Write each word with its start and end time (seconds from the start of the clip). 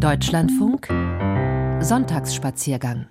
Deutschlandfunk 0.00 0.88
Sonntagsspaziergang 1.80 3.06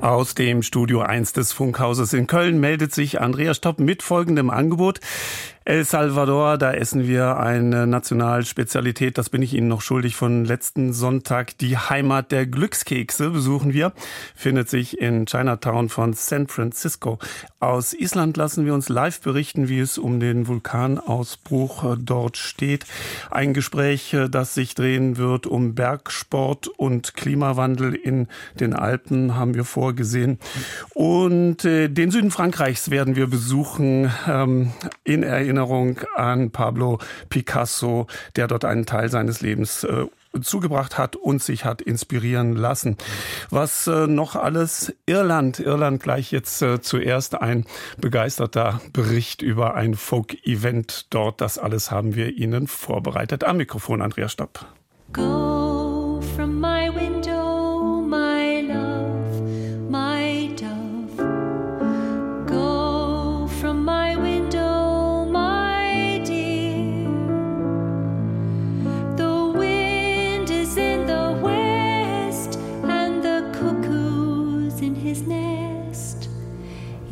aus 0.00 0.34
dem 0.34 0.62
Studio 0.62 1.00
1 1.00 1.32
des 1.32 1.52
Funkhauses 1.52 2.12
in 2.12 2.26
Köln 2.26 2.58
meldet 2.58 2.92
sich 2.92 3.20
Andrea 3.20 3.54
Stopp 3.54 3.78
mit 3.78 4.02
folgendem 4.02 4.50
Angebot. 4.50 4.98
El 5.66 5.86
Salvador, 5.86 6.58
da 6.58 6.74
essen 6.74 7.08
wir 7.08 7.38
eine 7.38 7.86
Nationalspezialität, 7.86 9.16
das 9.16 9.30
bin 9.30 9.40
ich 9.40 9.54
Ihnen 9.54 9.68
noch 9.68 9.80
schuldig 9.80 10.14
von 10.14 10.44
letzten 10.44 10.92
Sonntag. 10.92 11.56
Die 11.56 11.78
Heimat 11.78 12.32
der 12.32 12.44
Glückskekse 12.44 13.30
besuchen 13.30 13.72
wir, 13.72 13.94
findet 14.34 14.68
sich 14.68 15.00
in 15.00 15.24
Chinatown 15.24 15.88
von 15.88 16.12
San 16.12 16.48
Francisco. 16.48 17.18
Aus 17.60 17.94
Island 17.94 18.36
lassen 18.36 18.66
wir 18.66 18.74
uns 18.74 18.90
live 18.90 19.22
berichten, 19.22 19.70
wie 19.70 19.78
es 19.78 19.96
um 19.96 20.20
den 20.20 20.48
Vulkanausbruch 20.48 21.96
dort 21.98 22.36
steht. 22.36 22.84
Ein 23.30 23.54
Gespräch, 23.54 24.14
das 24.30 24.52
sich 24.52 24.74
drehen 24.74 25.16
wird 25.16 25.46
um 25.46 25.74
Bergsport 25.74 26.68
und 26.68 27.14
Klimawandel 27.14 27.94
in 27.94 28.28
den 28.60 28.74
Alpen, 28.74 29.34
haben 29.34 29.54
wir 29.54 29.64
vorgesehen. 29.64 30.38
Und 30.92 31.64
äh, 31.64 31.88
den 31.88 32.10
Süden 32.10 32.30
Frankreichs 32.30 32.90
werden 32.90 33.16
wir 33.16 33.28
besuchen 33.28 34.10
ähm, 34.28 34.70
in 35.04 35.22
Erinnerung 35.22 35.53
Erinnerung 35.54 36.00
an 36.16 36.50
Pablo 36.50 36.98
Picasso, 37.28 38.08
der 38.34 38.48
dort 38.48 38.64
einen 38.64 38.86
Teil 38.86 39.08
seines 39.08 39.40
Lebens 39.40 39.84
äh, 39.84 40.06
zugebracht 40.40 40.98
hat 40.98 41.14
und 41.14 41.40
sich 41.40 41.64
hat 41.64 41.80
inspirieren 41.80 42.56
lassen. 42.56 42.96
Was 43.50 43.86
äh, 43.86 44.08
noch 44.08 44.34
alles? 44.34 44.92
Irland. 45.06 45.60
Irland 45.60 46.02
gleich 46.02 46.32
jetzt 46.32 46.60
äh, 46.60 46.80
zuerst 46.80 47.40
ein 47.40 47.66
begeisterter 47.98 48.80
Bericht 48.92 49.42
über 49.42 49.74
ein 49.74 49.94
Folk-Event 49.94 51.06
dort. 51.10 51.40
Das 51.40 51.58
alles 51.58 51.92
haben 51.92 52.16
wir 52.16 52.36
Ihnen 52.36 52.66
vorbereitet. 52.66 53.44
Am 53.44 53.58
Mikrofon 53.58 54.02
Andrea 54.02 54.28
Stopp. 54.28 54.66
Go 55.12 56.20
from 56.34 56.60
my 56.60 56.90
window, 56.92 57.53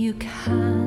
you 0.03 0.12
can't 0.14 0.81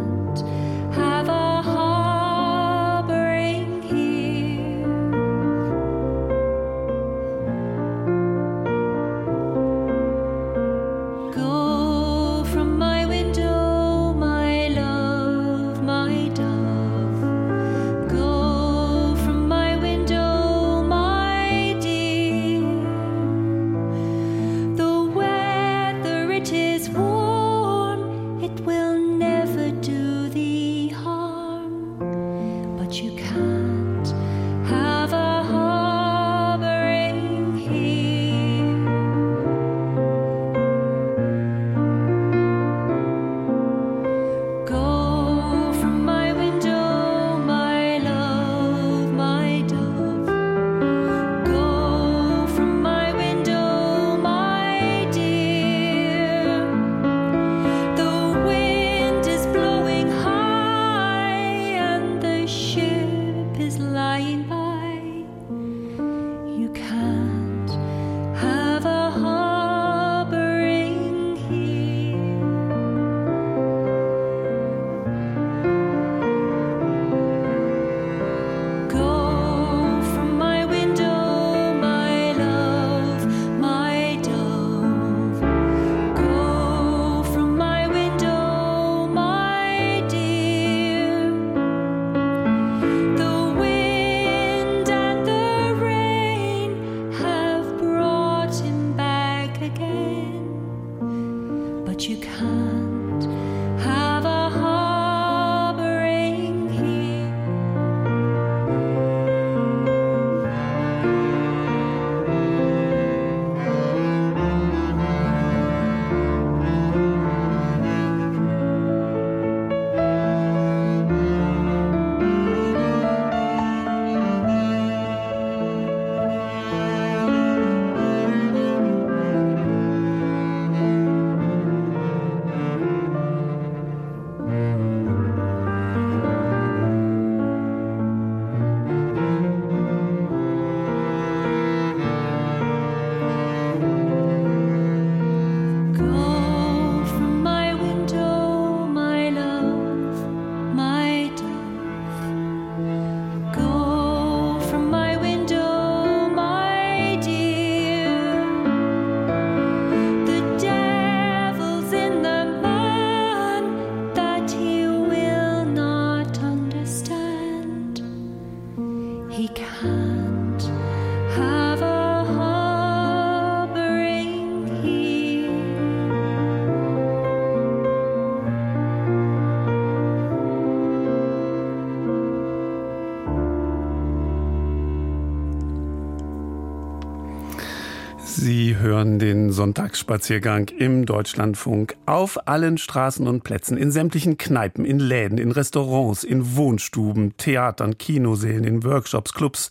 den 189.64 189.74
Sonntagsspaziergang 189.96 190.68
im 190.78 191.06
Deutschlandfunk 191.06 191.96
auf 192.06 192.50
allen 192.50 192.78
Straßen 192.78 193.30
und 193.30 193.46
Plätzen, 193.46 193.78
in 193.78 193.92
sämtlichen 193.92 194.38
Kneipen, 194.38 194.84
in 194.84 195.00
Läden, 195.00 195.38
in 195.38 195.52
Restaurants, 195.52 196.26
in 196.26 196.58
Wohnstuben, 196.58 197.38
Theatern, 197.38 197.98
Kinosälen, 197.98 198.66
in 198.66 198.84
Workshops, 198.84 199.34
Clubs. 199.34 199.70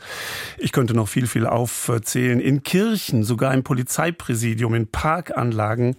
Ich 0.57 0.73
könnte 0.73 0.95
noch 0.95 1.09
viel, 1.09 1.27
viel 1.27 1.47
aufzählen. 1.47 2.41
In 2.41 2.63
Kirchen, 2.63 3.23
sogar 3.23 3.53
im 3.53 3.65
Polizeipräsidium, 3.65 4.75
in 4.75 4.87
Parkanlagen 4.87 5.95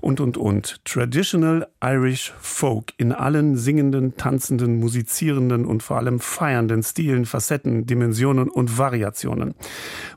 und, 0.00 0.20
und, 0.20 0.38
und. 0.38 0.80
Traditional 0.86 1.68
Irish 1.84 2.32
Folk 2.40 2.94
in 2.96 3.12
allen 3.12 3.56
singenden, 3.56 4.16
tanzenden, 4.16 4.80
musizierenden 4.80 5.66
und 5.66 5.82
vor 5.82 5.98
allem 5.98 6.20
feiernden 6.20 6.82
Stilen, 6.82 7.26
Facetten, 7.26 7.84
Dimensionen 7.84 8.48
und 8.48 8.78
Variationen. 8.78 9.54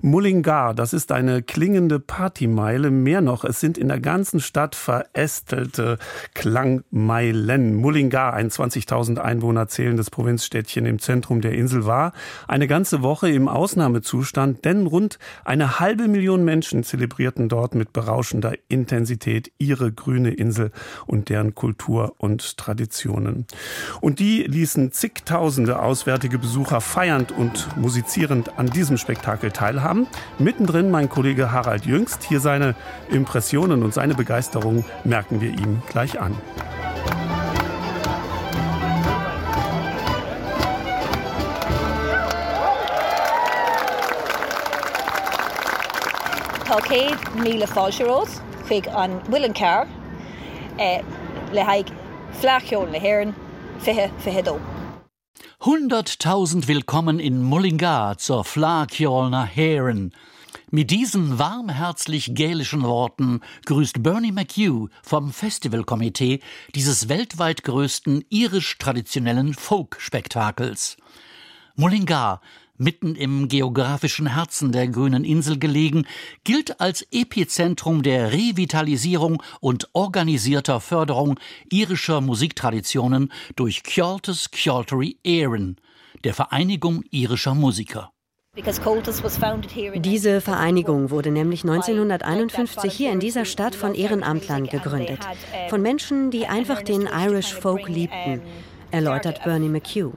Mullingar, 0.02 0.74
das 0.74 0.94
ist 0.94 1.12
eine 1.12 1.44
klingende 1.44 2.00
Partymeile. 2.00 2.92
Mehr 2.92 3.20
noch, 3.20 3.41
es 3.44 3.60
sind 3.60 3.78
in 3.78 3.88
der 3.88 4.00
ganzen 4.00 4.40
Stadt 4.40 4.76
verästelte 4.76 5.98
Klangmeilen. 6.34 7.76
Mullingar, 7.76 8.34
ein 8.34 8.50
20.000 8.50 9.18
Einwohner 9.18 9.68
zählendes 9.68 10.10
Provinzstädtchen 10.10 10.86
im 10.86 11.00
Zentrum 11.00 11.42
der 11.42 11.54
Insel, 11.54 11.86
war 11.86 12.14
eine 12.48 12.68
ganze 12.68 13.02
Woche 13.02 13.30
im 13.30 13.48
Ausnahmezustand, 13.48 14.66
denn 14.66 14.88
rund 14.88 15.20
eine 15.46 15.80
halbe 15.80 16.08
Million 16.08 16.44
Menschen 16.44 16.84
zelebrierten 16.84 17.50
dort 17.50 17.76
mit 17.76 17.94
berauschender 17.94 18.54
Intensität 18.68 19.52
ihre 19.58 19.92
grüne 19.92 20.32
Insel 20.32 20.72
und 21.08 21.30
deren 21.30 21.56
Kultur 21.56 22.16
und 22.18 22.58
Traditionen. 22.58 23.46
Und 24.02 24.20
die 24.20 24.44
ließen 24.44 24.92
zigtausende 24.92 25.82
auswärtige 25.82 26.38
Besucher 26.38 26.82
feiernd 26.82 27.32
und 27.32 27.76
musizierend 27.78 28.58
an 28.58 28.70
diesem 28.70 28.98
Spektakel 28.98 29.52
teilhaben. 29.52 30.08
Mittendrin 30.40 30.92
mein 30.92 31.10
Kollege 31.10 31.52
Harald 31.52 31.86
Jüngst. 31.86 32.24
Hier 32.24 32.40
seine 32.40 32.76
Impressionen 33.32 33.82
und 33.82 33.94
seine 33.94 34.14
Begeisterung 34.14 34.84
merken 35.06 35.40
wir 35.40 35.52
ihm 35.52 35.82
gleich 35.90 36.20
an. 36.20 36.36
Palcéad 46.66 47.16
míle 47.36 47.68
fáilserós 47.68 48.42
chuig 48.68 48.90
an 48.94 49.22
Willencar 49.30 49.88
eh, 50.78 51.00
le 51.54 51.66
haig 51.66 51.86
flachiún 52.42 52.92
le 52.92 53.00
Herren 53.00 53.34
fithe 53.80 54.10
fihedó. 54.20 54.60
100.000 55.62 56.68
Willkommen 56.68 57.22
in 57.22 57.42
Mullingar 57.42 58.18
zur 58.18 58.44
Flakjolner 58.44 59.46
Heeren. 59.46 60.12
Mit 60.74 60.90
diesen 60.90 61.38
warmherzig 61.38 62.34
gälischen 62.34 62.84
Worten 62.84 63.42
grüßt 63.66 64.04
Bernie 64.04 64.32
McHugh 64.32 64.88
vom 65.04 65.34
Festivalkomitee 65.34 66.40
dieses 66.76 67.10
weltweit 67.10 67.66
größten 67.66 68.24
irisch-traditionellen 68.30 69.54
Folk-Spektakels. 69.54 70.96
Mullingar 71.76 72.40
mitten 72.78 73.16
im 73.16 73.50
geografischen 73.50 74.28
Herzen 74.28 74.72
der 74.72 74.88
grünen 74.88 75.26
Insel 75.26 75.60
gelegen, 75.60 76.08
gilt 76.46 76.80
als 76.80 77.06
Epizentrum 77.12 78.02
der 78.02 78.32
Revitalisierung 78.32 79.44
und 79.60 79.90
organisierter 79.92 80.80
Förderung 80.80 81.38
irischer 81.70 82.22
Musiktraditionen 82.22 83.34
durch 83.58 83.84
Kjoltes 83.84 84.52
Kjoltery 84.52 85.18
Éireann, 85.26 85.76
der 86.24 86.34
Vereinigung 86.34 87.04
irischer 87.12 87.56
Musiker. 87.56 88.11
Diese 89.96 90.42
Vereinigung 90.42 91.10
wurde 91.10 91.32
nämlich 91.32 91.64
1951 91.64 92.92
hier 92.92 93.14
in 93.14 93.22
dieser 93.22 93.46
Stadt 93.46 93.76
von 93.76 93.96
Ehrenamtlern 93.96 94.68
gegründet, 94.68 95.20
von 95.70 95.82
Menschen, 95.82 96.32
die 96.32 96.48
einfach 96.48 96.82
den 96.82 97.08
Irish 97.08 97.54
Folk 97.54 97.88
liebten 97.88 98.42
erläutert 98.92 99.44
Bernie 99.44 99.70
McHugh. 99.70 100.12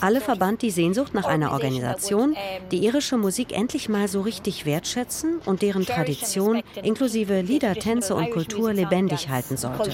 Alle 0.00 0.20
verband 0.20 0.62
die 0.62 0.70
Sehnsucht 0.70 1.14
nach 1.14 1.26
einer 1.26 1.52
Organisation, 1.52 2.36
die 2.70 2.84
irische 2.84 3.16
Musik 3.16 3.56
endlich 3.56 3.88
mal 3.88 4.08
so 4.08 4.20
richtig 4.20 4.66
wertschätzen 4.66 5.38
und 5.44 5.62
deren 5.62 5.86
Tradition 5.86 6.62
inklusive 6.82 7.40
Lieder, 7.40 7.74
Tänze 7.74 8.14
und 8.14 8.30
Kultur 8.30 8.72
lebendig 8.72 9.28
halten 9.28 9.56
sollte. 9.56 9.92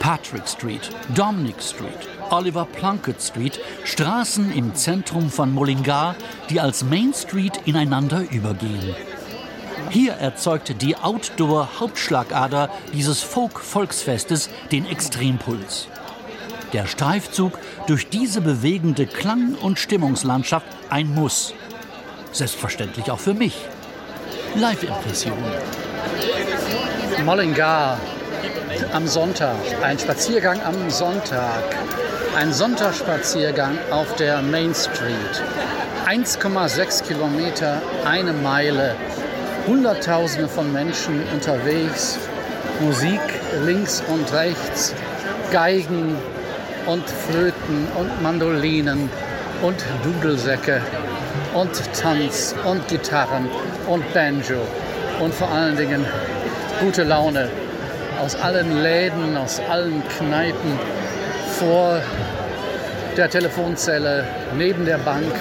Patrick 0.00 0.46
Street, 0.46 0.90
Dominic 1.14 1.62
Street, 1.62 2.08
Oliver 2.34 2.64
Plunkett 2.64 3.22
Street, 3.22 3.60
Straßen 3.84 4.52
im 4.52 4.74
Zentrum 4.74 5.30
von 5.30 5.52
Mullingar, 5.52 6.16
die 6.50 6.58
als 6.58 6.82
Main 6.82 7.14
Street 7.14 7.60
ineinander 7.64 8.24
übergehen. 8.28 8.96
Hier 9.90 10.14
erzeugt 10.14 10.82
die 10.82 10.96
Outdoor-Hauptschlagader 10.96 12.70
dieses 12.92 13.22
Folk-Volksfestes 13.22 14.50
den 14.72 14.84
Extrempuls. 14.84 15.86
Der 16.72 16.86
Streifzug 16.86 17.56
durch 17.86 18.08
diese 18.08 18.40
bewegende 18.40 19.06
Klang- 19.06 19.54
und 19.54 19.78
Stimmungslandschaft 19.78 20.66
ein 20.90 21.14
Muss. 21.14 21.54
Selbstverständlich 22.32 23.12
auch 23.12 23.20
für 23.20 23.34
mich. 23.34 23.54
Live-Impressionen. 24.56 25.52
Mollingar 27.24 27.96
am 28.92 29.06
Sonntag, 29.06 29.56
ein 29.82 30.00
Spaziergang 30.00 30.60
am 30.62 30.90
Sonntag, 30.90 31.62
ein 32.36 32.52
Sonntagsspaziergang 32.52 33.78
auf 33.90 34.16
der 34.16 34.42
Main 34.42 34.74
Street. 34.74 35.42
1,6 36.06 37.04
Kilometer, 37.04 37.80
eine 38.04 38.32
Meile. 38.32 38.96
Hunderttausende 39.66 40.48
von 40.48 40.72
Menschen 40.72 41.22
unterwegs, 41.32 42.18
Musik 42.80 43.20
links 43.64 44.02
und 44.08 44.32
rechts, 44.32 44.94
Geigen 45.52 46.16
und 46.86 47.08
Flöten 47.08 47.86
und 47.96 48.22
Mandolinen 48.22 49.08
und 49.62 49.84
Dudelsäcke 50.02 50.82
und 51.54 51.70
Tanz 51.94 52.54
und 52.64 52.86
Gitarren 52.88 53.48
und 53.86 54.12
Banjo 54.12 54.60
und 55.20 55.32
vor 55.32 55.50
allen 55.50 55.76
Dingen 55.76 56.04
gute 56.80 57.04
Laune 57.04 57.48
aus 58.20 58.34
allen 58.36 58.82
Läden, 58.82 59.36
aus 59.36 59.60
allen 59.70 60.02
Kneipen, 60.18 60.78
vor 61.58 62.00
der 63.16 63.30
Telefonzelle, 63.30 64.24
neben 64.56 64.84
der 64.84 64.98
Bank, 64.98 65.32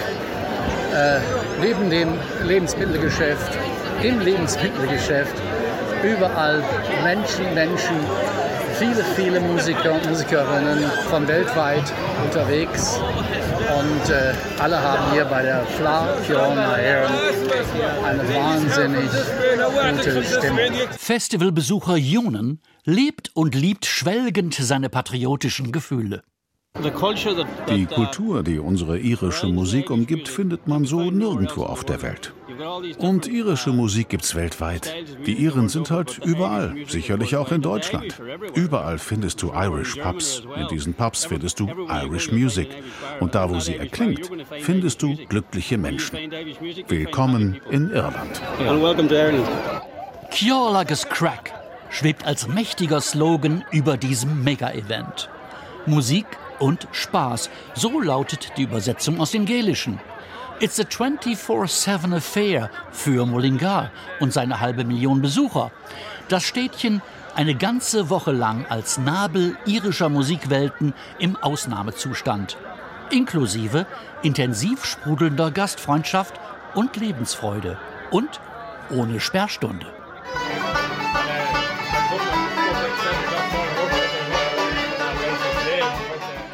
äh, 0.94 1.19
neben 1.60 1.89
dem 1.89 2.10
Lebensmittelgeschäft, 2.44 3.57
im 4.04 4.19
Lebensmittelgeschäft, 4.19 5.36
überall 6.04 6.62
Menschen, 7.04 7.54
Menschen, 7.56 7.95
viele, 8.77 9.04
viele 9.15 9.39
Musiker 9.39 9.94
und 9.94 10.07
Musikerinnen 10.10 10.83
von 11.10 11.27
weltweit 11.27 11.83
unterwegs. 12.24 13.00
Und 13.80 14.10
äh, 14.10 14.34
alle 14.60 14.80
haben 14.80 15.14
hier 15.14 15.25
bei 15.25 15.42
der 15.42 15.66
Fla 15.66 16.16
Fiona 16.18 16.78
Air 16.78 17.10
eine 18.04 18.34
wahnsinnig 18.34 19.10
gute 19.10 20.24
Stimmung. 20.24 20.90
Festivalbesucher 20.98 21.96
Jonen 21.96 22.62
lebt 22.86 23.31
und 23.34 23.56
liebt 23.56 23.86
schwelgend 23.86 24.54
seine 24.54 24.90
patriotischen 24.90 25.72
Gefühle. 25.72 26.24
Die 26.75 27.86
Kultur, 27.86 28.42
die 28.42 28.58
unsere 28.58 28.98
irische 28.98 29.46
Musik 29.46 29.92
umgibt, 29.92 30.28
findet 30.28 30.68
man 30.68 30.86
so 30.86 31.12
nirgendwo 31.12 31.66
auf 31.66 31.84
der 31.84 32.02
Welt. 32.02 32.34
Und 32.98 33.28
irische 33.28 33.70
Musik 33.70 34.10
gibt's 34.10 34.34
weltweit. 34.34 34.92
Die 35.28 35.33
Iren 35.33 35.69
sind 35.69 35.92
halt 35.92 36.18
überall, 36.26 36.76
sicherlich 36.88 37.36
auch 37.36 37.52
in 37.52 37.62
Deutschland. 37.62 38.19
Überall 38.56 38.97
findest 38.97 39.44
du 39.44 39.54
Irish 39.54 39.95
Pubs. 39.97 40.42
In 40.59 40.68
diesen 40.68 40.95
Pubs 40.95 41.26
findest 41.26 41.59
du 41.59 41.69
Irish 41.90 42.31
Music. 42.31 42.69
Und 43.19 43.36
da, 43.36 43.52
wo 43.52 43.59
sie 43.59 43.76
erklingt, 43.76 44.31
findest 44.62 45.04
du 45.04 45.16
glückliche 45.30 45.78
Menschen. 45.78 46.18
Willkommen 46.88 47.62
in 47.69 47.92
Irland. 47.92 48.42
Kjorlages 50.31 51.07
Crack 51.07 51.54
schwebt 51.92 52.26
als 52.26 52.47
mächtiger 52.47 53.00
Slogan 53.00 53.64
über 53.71 53.95
diesem 53.95 54.44
Mega-Event. 54.44 55.30
Musik 55.86 56.26
und 56.64 56.88
Spaß. 56.94 57.50
So 57.76 58.00
lautet 58.00 58.54
die 58.56 58.64
Übersetzung 58.64 59.20
aus 59.20 59.32
dem 59.32 59.46
Gälischen. 59.46 60.00
It's 60.62 60.80
a 60.80 60.84
24-7 60.84 62.16
Affair 62.16 62.70
für 62.90 63.26
Mullingar 63.26 63.92
und 64.22 64.32
seine 64.32 64.62
halbe 64.62 64.86
Million 64.86 65.22
Besucher. 65.22 65.72
Das 66.30 66.44
Städtchen 66.44 67.02
eine 67.36 67.56
ganze 67.56 68.10
Woche 68.10 68.32
lang 68.32 68.66
als 68.70 68.98
Nabel 68.98 69.58
irischer 69.66 70.08
Musikwelten 70.08 70.94
im 71.20 71.36
Ausnahmezustand. 71.36 72.56
Inklusive 73.12 73.86
intensiv 74.22 74.86
sprudelnder 74.86 75.52
Gastfreundschaft 75.52 76.36
und 76.76 76.96
Lebensfreude. 76.96 77.78
Und 78.10 78.40
ohne 78.90 79.20
Sperrstunde. 79.20 79.88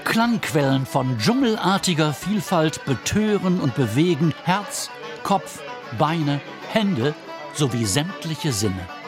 Klangquellen 0.10 0.88
von 0.88 1.20
dschungelartiger 1.20 2.14
Vielfalt 2.14 2.84
betören 2.86 3.60
und 3.62 3.76
bewegen 3.76 4.34
Herz, 4.44 4.90
Kopf, 5.22 5.62
Beine, 6.00 6.42
Hände 6.68 7.14
sowie 7.54 7.86
sämtliche 7.86 8.52
Sinne. 8.52 8.99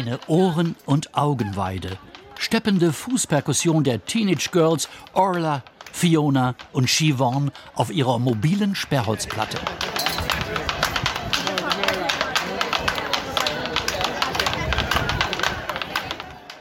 Eine 0.00 0.18
Ohren- 0.28 0.76
und 0.86 1.14
Augenweide. 1.14 1.98
Steppende 2.38 2.90
Fußperkussion 2.90 3.84
der 3.84 4.02
Teenage 4.02 4.48
Girls 4.50 4.88
Orla, 5.12 5.62
Fiona 5.92 6.54
und 6.72 6.88
Siobhan 6.88 7.50
auf 7.74 7.90
ihrer 7.90 8.18
mobilen 8.18 8.74
Sperrholzplatte. 8.74 9.58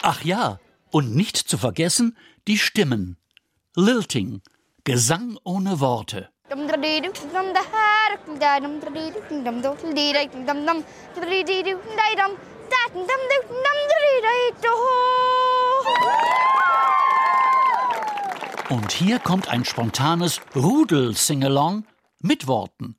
Ach 0.02 0.22
ja, 0.26 0.60
und 0.92 1.16
nicht 1.16 1.38
zu 1.38 1.58
vergessen 1.58 2.18
die 2.46 2.58
Stimmen. 2.58 3.16
Lilting, 3.74 4.42
Gesang 4.84 5.38
ohne 5.46 5.80
Worte. 5.80 6.28
Und 18.70 18.92
hier 18.92 19.20
kommt 19.20 19.50
ein 19.50 19.66
spontanes 19.66 20.42
Rudel-Singalong 20.56 21.86
mit 22.22 22.48
Worten. 22.48 22.96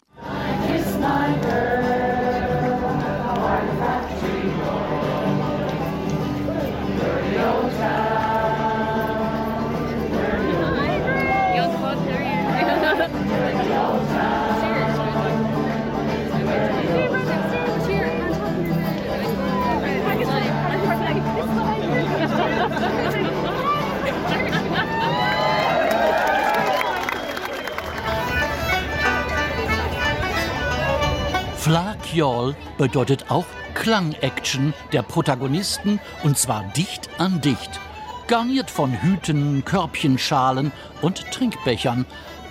Flakyol 32.10 32.56
bedeutet 32.76 33.30
auch 33.30 33.46
Klang-Action 33.74 34.74
der 34.92 35.02
Protagonisten 35.02 36.00
und 36.24 36.36
zwar 36.36 36.64
dicht 36.76 37.08
an 37.18 37.40
dicht. 37.40 37.78
Garniert 38.26 38.68
von 38.70 38.92
Hüten, 39.00 39.64
Körbchenschalen 39.64 40.72
und 41.02 41.30
Trinkbechern. 41.30 42.06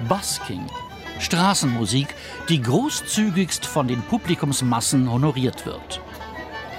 Busking. 0.08 0.66
Straßenmusik, 1.20 2.08
die 2.48 2.62
großzügigst 2.62 3.66
von 3.66 3.90
den 3.90 4.02
Publikumsmassen 4.02 5.12
honoriert 5.12 5.66
wird. 5.66 6.00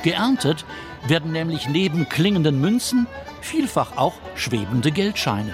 Geerntet 0.02 0.64
werden 1.06 1.32
nämlich 1.32 1.68
neben 1.68 2.08
klingenden 2.08 2.60
Münzen 2.60 3.06
vielfach 3.42 3.98
auch 3.98 4.14
schwebende 4.34 4.90
Geldscheine. 4.90 5.52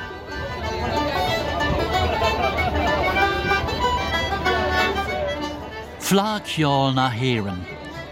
Flaghjall 6.06 6.94
Naheren. 6.94 7.66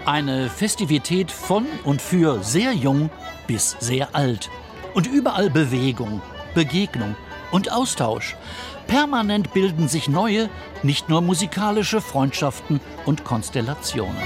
Eine 0.05 0.51
Festivität 0.51 1.31
von 1.31 1.65
und 1.85 2.03
für 2.03 2.43
sehr 2.43 2.73
jung 2.73 3.09
bis 3.47 3.77
sehr 3.79 4.17
alt. 4.17 4.51
Und 4.95 5.07
überall 5.07 5.49
Bewegung, 5.49 6.21
Begegnung 6.55 7.15
und 7.53 7.71
Austausch. 7.71 8.35
Permanent 8.89 9.55
bilden 9.55 9.87
sich 9.87 10.09
neue, 10.09 10.51
nicht 10.83 11.09
nur 11.09 11.21
musikalische 11.21 12.01
Freundschaften 12.01 12.81
und 13.07 13.23
Konstellationen. 13.23 14.17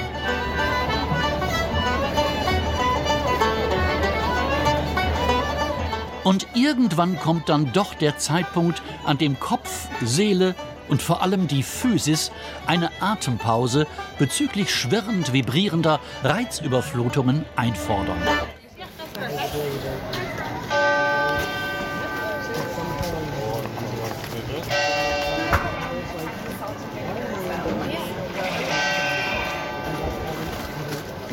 Und 6.24 6.46
irgendwann 6.54 7.20
kommt 7.20 7.50
dann 7.50 7.70
doch 7.74 7.92
der 7.92 8.16
Zeitpunkt, 8.16 8.80
an 9.04 9.18
dem 9.18 9.38
Kopf, 9.38 9.88
Seele 10.02 10.54
und 10.88 11.02
vor 11.02 11.22
allem 11.22 11.48
die 11.48 11.62
Physis 11.62 12.30
eine 12.66 12.90
Atempause 13.00 13.86
bezüglich 14.18 14.74
schwirrend 14.74 15.32
vibrierender 15.32 16.00
Reizüberflutungen 16.22 17.44
einfordern. 17.56 18.18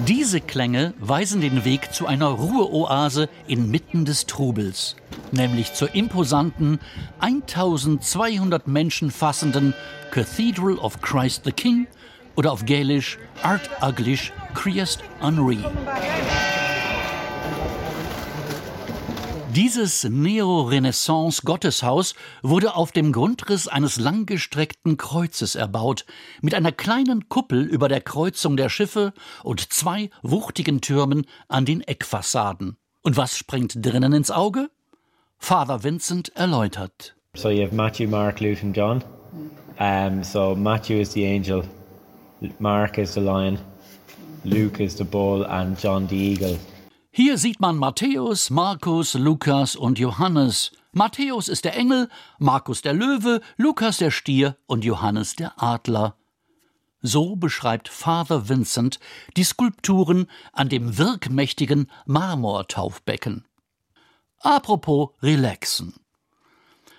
Diese 0.07 0.39
Klänge 0.39 0.93
weisen 0.99 1.41
den 1.41 1.65
Weg 1.65 1.91
zu 1.91 2.05
einer 2.05 2.27
Ruheoase 2.27 3.27
inmitten 3.47 4.05
des 4.05 4.27
Trubels, 4.27 4.95
nämlich 5.31 5.73
zur 5.73 5.95
imposanten, 5.95 6.79
1200 7.19 8.67
Menschen 8.67 9.09
fassenden 9.09 9.73
Cathedral 10.11 10.77
of 10.77 11.01
Christ 11.01 11.41
the 11.45 11.51
King 11.51 11.87
oder 12.35 12.51
auf 12.51 12.65
Gälisch 12.65 13.17
Art 13.41 13.67
Uglish 13.81 14.31
Christ 14.53 14.99
Henri. 15.21 15.57
Dieses 19.55 20.03
Neorenaissance-Gotteshaus 20.03 22.13
wurde 22.43 22.75
auf 22.75 22.91
dem 22.91 23.11
Grundriss 23.13 23.69
eines 23.69 23.97
langgestreckten 23.97 24.97
Kreuzes 24.97 25.55
erbaut, 25.55 26.05
mit 26.41 26.53
einer 26.53 26.73
kleinen 26.73 27.29
Kuppel 27.29 27.63
über 27.63 27.87
der 27.87 28.01
Kreuzung 28.01 28.57
der 28.57 28.67
Schiffe 28.67 29.13
und 29.43 29.71
zwei 29.71 30.09
wuchtigen 30.23 30.81
Türmen 30.81 31.25
an 31.47 31.63
den 31.63 31.79
Eckfassaden. 31.79 32.75
Und 33.01 33.15
was 33.15 33.37
springt 33.37 33.77
drinnen 33.77 34.11
ins 34.11 34.29
Auge? 34.29 34.69
Father 35.37 35.85
Vincent 35.85 36.35
erläutert. 36.35 37.15
So 37.33 37.49
you 37.49 37.63
have 37.63 37.73
Matthew, 37.73 38.09
Mark, 38.09 38.41
Luke 38.41 38.61
and 38.61 38.75
John. 38.75 39.01
Um, 39.79 40.21
so 40.21 40.53
Matthew 40.53 40.99
is 40.99 41.13
the 41.13 41.23
angel, 41.23 41.63
Mark 42.59 42.97
is 42.97 43.13
the 43.13 43.21
lion, 43.21 43.57
Luke 44.43 44.83
is 44.83 44.97
the 44.97 45.05
bull 45.05 45.45
and 45.45 45.81
John 45.81 46.09
the 46.09 46.17
eagle. 46.17 46.59
Hier 47.17 47.37
sieht 47.37 47.61
man 47.61 47.77
Matthäus, 47.77 48.49
Markus, 48.49 49.13
Lukas 49.13 49.77
und 49.77 49.99
Johannes. 49.99 50.73
Matthäus 50.91 51.47
ist 51.47 51.63
der 51.63 51.77
Engel, 51.77 52.09
Markus 52.39 52.81
der 52.81 52.91
Löwe, 52.91 53.39
Lukas 53.55 53.99
der 53.99 54.11
Stier 54.11 54.57
und 54.65 54.83
Johannes 54.83 55.33
der 55.33 55.53
Adler. 55.63 56.17
So 57.01 57.37
beschreibt 57.37 57.87
Father 57.87 58.49
Vincent 58.49 58.99
die 59.37 59.45
Skulpturen 59.45 60.27
an 60.51 60.67
dem 60.67 60.97
wirkmächtigen 60.97 61.89
Marmortaufbecken. 62.05 63.45
Apropos 64.41 65.11
relaxen. 65.21 65.93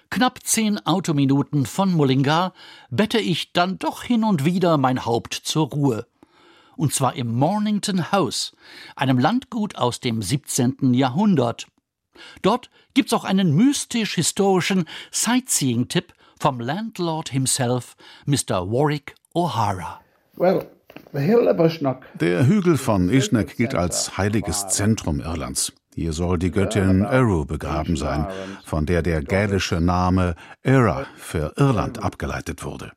Knapp 0.09 0.39
zehn 0.45 0.79
Autominuten 0.87 1.67
von 1.67 1.93
Mullingar 1.93 2.55
bette 2.89 3.19
ich 3.19 3.53
dann 3.53 3.79
doch 3.79 4.03
hin 4.03 4.25
und 4.25 4.47
wieder 4.47 4.79
mein 4.79 5.05
Haupt 5.05 5.35
zur 5.35 5.69
Ruhe 5.69 6.07
und 6.77 6.93
zwar 6.93 7.17
im 7.17 7.35
Mornington 7.35 8.13
House, 8.13 8.55
einem 8.95 9.19
Landgut 9.19 9.77
aus 9.77 10.01
dem 10.01 10.23
17. 10.23 10.95
Jahrhundert. 10.95 11.67
Dort 12.43 12.71
gibt's 12.95 13.13
auch 13.13 13.25
einen 13.25 13.55
mystisch-historischen 13.55 14.87
Sightseeing-Tipp 15.11 16.15
vom 16.39 16.61
Landlord 16.61 17.31
himself, 17.31 17.97
Mr. 18.27 18.71
Warwick 18.71 19.15
O'Hara. 19.35 20.01
Der 22.21 22.47
Hügel 22.47 22.77
von 22.77 23.09
Ishnek 23.09 23.57
gilt 23.57 23.75
als 23.75 24.17
heiliges 24.17 24.69
Zentrum 24.69 25.21
Irlands. 25.21 25.73
Hier 25.95 26.13
soll 26.13 26.39
die 26.39 26.51
Göttin 26.51 27.05
Eru 27.05 27.47
begraben 27.47 27.97
sein, 27.97 28.27
von 28.65 28.85
der 28.85 29.01
der 29.03 29.23
gälische 29.23 29.81
Name 29.81 30.35
Era 30.63 31.07
für 31.17 31.55
Irland 31.57 32.03
abgeleitet 32.03 32.65
wurde. 32.65 32.93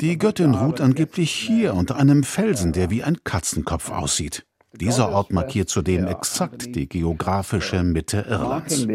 Die 0.00 0.16
Göttin 0.16 0.54
ruht 0.54 0.80
angeblich 0.80 1.30
hier 1.30 1.74
unter 1.74 1.96
einem 1.96 2.24
Felsen, 2.24 2.72
der 2.72 2.88
wie 2.88 3.02
ein 3.02 3.22
Katzenkopf 3.22 3.90
aussieht. 3.90 4.46
Dieser 4.72 5.10
Ort 5.10 5.30
markiert 5.30 5.68
zudem 5.68 6.06
exakt 6.06 6.74
die 6.74 6.88
geografische 6.88 7.82
Mitte 7.82 8.24
Irlands. 8.26 8.86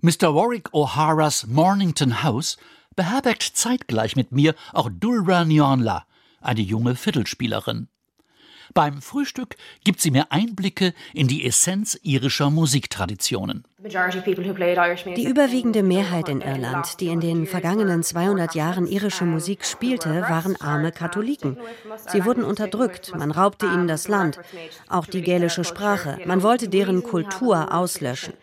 Mr. 0.00 0.34
Warwick 0.34 0.68
O'Haras 0.72 1.46
Mornington 1.48 2.22
House 2.22 2.56
beherbergt 2.94 3.42
zeitgleich 3.42 4.14
mit 4.14 4.30
mir 4.30 4.54
auch 4.72 4.90
Dulra 4.92 5.44
Nionla, 5.44 6.06
eine 6.40 6.60
junge 6.60 6.94
Viertelspielerin. 6.94 7.88
Beim 8.74 9.02
Frühstück 9.02 9.56
gibt 9.84 10.00
sie 10.00 10.10
mir 10.10 10.32
Einblicke 10.32 10.94
in 11.12 11.28
die 11.28 11.44
Essenz 11.44 11.98
irischer 12.02 12.50
Musiktraditionen. 12.50 13.64
Die 13.84 15.26
überwiegende 15.26 15.82
Mehrheit 15.82 16.28
in 16.28 16.40
Irland, 16.40 17.00
die 17.00 17.08
in 17.08 17.20
den 17.20 17.46
vergangenen 17.46 18.02
200 18.02 18.54
Jahren 18.54 18.86
irische 18.86 19.24
Musik 19.24 19.64
spielte, 19.64 20.22
waren 20.22 20.60
arme 20.60 20.92
Katholiken. 20.92 21.56
Sie 22.12 22.24
wurden 22.24 22.44
unterdrückt, 22.44 23.12
man 23.16 23.32
raubte 23.32 23.66
ihnen 23.66 23.88
das 23.88 24.06
Land, 24.06 24.38
auch 24.88 25.06
die 25.06 25.22
gälische 25.22 25.64
Sprache. 25.64 26.18
Man 26.26 26.42
wollte 26.42 26.68
deren 26.68 27.02
Kultur 27.02 27.74
auslöschen. 27.74 28.34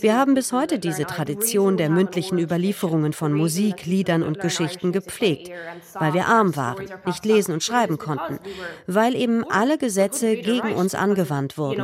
Wir 0.00 0.16
haben 0.16 0.34
bis 0.34 0.52
heute 0.52 0.78
diese 0.78 1.04
Tradition 1.04 1.76
der 1.76 1.88
mündlichen 1.88 2.38
Überlieferungen 2.38 3.12
von 3.12 3.32
Musik, 3.32 3.86
Liedern 3.86 4.22
und 4.22 4.40
Geschichten 4.40 4.92
gepflegt, 4.92 5.50
weil 5.94 6.14
wir 6.14 6.26
arm 6.26 6.56
waren, 6.56 6.86
nicht 7.06 7.24
lesen 7.24 7.52
und 7.52 7.62
schreiben 7.62 7.98
konnten, 7.98 8.38
weil 8.86 9.14
eben 9.14 9.44
alle 9.50 9.78
Gesetze 9.78 10.36
gegen 10.36 10.74
uns 10.74 10.94
angewandt 10.94 11.58
wurden. 11.58 11.80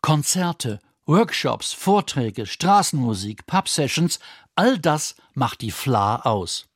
Konzerte, 0.00 0.80
Workshops, 1.06 1.72
Vorträge, 1.72 2.46
Straßenmusik, 2.46 3.46
Pub-Sessions, 3.46 4.18
all 4.56 4.78
das 4.78 5.14
macht 5.34 5.60
die 5.60 5.70
FLA 5.70 6.22
aus. 6.22 6.66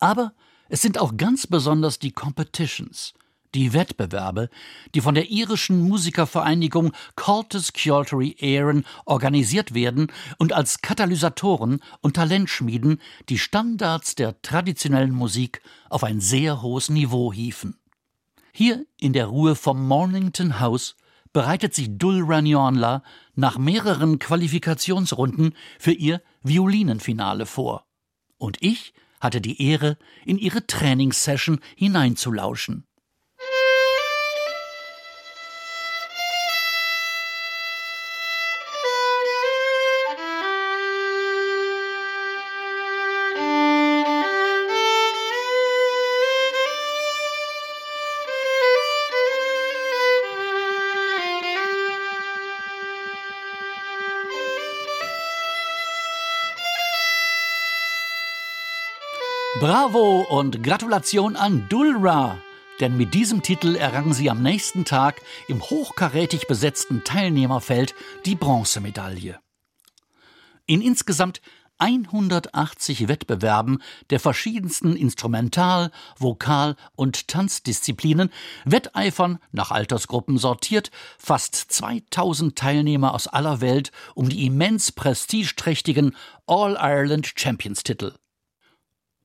Aber 0.00 0.32
es 0.68 0.82
sind 0.82 0.98
auch 0.98 1.16
ganz 1.16 1.46
besonders 1.46 1.98
die 1.98 2.12
Competitions, 2.12 3.14
die 3.54 3.72
Wettbewerbe, 3.72 4.50
die 4.94 5.00
von 5.00 5.14
der 5.14 5.30
irischen 5.30 5.80
Musikervereinigung 5.80 6.92
Cultus 7.16 7.72
Culturi 7.72 8.36
Éireann 8.40 8.84
organisiert 9.04 9.74
werden 9.74 10.12
und 10.38 10.52
als 10.52 10.80
Katalysatoren 10.80 11.80
und 12.00 12.16
Talentschmieden 12.16 13.00
die 13.28 13.38
Standards 13.38 14.14
der 14.14 14.40
traditionellen 14.42 15.12
Musik 15.12 15.62
auf 15.88 16.04
ein 16.04 16.20
sehr 16.20 16.62
hohes 16.62 16.88
Niveau 16.90 17.32
hieven. 17.32 17.78
Hier 18.52 18.86
in 18.98 19.12
der 19.12 19.26
Ruhe 19.26 19.54
vom 19.54 19.86
Mornington 19.86 20.58
House 20.60 20.96
bereitet 21.32 21.74
sich 21.74 21.96
Dul 21.98 22.24
Ranionla 22.24 23.02
nach 23.34 23.58
mehreren 23.58 24.18
Qualifikationsrunden 24.18 25.54
für 25.78 25.92
ihr 25.92 26.22
Violinenfinale 26.42 27.46
vor. 27.46 27.86
Und 28.38 28.56
ich 28.60 28.94
hatte 29.20 29.40
die 29.40 29.62
Ehre, 29.62 29.96
in 30.24 30.38
ihre 30.38 30.66
Trainingssession 30.66 31.60
hineinzulauschen. 31.76 32.87
Bravo 59.68 60.22
und 60.22 60.62
Gratulation 60.62 61.36
an 61.36 61.66
Dulra, 61.68 62.38
denn 62.80 62.96
mit 62.96 63.12
diesem 63.12 63.42
Titel 63.42 63.76
errang 63.76 64.14
sie 64.14 64.30
am 64.30 64.42
nächsten 64.42 64.86
Tag 64.86 65.20
im 65.46 65.60
hochkarätig 65.60 66.46
besetzten 66.46 67.04
Teilnehmerfeld 67.04 67.94
die 68.24 68.34
Bronzemedaille. 68.34 69.38
In 70.64 70.80
insgesamt 70.80 71.42
180 71.76 73.08
Wettbewerben 73.08 73.82
der 74.08 74.20
verschiedensten 74.20 74.96
Instrumental-, 74.96 75.90
Vokal- 76.16 76.76
und 76.96 77.28
Tanzdisziplinen 77.28 78.30
wetteifern, 78.64 79.38
nach 79.52 79.70
Altersgruppen 79.70 80.38
sortiert, 80.38 80.90
fast 81.18 81.54
2000 81.54 82.56
Teilnehmer 82.56 83.12
aus 83.12 83.28
aller 83.28 83.60
Welt 83.60 83.92
um 84.14 84.30
die 84.30 84.46
immens 84.46 84.92
prestigeträchtigen 84.92 86.16
All-Ireland 86.46 87.30
Champions-Titel. 87.36 88.14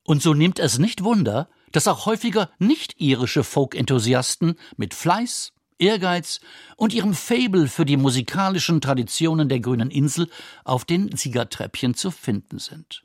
Und 0.04 0.22
so 0.22 0.34
nimmt 0.34 0.58
es 0.58 0.78
nicht 0.78 1.02
Wunder, 1.02 1.48
dass 1.72 1.88
auch 1.88 2.06
häufiger 2.06 2.50
nicht-irische 2.58 3.42
Folk-Enthusiasten 3.42 4.56
mit 4.76 4.94
Fleiß, 4.94 5.52
Ehrgeiz 5.78 6.40
und 6.76 6.94
ihrem 6.94 7.14
Fabel 7.14 7.68
für 7.68 7.84
die 7.84 7.96
musikalischen 7.96 8.80
Traditionen 8.80 9.48
der 9.48 9.60
grünen 9.60 9.90
Insel 9.90 10.28
auf 10.64 10.84
den 10.84 11.16
Siegertreppchen 11.16 11.94
zu 11.94 12.10
finden 12.10 12.58
sind. 12.58 13.04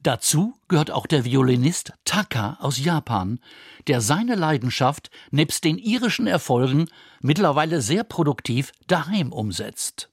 Dazu 0.00 0.54
gehört 0.68 0.90
auch 0.90 1.06
der 1.06 1.24
Violinist 1.24 1.92
Taka 2.04 2.56
aus 2.60 2.78
Japan, 2.78 3.40
der 3.88 4.00
seine 4.00 4.36
Leidenschaft 4.36 5.10
nebst 5.30 5.64
den 5.64 5.76
irischen 5.76 6.26
Erfolgen 6.26 6.88
mittlerweile 7.20 7.82
sehr 7.82 8.04
produktiv 8.04 8.72
daheim 8.86 9.32
umsetzt. 9.32 10.10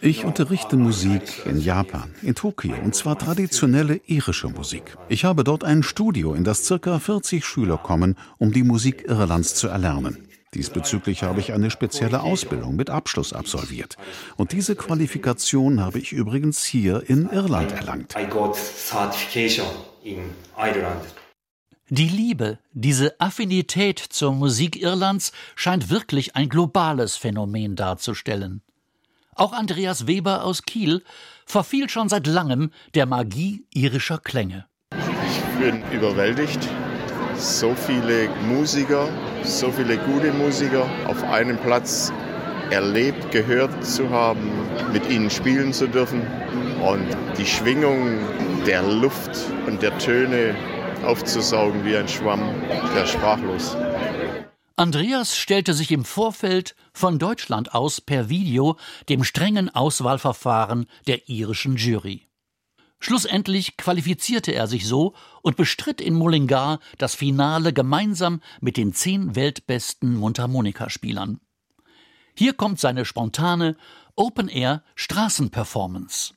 Ich 0.00 0.24
unterrichte 0.24 0.76
Musik 0.76 1.22
in 1.46 1.60
Japan, 1.60 2.14
in 2.22 2.34
Tokio, 2.34 2.74
und 2.82 2.94
zwar 2.94 3.18
traditionelle 3.18 4.00
irische 4.06 4.48
Musik. 4.48 4.96
Ich 5.08 5.24
habe 5.24 5.44
dort 5.44 5.64
ein 5.64 5.82
Studio, 5.82 6.34
in 6.34 6.44
das 6.44 6.68
ca. 6.68 6.98
40 6.98 7.44
Schüler 7.44 7.78
kommen, 7.78 8.16
um 8.38 8.52
die 8.52 8.64
Musik 8.64 9.04
Irlands 9.08 9.54
zu 9.54 9.68
erlernen. 9.68 10.28
Diesbezüglich 10.54 11.22
habe 11.22 11.40
ich 11.40 11.52
eine 11.52 11.70
spezielle 11.70 12.22
Ausbildung 12.22 12.74
mit 12.74 12.88
Abschluss 12.88 13.32
absolviert. 13.32 13.96
Und 14.36 14.52
diese 14.52 14.76
Qualifikation 14.76 15.80
habe 15.80 15.98
ich 15.98 16.12
übrigens 16.12 16.64
hier 16.64 17.02
in 17.06 17.28
Irland 17.30 17.72
erlangt. 17.72 18.14
Die 21.90 22.08
Liebe, 22.08 22.58
diese 22.74 23.18
Affinität 23.18 23.98
zur 23.98 24.34
Musik 24.34 24.76
Irlands 24.76 25.32
scheint 25.54 25.88
wirklich 25.88 26.36
ein 26.36 26.50
globales 26.50 27.16
Phänomen 27.16 27.76
darzustellen. 27.76 28.60
Auch 29.34 29.54
Andreas 29.54 30.06
Weber 30.06 30.44
aus 30.44 30.64
Kiel 30.64 31.02
verfiel 31.46 31.88
schon 31.88 32.10
seit 32.10 32.26
langem 32.26 32.72
der 32.94 33.06
Magie 33.06 33.64
irischer 33.72 34.18
Klänge. 34.18 34.66
Ich 34.92 35.58
bin 35.58 35.82
überwältigt, 35.90 36.60
so 37.36 37.74
viele 37.74 38.28
Musiker, 38.46 39.08
so 39.42 39.72
viele 39.72 39.96
gute 39.96 40.30
Musiker 40.34 40.86
auf 41.06 41.22
einem 41.22 41.56
Platz 41.56 42.12
erlebt, 42.70 43.30
gehört 43.30 43.82
zu 43.82 44.10
haben, 44.10 44.50
mit 44.92 45.08
ihnen 45.08 45.30
spielen 45.30 45.72
zu 45.72 45.88
dürfen 45.88 46.20
und 46.86 47.06
die 47.38 47.46
Schwingung 47.46 48.18
der 48.66 48.82
Luft 48.82 49.30
und 49.66 49.80
der 49.80 49.96
Töne 49.96 50.54
aufzusaugen 51.08 51.84
wie 51.86 51.96
ein 51.96 52.06
Schwamm, 52.06 52.42
der 52.94 53.06
sprachlos. 53.06 53.74
Andreas 54.76 55.38
stellte 55.38 55.72
sich 55.72 55.90
im 55.90 56.04
Vorfeld 56.04 56.76
von 56.92 57.18
Deutschland 57.18 57.72
aus 57.74 58.02
per 58.02 58.28
Video 58.28 58.76
dem 59.08 59.24
strengen 59.24 59.74
Auswahlverfahren 59.74 60.84
der 61.06 61.30
irischen 61.30 61.76
Jury. 61.76 62.28
Schlussendlich 63.00 63.78
qualifizierte 63.78 64.52
er 64.52 64.66
sich 64.66 64.86
so 64.86 65.14
und 65.40 65.56
bestritt 65.56 66.02
in 66.02 66.14
Mullingar 66.14 66.78
das 66.98 67.14
Finale 67.14 67.72
gemeinsam 67.72 68.42
mit 68.60 68.76
den 68.76 68.92
zehn 68.92 69.34
weltbesten 69.34 70.14
Mundharmonikaspielern. 70.14 71.40
Hier 72.36 72.52
kommt 72.52 72.80
seine 72.80 73.06
spontane 73.06 73.78
Open-Air-Straßenperformance. 74.14 76.34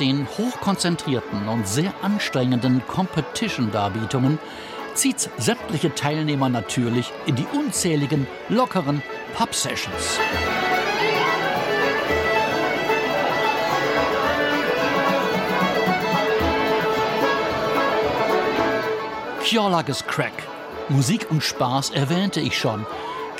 Den 0.00 0.26
hochkonzentrierten 0.38 1.46
und 1.48 1.68
sehr 1.68 1.92
anstrengenden 2.02 2.82
Competition-Darbietungen 2.88 4.38
zieht 4.94 5.30
sämtliche 5.38 5.94
Teilnehmer 5.94 6.48
natürlich 6.48 7.12
in 7.26 7.36
die 7.36 7.46
unzähligen, 7.52 8.26
lockeren 8.48 9.02
Pub-Sessions. 9.36 10.18
Kjolages 19.44 20.06
Crack. 20.06 20.32
Musik 20.88 21.26
und 21.30 21.42
Spaß 21.42 21.90
erwähnte 21.90 22.40
ich 22.40 22.58
schon. 22.58 22.86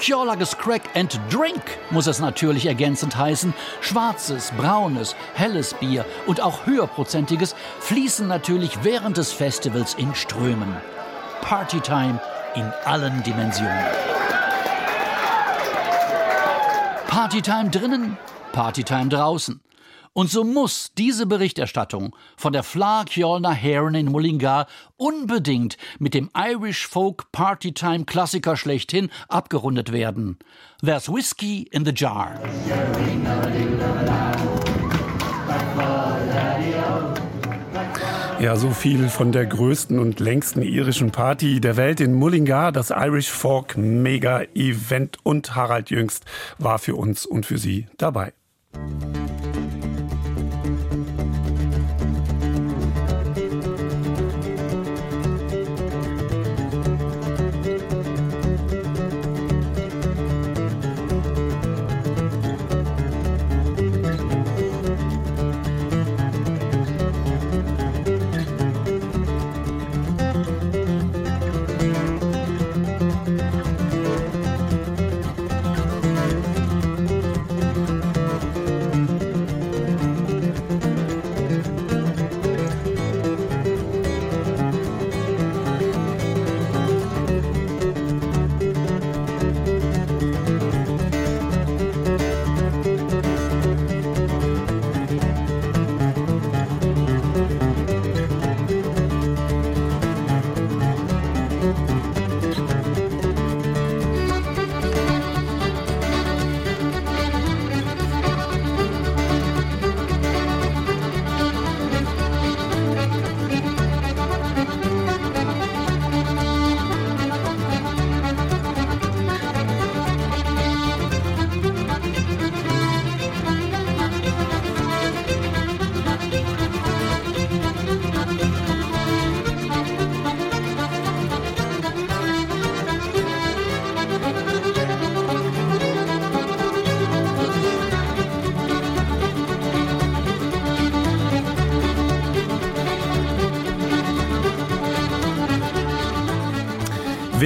Kjolages 0.01 0.57
Crack 0.57 0.97
and 0.97 1.21
Drink 1.29 1.63
muss 1.91 2.07
es 2.07 2.21
natürlich 2.21 2.65
ergänzend 2.65 3.17
heißen. 3.17 3.53
Schwarzes, 3.83 4.51
braunes, 4.57 5.15
helles 5.35 5.75
Bier 5.75 6.07
und 6.27 6.41
auch 6.41 6.65
höherprozentiges 6.65 7.55
fließen 7.81 8.27
natürlich 8.27 8.83
während 8.83 9.19
des 9.19 9.31
Festivals 9.33 9.93
in 9.95 10.15
Strömen. 10.15 10.75
Partytime 11.43 12.19
in 12.55 12.73
allen 12.87 13.23
Dimensionen. 13.25 13.85
Partytime 17.07 17.69
drinnen, 17.69 18.17
Partytime 18.53 19.11
draußen. 19.11 19.61
Und 20.13 20.29
so 20.29 20.43
muss 20.43 20.91
diese 20.99 21.25
Berichterstattung 21.25 22.17
von 22.37 22.53
der 22.53 22.65
Fla 22.65 23.05
Kjolna 23.05 23.53
Heron 23.53 23.95
in 23.95 24.07
Mullingar 24.11 24.67
unbedingt 24.97 25.77
mit 26.01 26.15
dem 26.15 26.31
Irish 26.37 26.89
Folk 26.89 27.31
Partytime 27.31 28.07
Klassiker 28.07 28.57
schlechthin 28.57 29.11
abgerundet 29.29 29.93
werden. 29.93 30.39
There's 30.83 31.09
Whiskey 31.09 31.69
in 31.71 31.85
the 31.85 31.93
Jar. 31.95 32.41
Ja, 38.41 38.57
so 38.57 38.71
viel 38.71 39.11
von 39.11 39.33
der 39.33 39.47
größten 39.47 39.99
und 39.99 40.19
längsten 40.19 40.63
irischen 40.63 41.13
Party 41.13 41.61
der 41.61 41.77
Welt 41.77 42.01
in 42.01 42.15
Mullingar, 42.15 42.73
das 42.73 42.91
Irish 42.91 43.31
Folk 43.31 43.77
Mega 43.77 44.43
Event 44.55 45.19
und 45.23 45.55
Harald 45.55 45.91
Jüngst 45.91 46.25
war 46.59 46.81
für 46.81 46.97
uns 46.97 47.27
und 47.27 47.47
für 47.47 47.59
Sie 47.59 47.87
dabei. 47.97 48.33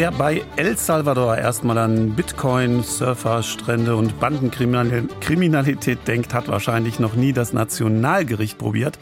Wer 0.04 0.12
bei 0.12 0.42
El 0.56 0.76
Salvador 0.76 1.38
erstmal 1.38 1.78
an 1.78 2.10
Bitcoin, 2.10 2.82
Surfer, 2.82 3.42
Strände 3.42 3.96
und 3.96 4.20
Bandenkriminalität 4.20 6.06
denkt, 6.06 6.34
hat 6.34 6.46
wahrscheinlich 6.48 6.98
noch 6.98 7.14
nie 7.14 7.32
das 7.32 7.54
Nationalgericht 7.54 8.58
probiert. 8.58 8.98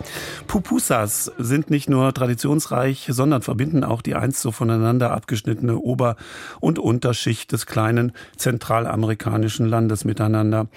Pupusas 0.47 1.33
sind 1.39 1.71
nicht 1.71 1.91
nur 1.91 2.15
traditionsreich, 2.15 3.09
sondern 3.11 3.43
verbinden 3.43 3.83
auch 3.83 4.01
die 4.01 4.15
einst 4.15 4.43
so 4.43 4.53
voneinander 4.53 5.11
abgeschnittene 5.11 5.77
Ober- 5.77 6.15
und 6.61 6.79
Unterschicht 6.79 7.51
des 7.51 7.67
kleinen 7.67 8.13
zentralamerikanischen 8.37 9.67
Landes 9.67 10.05
miteinander. 10.05 10.69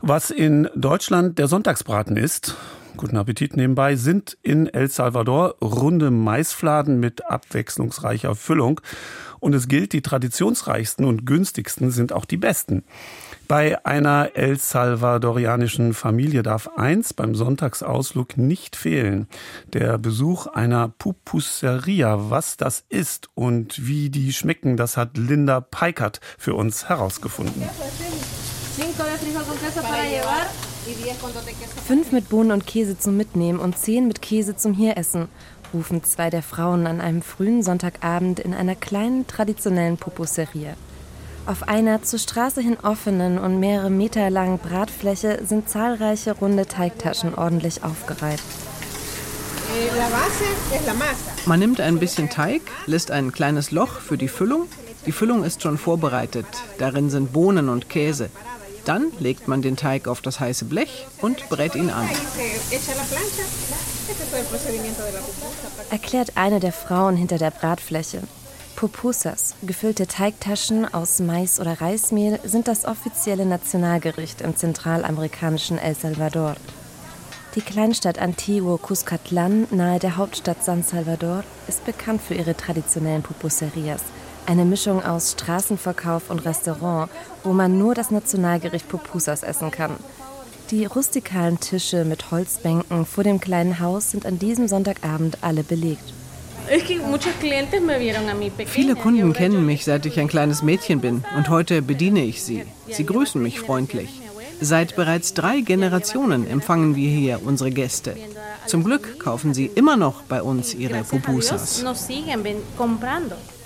Was 0.00 0.30
in 0.30 0.70
Deutschland 0.74 1.38
der 1.38 1.48
Sonntagsbraten 1.48 2.16
ist, 2.16 2.56
guten 2.96 3.16
Appetit 3.18 3.56
nebenbei, 3.56 3.96
sind 3.96 4.36
in 4.42 4.66
El 4.66 4.88
Salvador 4.88 5.56
runde 5.62 6.10
Maisfladen 6.10 7.00
mit 7.00 7.30
abwechslungsreicher 7.30 8.34
Füllung. 8.34 8.80
Und 9.40 9.54
es 9.54 9.68
gilt, 9.68 9.92
die 9.92 10.02
traditionsreichsten 10.02 11.04
und 11.04 11.24
günstigsten 11.26 11.90
sind 11.90 12.12
auch 12.12 12.26
die 12.26 12.36
besten. 12.36 12.84
Bei 13.48 13.84
einer 13.84 14.30
El 14.34 14.58
Salvadorianischen 14.58 15.92
Familie 15.92 16.44
darf 16.44 16.68
eins 16.76 17.12
beim 17.12 17.34
Sonntagsausflug 17.34 18.36
nicht 18.36 18.76
fehlen. 18.76 19.26
Der 19.72 19.98
Besuch 19.98 20.46
einer 20.46 20.88
Pupusseria. 20.88 22.30
Was 22.30 22.56
das 22.58 22.84
ist 22.90 23.28
und 23.34 23.86
wie 23.86 24.08
die 24.10 24.32
schmecken, 24.32 24.76
das 24.76 24.96
hat 24.96 25.16
Linda 25.16 25.60
Peikert 25.60 26.20
für 26.38 26.54
uns 26.54 26.88
herausgefunden. 26.88 27.62
Fünf 31.86 32.12
mit 32.12 32.28
Bohnen 32.28 32.52
und 32.52 32.66
Käse 32.66 32.98
zum 32.98 33.16
Mitnehmen 33.16 33.58
und 33.58 33.76
zehn 33.76 34.06
mit 34.06 34.22
Käse 34.22 34.54
zum 34.54 34.74
Hieressen 34.74 35.28
rufen 35.72 36.04
zwei 36.04 36.30
der 36.30 36.42
Frauen 36.42 36.86
an 36.86 37.00
einem 37.00 37.22
frühen 37.22 37.62
Sonntagabend 37.62 38.40
in 38.40 38.54
einer 38.54 38.74
kleinen 38.74 39.26
traditionellen 39.26 39.96
Pupuserie. 39.96 40.74
Auf 41.46 41.68
einer 41.68 42.02
zur 42.02 42.18
Straße 42.18 42.60
hin 42.60 42.76
offenen 42.82 43.38
und 43.38 43.58
mehrere 43.58 43.90
Meter 43.90 44.30
langen 44.30 44.58
Bratfläche 44.58 45.40
sind 45.44 45.68
zahlreiche 45.68 46.32
runde 46.32 46.66
Teigtaschen 46.66 47.34
ordentlich 47.34 47.82
aufgereiht. 47.82 48.42
Man 51.46 51.58
nimmt 51.60 51.80
ein 51.80 51.98
bisschen 51.98 52.28
Teig, 52.28 52.62
lässt 52.86 53.10
ein 53.10 53.32
kleines 53.32 53.70
Loch 53.70 54.00
für 54.00 54.18
die 54.18 54.28
Füllung. 54.28 54.66
Die 55.06 55.12
Füllung 55.12 55.44
ist 55.44 55.62
schon 55.62 55.78
vorbereitet. 55.78 56.46
Darin 56.78 57.08
sind 57.08 57.32
Bohnen 57.32 57.68
und 57.68 57.88
Käse. 57.88 58.30
Dann 58.84 59.12
legt 59.18 59.48
man 59.48 59.62
den 59.62 59.76
Teig 59.76 60.08
auf 60.08 60.20
das 60.22 60.40
heiße 60.40 60.64
Blech 60.64 61.06
und 61.20 61.48
brät 61.48 61.74
ihn 61.74 61.90
an. 61.90 62.08
Erklärt 65.90 66.36
eine 66.36 66.60
der 66.60 66.72
Frauen 66.72 67.16
hinter 67.16 67.38
der 67.38 67.50
Bratfläche. 67.50 68.22
Pupusas, 68.76 69.56
gefüllte 69.62 70.06
Teigtaschen 70.06 70.92
aus 70.92 71.18
Mais 71.18 71.60
oder 71.60 71.80
Reismehl, 71.80 72.40
sind 72.44 72.66
das 72.66 72.86
offizielle 72.86 73.44
Nationalgericht 73.44 74.40
im 74.40 74.56
zentralamerikanischen 74.56 75.76
El 75.76 75.94
Salvador. 75.94 76.56
Die 77.56 77.60
Kleinstadt 77.60 78.18
Antiguo 78.18 78.76
Cuscatlán 78.76 79.66
nahe 79.70 79.98
der 79.98 80.16
Hauptstadt 80.16 80.64
San 80.64 80.82
Salvador 80.82 81.44
ist 81.68 81.84
bekannt 81.84 82.22
für 82.22 82.34
ihre 82.34 82.56
traditionellen 82.56 83.22
Pupuserias– 83.22 84.02
eine 84.46 84.64
Mischung 84.64 85.02
aus 85.04 85.32
Straßenverkauf 85.32 86.30
und 86.30 86.44
Restaurant, 86.44 87.10
wo 87.44 87.52
man 87.52 87.78
nur 87.78 87.94
das 87.94 88.10
Nationalgericht 88.10 88.88
Pupusas 88.88 89.42
essen 89.42 89.70
kann. 89.70 89.96
Die 90.70 90.84
rustikalen 90.84 91.58
Tische 91.58 92.04
mit 92.04 92.30
Holzbänken 92.30 93.04
vor 93.04 93.24
dem 93.24 93.40
kleinen 93.40 93.80
Haus 93.80 94.12
sind 94.12 94.24
an 94.24 94.38
diesem 94.38 94.68
Sonntagabend 94.68 95.38
alle 95.40 95.64
belegt. 95.64 96.14
Viele 98.66 98.94
Kunden 98.94 99.32
kennen 99.32 99.66
mich, 99.66 99.84
seit 99.84 100.06
ich 100.06 100.20
ein 100.20 100.28
kleines 100.28 100.62
Mädchen 100.62 101.00
bin 101.00 101.24
und 101.36 101.48
heute 101.48 101.82
bediene 101.82 102.22
ich 102.22 102.42
sie. 102.44 102.64
Sie 102.88 103.04
grüßen 103.04 103.42
mich 103.42 103.58
freundlich. 103.58 104.20
Seit 104.60 104.94
bereits 104.94 105.34
drei 105.34 105.60
Generationen 105.60 106.46
empfangen 106.46 106.94
wir 106.94 107.10
hier 107.10 107.40
unsere 107.44 107.70
Gäste. 107.70 108.14
Zum 108.66 108.84
Glück 108.84 109.18
kaufen 109.18 109.54
sie 109.54 109.66
immer 109.74 109.96
noch 109.96 110.22
bei 110.22 110.42
uns 110.42 110.74
ihre 110.74 111.02
Pupusas 111.02 111.82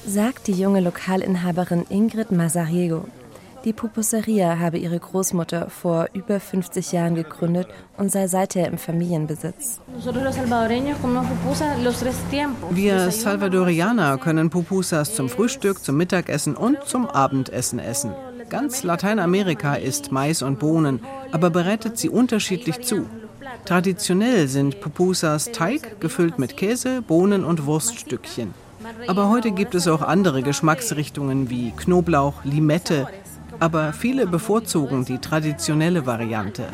sagt 0.07 0.47
die 0.49 0.53
junge 0.53 0.81
Lokalinhaberin 0.81 1.87
Ingrid 1.88 2.31
Mazariego. 2.31 3.05
Die 3.64 3.73
Pupuseria 3.73 4.59
habe 4.59 4.77
ihre 4.77 4.99
Großmutter 4.99 5.71
vor 5.71 6.09
über 6.12 6.38
50 6.38 6.93
Jahren 6.93 7.14
gegründet 7.14 7.67
und 7.97 8.12
sei 8.12 8.29
seither 8.29 8.69
im 8.69 8.77
Familienbesitz. 8.77 9.81
Wir 12.71 13.11
Salvadorianer 13.11 14.19
können 14.19 14.51
Pupusas 14.51 15.14
zum 15.14 15.31
Frühstück, 15.31 15.83
zum 15.83 15.97
Mittagessen 15.97 16.55
und 16.55 16.85
zum 16.85 17.07
Abendessen 17.07 17.79
essen. 17.79 18.12
Ganz 18.51 18.83
Lateinamerika 18.83 19.77
isst 19.77 20.12
Mais 20.12 20.43
und 20.43 20.59
Bohnen, 20.59 21.01
aber 21.33 21.49
bereitet 21.49 21.97
sie 21.97 22.11
unterschiedlich 22.11 22.83
zu. 22.83 23.07
Traditionell 23.64 24.47
sind 24.49 24.83
Pupusas 24.83 25.53
Teig 25.53 25.99
gefüllt 26.01 26.38
mit 26.38 26.59
Käse, 26.59 27.01
Bohnen 27.01 27.45
und 27.45 27.64
Wurststückchen. 27.64 28.53
Aber 29.07 29.29
heute 29.29 29.53
gibt 29.53 29.75
es 29.75 29.88
auch 29.88 30.03
andere 30.03 30.42
Geschmacksrichtungen 30.42 31.51
wie 31.51 31.70
Knoblauch, 31.73 32.44
Limette. 32.44 33.07
aber 33.61 33.92
viele 33.92 34.27
bevorzugen 34.27 35.05
die 35.05 35.18
traditionelle 35.18 36.07
Variante. 36.07 36.64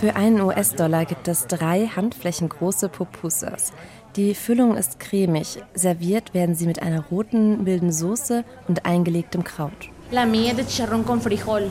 Für 0.00 0.16
einen 0.16 0.40
US-Dollar 0.40 1.04
gibt 1.04 1.28
es 1.28 1.46
drei 1.46 1.86
handflächengroße 1.86 2.88
Pupusas. 2.88 3.72
Die 4.16 4.34
Füllung 4.34 4.76
ist 4.76 5.00
cremig. 5.00 5.62
Serviert 5.74 6.34
werden 6.34 6.54
sie 6.54 6.66
mit 6.66 6.80
einer 6.80 7.00
roten, 7.10 7.64
milden 7.64 7.90
Soße 7.90 8.44
und 8.68 8.86
eingelegtem 8.86 9.42
Kraut. 9.42 9.90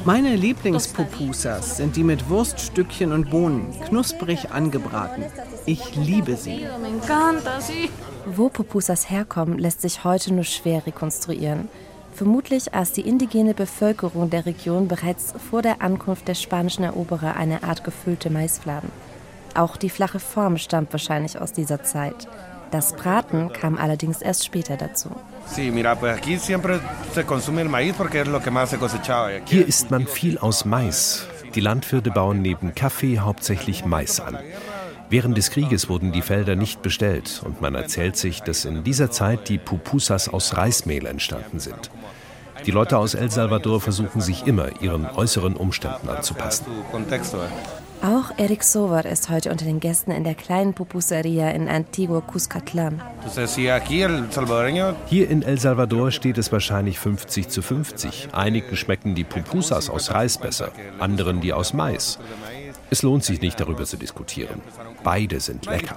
Meine 0.05 0.35
Lieblingspupusas 0.35 1.77
sind 1.77 1.95
die 1.95 2.03
mit 2.03 2.29
Wurststückchen 2.29 3.13
und 3.13 3.29
Bohnen, 3.29 3.73
knusprig 3.87 4.51
angebraten. 4.51 5.23
Ich 5.65 5.95
liebe 5.95 6.35
sie. 6.35 6.67
Wo 8.25 8.49
Pupusas 8.49 9.09
herkommen, 9.09 9.57
lässt 9.57 9.81
sich 9.81 10.03
heute 10.03 10.33
nur 10.33 10.43
schwer 10.43 10.85
rekonstruieren. 10.85 11.69
Vermutlich 12.13 12.73
aß 12.73 12.91
die 12.91 13.07
indigene 13.07 13.53
Bevölkerung 13.53 14.29
der 14.29 14.45
Region 14.45 14.87
bereits 14.87 15.33
vor 15.49 15.61
der 15.61 15.81
Ankunft 15.81 16.27
der 16.27 16.35
spanischen 16.35 16.83
Eroberer 16.83 17.35
eine 17.35 17.63
Art 17.63 17.83
gefüllte 17.83 18.29
Maisfladen. 18.29 18.91
Auch 19.55 19.77
die 19.77 19.89
flache 19.89 20.19
Form 20.19 20.57
stammt 20.57 20.91
wahrscheinlich 20.91 21.39
aus 21.39 21.53
dieser 21.53 21.83
Zeit. 21.83 22.27
Das 22.71 22.93
Braten 22.93 23.53
kam 23.53 23.77
allerdings 23.77 24.21
erst 24.21 24.45
später 24.45 24.77
dazu. 24.77 25.11
Hier 29.45 29.67
isst 29.67 29.91
man 29.91 30.07
viel 30.07 30.37
aus 30.39 30.65
Mais. 30.65 31.27
Die 31.53 31.59
Landwirte 31.59 32.09
bauen 32.09 32.41
neben 32.41 32.73
Kaffee 32.73 33.19
hauptsächlich 33.19 33.85
Mais 33.85 34.19
an. 34.19 34.39
Während 35.09 35.37
des 35.37 35.51
Krieges 35.51 35.89
wurden 35.89 36.11
die 36.11 36.21
Felder 36.21 36.55
nicht 36.55 36.81
bestellt 36.81 37.41
und 37.45 37.61
man 37.61 37.75
erzählt 37.75 38.17
sich, 38.17 38.41
dass 38.41 38.65
in 38.65 38.83
dieser 38.83 39.11
Zeit 39.11 39.49
die 39.49 39.57
Pupusas 39.57 40.29
aus 40.29 40.57
Reismehl 40.57 41.05
entstanden 41.05 41.59
sind. 41.59 41.91
Die 42.65 42.71
Leute 42.71 42.97
aus 42.97 43.13
El 43.13 43.29
Salvador 43.29 43.81
versuchen 43.81 44.21
sich 44.21 44.47
immer 44.47 44.81
ihren 44.81 45.05
äußeren 45.05 45.55
Umständen 45.55 46.09
anzupassen. 46.09 46.65
Auch 48.03 48.37
Eric 48.37 48.63
Sovar 48.63 49.05
ist 49.05 49.29
heute 49.29 49.49
unter 49.49 49.63
den 49.63 49.79
Gästen 49.79 50.11
in 50.11 50.25
der 50.25 50.35
kleinen 50.35 50.73
Pupuseria 50.73 51.51
in 51.51 51.69
Antigua 51.69 52.19
Cuscatlán. 52.19 52.99
Hier 55.07 55.29
in 55.29 55.41
El 55.41 55.57
Salvador 55.57 56.11
steht 56.11 56.37
es 56.37 56.51
wahrscheinlich 56.51 56.99
50 56.99 57.47
zu 57.47 57.61
50. 57.61 58.29
Einigen 58.33 58.75
schmecken 58.75 59.15
die 59.15 59.23
Pupusas 59.23 59.89
aus 59.89 60.11
Reis 60.11 60.37
besser, 60.37 60.71
anderen 60.99 61.39
die 61.39 61.53
aus 61.53 61.73
Mais. 61.73 62.19
Es 62.89 63.03
lohnt 63.03 63.23
sich 63.23 63.39
nicht 63.39 63.59
darüber 63.59 63.85
zu 63.85 63.95
diskutieren. 63.95 64.61
Beide 65.03 65.39
sind 65.39 65.65
lecker. 65.65 65.95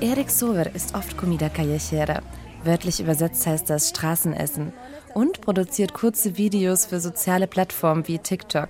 Eric 0.00 0.30
Sover 0.30 0.74
ist 0.74 0.94
oft 0.94 1.16
Comida 1.16 1.48
Callejera. 1.48 2.20
Wörtlich 2.64 3.00
übersetzt 3.00 3.46
heißt 3.46 3.70
das 3.70 3.88
Straßenessen. 3.88 4.72
Und 5.14 5.40
produziert 5.40 5.94
kurze 5.94 6.36
Videos 6.36 6.86
für 6.86 7.00
soziale 7.00 7.46
Plattformen 7.46 8.06
wie 8.08 8.18
TikTok. 8.18 8.68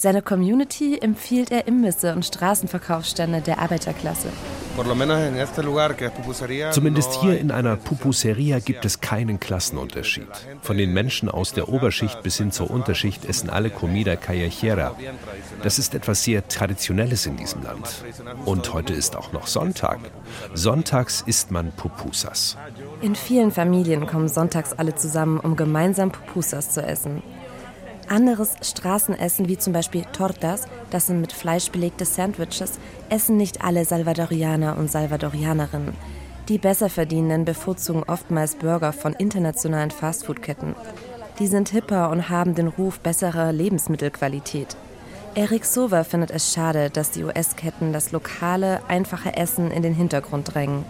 Seiner 0.00 0.22
Community 0.22 0.98
empfiehlt 0.98 1.50
er 1.50 1.66
Imbisse 1.66 2.14
und 2.14 2.24
Straßenverkaufsstände 2.24 3.42
der 3.42 3.58
Arbeiterklasse. 3.58 4.28
Zumindest 6.72 7.20
hier 7.20 7.38
in 7.38 7.50
einer 7.50 7.76
Pupuseria 7.76 8.60
gibt 8.60 8.86
es 8.86 9.02
keinen 9.02 9.38
Klassenunterschied. 9.38 10.26
Von 10.62 10.78
den 10.78 10.94
Menschen 10.94 11.28
aus 11.28 11.52
der 11.52 11.68
Oberschicht 11.68 12.22
bis 12.22 12.38
hin 12.38 12.50
zur 12.50 12.70
Unterschicht 12.70 13.26
essen 13.26 13.50
alle 13.50 13.68
Comida 13.68 14.16
callejera. 14.16 14.96
Das 15.62 15.78
ist 15.78 15.94
etwas 15.94 16.24
sehr 16.24 16.48
Traditionelles 16.48 17.26
in 17.26 17.36
diesem 17.36 17.62
Land. 17.62 18.02
Und 18.46 18.72
heute 18.72 18.94
ist 18.94 19.16
auch 19.16 19.32
noch 19.32 19.48
Sonntag. 19.48 19.98
Sonntags 20.54 21.20
isst 21.26 21.50
man 21.50 21.72
Pupusas. 21.72 22.56
In 23.02 23.14
vielen 23.14 23.50
Familien 23.50 24.06
kommen 24.06 24.28
sonntags 24.28 24.72
alle 24.72 24.94
zusammen, 24.94 25.38
um 25.38 25.56
gemeinsam 25.56 26.10
Pupusas 26.10 26.70
zu 26.70 26.82
essen. 26.82 27.22
Anderes 28.10 28.56
Straßenessen, 28.60 29.46
wie 29.46 29.56
zum 29.56 29.72
Beispiel 29.72 30.04
Tortas, 30.12 30.64
das 30.90 31.06
sind 31.06 31.20
mit 31.20 31.32
Fleisch 31.32 31.70
belegte 31.70 32.04
Sandwiches, 32.04 32.80
essen 33.08 33.36
nicht 33.36 33.62
alle 33.62 33.84
Salvadorianer 33.84 34.76
und 34.76 34.90
Salvadorianerinnen. 34.90 35.94
Die 36.48 36.58
Besserverdienenden 36.58 37.44
bevorzugen 37.44 38.02
oftmals 38.02 38.56
Burger 38.56 38.92
von 38.92 39.12
internationalen 39.12 39.92
Fastfood-Ketten. 39.92 40.74
Die 41.38 41.46
sind 41.46 41.68
hipper 41.68 42.10
und 42.10 42.28
haben 42.28 42.56
den 42.56 42.66
Ruf 42.66 42.98
besserer 42.98 43.52
Lebensmittelqualität. 43.52 44.76
Eric 45.36 45.64
Sover 45.64 46.02
findet 46.02 46.32
es 46.32 46.52
schade, 46.52 46.90
dass 46.90 47.12
die 47.12 47.22
US-Ketten 47.22 47.92
das 47.92 48.10
lokale, 48.10 48.80
einfache 48.88 49.36
Essen 49.36 49.70
in 49.70 49.82
den 49.84 49.94
Hintergrund 49.94 50.52
drängen. 50.52 50.84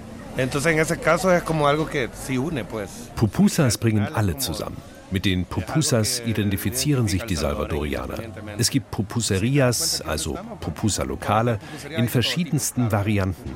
Pupusas 3.15 3.77
bringen 3.77 4.09
alle 4.15 4.39
zusammen. 4.39 4.79
Mit 5.11 5.25
den 5.25 5.45
Pupusas 5.45 6.23
identifizieren 6.25 7.09
sich 7.09 7.25
die 7.25 7.37
Salvadorianer. 7.37 8.19
Es 8.59 8.71
gibt 8.71 8.91
Pupuserias, 8.91 10.03
also 10.03 10.39
Pupusa-Lokale, 10.61 11.59
in 11.97 12.09
verschiedensten 12.09 12.93
Varianten. 12.93 13.51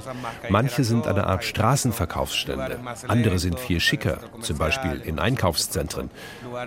Manche 0.49 0.85
sind 0.85 1.07
eine 1.07 1.27
Art 1.27 1.45
Straßenverkaufsstände, 1.45 2.79
andere 3.09 3.39
sind 3.39 3.61
viel 3.61 3.81
schicker, 3.81 4.19
zum 4.41 4.59
Beispiel 4.59 5.01
in 5.05 5.19
Einkaufszentren. 5.19 6.11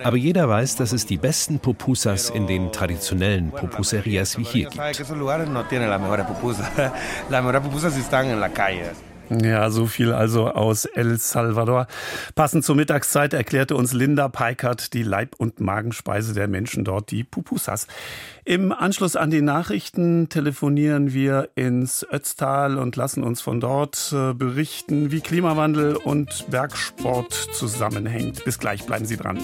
Aber 0.04 0.18
jeder 0.18 0.48
weiß, 0.48 0.78
dass 0.78 0.94
es 0.94 1.06
die 1.06 1.18
besten 1.18 1.60
Pupusas 1.60 2.30
in 2.30 2.48
den 2.48 2.72
traditionellen 2.72 3.52
Pupuserias 3.52 4.38
wie 4.38 4.44
hier 4.44 4.70
gibt. 4.70 4.78
Ja, 9.30 9.70
so 9.70 9.88
viel 9.88 10.14
also 10.14 10.48
aus 10.48 10.86
El 10.86 11.18
Salvador. 11.18 11.88
Passend 12.36 12.64
zur 12.64 12.76
Mittagszeit 12.76 13.34
erklärte 13.34 13.76
uns 13.76 13.94
Linda 13.94 14.30
Peikert 14.30 14.94
die 14.94 15.04
Leib- 15.04 15.36
und 15.38 15.60
Magenspeise 15.60 16.34
der 16.34 16.48
Menschen 16.48 16.86
dort, 16.86 17.12
die 17.12 17.24
Pupusas. 17.24 17.88
Im 18.46 18.72
Anschluss 18.72 19.18
an 19.18 19.30
die 19.30 19.42
Nachrichten 19.42 20.30
telefonieren 20.30 21.14
wir 21.14 21.50
ins 21.56 22.08
Ötztal 22.10 22.78
und 22.78 22.96
lassen 22.96 23.24
uns 23.24 23.42
von 23.42 23.60
dort 23.60 24.14
äh, 24.14 24.34
berichten, 24.34 25.12
wie 25.12 25.20
Klimawandel 25.20 25.98
und 25.98 26.50
Bergsport 26.50 27.34
zusammenhängt. 27.34 28.46
Bis 28.46 28.60
gleich, 28.60 28.86
bleiben 28.86 29.06
Sie 29.06 29.18
dran. 29.18 29.40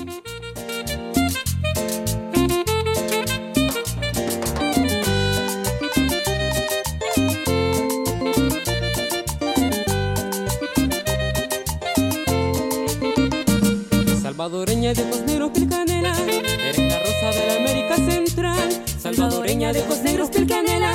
Salvadoreña 14.43 14.93
de 14.93 15.03
ojos 15.03 15.21
negros 15.21 15.51
piel 15.51 15.69
canela, 15.69 16.13
eres 16.27 16.77
la 16.77 16.99
rosa 16.99 17.32
de 17.32 17.47
la 17.47 17.56
América 17.56 17.95
Central. 17.95 18.84
Salvadoreña 18.99 19.71
de 19.71 19.82
ojos 19.84 20.01
negros 20.01 20.29
piel 20.32 20.47
canela, 20.47 20.91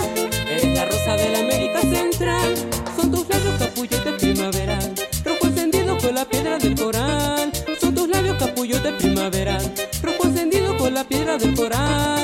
eres 0.51 0.75
la 0.77 0.85
rosa 0.85 1.17
de 1.17 1.29
la 1.31 1.39
América 1.39 1.81
Central. 1.81 2.55
Son 2.95 3.11
tus 3.11 3.27
labios 3.27 3.55
capullote 3.59 4.13
primaveral, 4.19 4.95
rojo 5.25 5.47
encendido 5.47 5.97
con 5.97 6.15
la 6.15 6.27
piedra 6.27 6.59
del 6.59 6.75
coral. 6.75 7.51
Son 7.81 7.95
tus 7.95 8.09
labios 8.09 8.37
capullote 8.37 8.93
primaveral, 8.93 9.75
rojo 10.03 10.25
encendido 10.27 10.77
con 10.77 10.93
la 10.93 11.05
piedra 11.05 11.39
del 11.39 11.55
coral. 11.55 12.18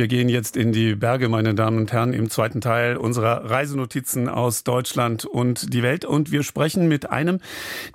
Wir 0.00 0.08
gehen 0.08 0.30
jetzt 0.30 0.56
in 0.56 0.72
die 0.72 0.94
Berge, 0.94 1.28
meine 1.28 1.54
Damen 1.54 1.76
und 1.76 1.92
Herren, 1.92 2.14
im 2.14 2.30
zweiten 2.30 2.62
Teil 2.62 2.96
unserer 2.96 3.50
Reisenotizen 3.50 4.30
aus 4.30 4.64
Deutschland 4.64 5.26
und 5.26 5.74
die 5.74 5.82
Welt. 5.82 6.06
Und 6.06 6.32
wir 6.32 6.42
sprechen 6.42 6.88
mit 6.88 7.10
einem, 7.10 7.38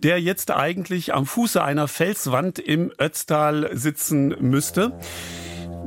der 0.04 0.22
jetzt 0.22 0.52
eigentlich 0.52 1.16
am 1.16 1.26
Fuße 1.26 1.64
einer 1.64 1.88
Felswand 1.88 2.60
im 2.60 2.92
Ötztal 3.02 3.72
sitzen 3.74 4.36
müsste. 4.40 4.92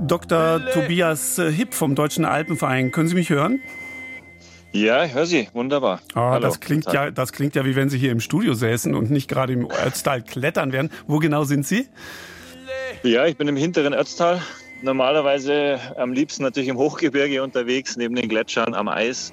Dr. 0.09 0.61
Tobias 0.73 1.37
Hipp 1.37 1.73
vom 1.73 1.95
Deutschen 1.95 2.25
Alpenverein. 2.25 2.91
Können 2.91 3.07
Sie 3.07 3.15
mich 3.15 3.31
hören? 3.31 3.61
Ja, 4.73 5.05
ich 5.05 5.15
höre 5.15 5.27
Sie. 5.27 5.49
Wunderbar. 5.53 6.01
Oh, 6.17 6.19
Hallo, 6.19 6.41
das, 6.41 6.59
klingt 6.59 6.93
ja, 6.93 7.13
das 7.13 7.33
klingt 7.33 7.55
ja, 7.55 7.65
wie 7.65 7.77
wenn 7.77 7.91
Sie 7.91 7.99
hier 7.99 8.11
im 8.11 8.19
Studio 8.19 8.55
säßen 8.55 8.93
und 8.97 9.13
nicht 9.13 9.29
gerade 9.29 9.53
im 9.53 9.69
Ötztal 9.87 10.23
klettern 10.23 10.73
wären. 10.73 10.91
Wo 11.07 11.21
genau 11.21 11.45
sind 11.45 11.65
Sie? 11.65 11.87
Ja, 13.05 13.27
ich 13.27 13.37
bin 13.37 13.47
im 13.47 13.57
hinteren 13.57 13.95
Ötztal. 13.95 14.43
Normalerweise 14.83 15.81
am 15.97 16.13
liebsten 16.13 16.43
natürlich 16.45 16.69
im 16.69 16.79
Hochgebirge 16.79 17.43
unterwegs, 17.43 17.97
neben 17.97 18.15
den 18.15 18.29
Gletschern 18.29 18.75
am 18.75 18.89
Eis. 18.89 19.33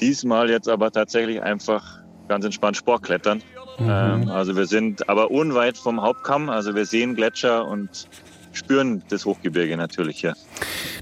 Diesmal 0.00 0.50
jetzt 0.50 0.68
aber 0.68 0.90
tatsächlich 0.90 1.42
einfach 1.42 2.00
ganz 2.28 2.44
entspannt 2.44 2.76
Sportklettern. 2.76 3.42
Ähm, 3.78 4.28
also 4.28 4.56
wir 4.56 4.66
sind 4.66 5.08
aber 5.08 5.30
unweit 5.30 5.78
vom 5.78 6.02
Hauptkamm. 6.02 6.50
Also 6.50 6.74
wir 6.74 6.84
sehen 6.84 7.14
Gletscher 7.14 7.66
und 7.66 8.08
spüren 8.56 9.02
das 9.08 9.24
Hochgebirge 9.24 9.76
natürlich 9.76 10.20
hier. 10.20 10.34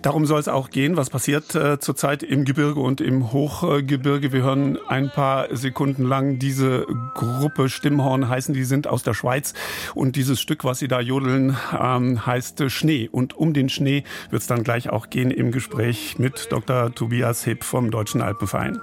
Darum 0.02 0.26
soll 0.26 0.40
es 0.40 0.48
auch 0.48 0.70
gehen. 0.70 0.96
Was 0.96 1.10
passiert 1.10 1.54
äh, 1.54 1.78
zurzeit 1.78 2.22
im 2.22 2.44
Gebirge 2.44 2.80
und 2.80 3.00
im 3.00 3.32
Hochgebirge? 3.32 4.32
Wir 4.32 4.42
hören 4.42 4.78
ein 4.88 5.10
paar 5.10 5.54
Sekunden 5.56 6.04
lang 6.04 6.38
diese 6.38 6.86
Gruppe 7.14 7.68
Stimmhorn 7.68 8.28
heißen, 8.28 8.54
die 8.54 8.64
sind 8.64 8.86
aus 8.86 9.02
der 9.02 9.14
Schweiz. 9.14 9.54
Und 9.94 10.16
dieses 10.16 10.40
Stück, 10.40 10.64
was 10.64 10.78
sie 10.78 10.88
da 10.88 11.00
jodeln, 11.00 11.56
ähm, 11.78 12.26
heißt 12.26 12.70
Schnee. 12.70 13.08
Und 13.10 13.34
um 13.34 13.54
den 13.54 13.68
Schnee 13.68 14.04
wird 14.30 14.42
es 14.42 14.48
dann 14.48 14.64
gleich 14.64 14.90
auch 14.90 15.10
gehen 15.10 15.30
im 15.30 15.52
Gespräch 15.52 16.18
mit 16.18 16.48
Dr. 16.50 16.94
Tobias 16.94 17.44
Hipp 17.44 17.64
vom 17.64 17.90
Deutschen 17.90 18.20
Alpenverein. 18.20 18.80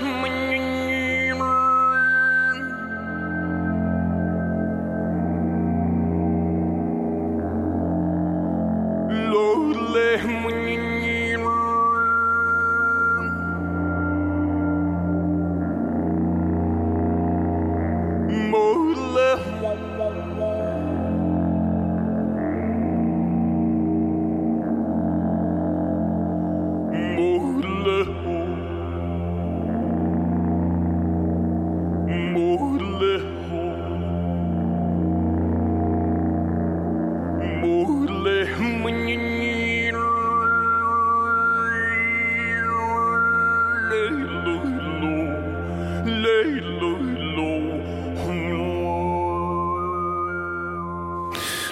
мне 0.00 0.35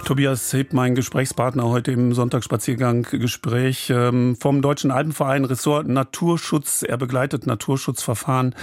Tobias 0.05 0.51
Hipp, 0.51 0.75
mein 0.75 0.95
Gesprächspartner 0.95 1.65
heute 1.65 1.91
im 1.91 2.13
Sonntagsspaziergang-Gespräch 2.13 3.89
ähm, 3.89 4.37
vom 4.39 4.61
Deutschen 4.61 4.91
Alpenverein 4.91 5.47
Ressort 5.47 5.89
Naturschutz. 5.89 6.83
Er 6.83 6.99
begleitet 6.99 7.47
Naturschutzverfahren 7.47 8.55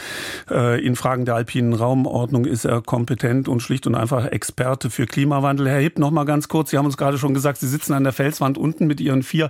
äh, 0.52 0.80
in 0.86 0.96
Fragen 0.96 1.26
der 1.26 1.34
alpinen 1.34 1.74
Raumordnung, 1.74 2.46
ist 2.46 2.66
er 2.66 2.82
kompetent 2.82 3.48
und 3.48 3.60
schlicht 3.62 3.88
und 3.88 3.96
einfach 3.96 4.28
Experte 4.28 4.92
für 4.92 5.08
Klimawandel. 5.08 5.68
Herr 5.68 5.80
Hipp, 5.80 5.98
noch 5.98 6.12
mal 6.12 6.26
ganz 6.26 6.48
kurz. 6.48 6.70
Sie 6.70 6.78
haben 6.78 6.86
uns 6.86 6.98
gerade 6.98 7.18
schon 7.18 7.34
gesagt, 7.34 7.58
Sie 7.58 7.68
sitzen 7.68 7.94
an 7.94 8.04
der 8.04 8.14
Felswand 8.14 8.60
unten 8.60 8.86
mit 8.86 9.02
Ihren 9.02 9.24
vier 9.24 9.50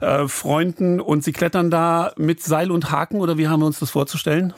äh, 0.00 0.26
Freunden 0.26 1.00
und 1.00 1.22
Sie 1.22 1.32
klettern 1.32 1.70
da 1.70 2.12
mit 2.16 2.42
Seil 2.42 2.72
und 2.72 2.90
Haken 2.90 3.20
oder 3.20 3.38
wie 3.38 3.46
haben 3.46 3.60
wir 3.60 3.66
uns 3.66 3.78
das 3.78 3.90
vorzustellen? 3.90 4.54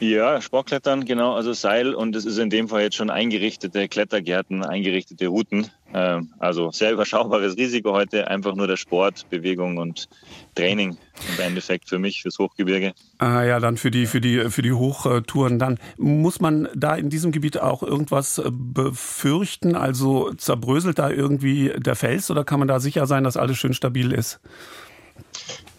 Ja, 0.00 0.40
Sportklettern, 0.40 1.04
genau, 1.04 1.34
also 1.34 1.52
Seil 1.52 1.94
und 1.94 2.14
es 2.14 2.24
ist 2.24 2.38
in 2.38 2.50
dem 2.50 2.68
Fall 2.68 2.82
jetzt 2.82 2.96
schon 2.96 3.10
eingerichtete 3.10 3.88
Klettergärten, 3.88 4.64
eingerichtete 4.64 5.26
Routen. 5.26 5.70
Ähm, 5.92 6.32
also 6.38 6.70
sehr 6.70 6.92
überschaubares 6.92 7.56
Risiko 7.56 7.92
heute, 7.92 8.28
einfach 8.28 8.54
nur 8.54 8.66
der 8.66 8.76
Sport, 8.76 9.28
Bewegung 9.30 9.78
und 9.78 10.08
Training 10.54 10.98
im 11.36 11.44
Endeffekt 11.44 11.88
für 11.88 11.98
mich, 11.98 12.22
fürs 12.22 12.38
Hochgebirge. 12.38 12.92
Ah 13.18 13.42
ja, 13.42 13.58
dann 13.58 13.76
für 13.76 13.90
die, 13.90 14.06
für 14.06 14.20
die, 14.20 14.50
für 14.50 14.62
die 14.62 14.72
Hochtouren. 14.72 15.58
Dann 15.58 15.78
muss 15.96 16.40
man 16.40 16.68
da 16.74 16.94
in 16.94 17.10
diesem 17.10 17.32
Gebiet 17.32 17.58
auch 17.58 17.82
irgendwas 17.82 18.38
äh, 18.38 18.50
befürchten? 18.50 19.74
Also 19.74 20.32
zerbröselt 20.34 20.98
da 20.98 21.10
irgendwie 21.10 21.72
der 21.76 21.96
Fels 21.96 22.30
oder 22.30 22.44
kann 22.44 22.58
man 22.58 22.68
da 22.68 22.80
sicher 22.80 23.06
sein, 23.06 23.24
dass 23.24 23.36
alles 23.36 23.56
schön 23.56 23.74
stabil 23.74 24.12
ist? 24.12 24.40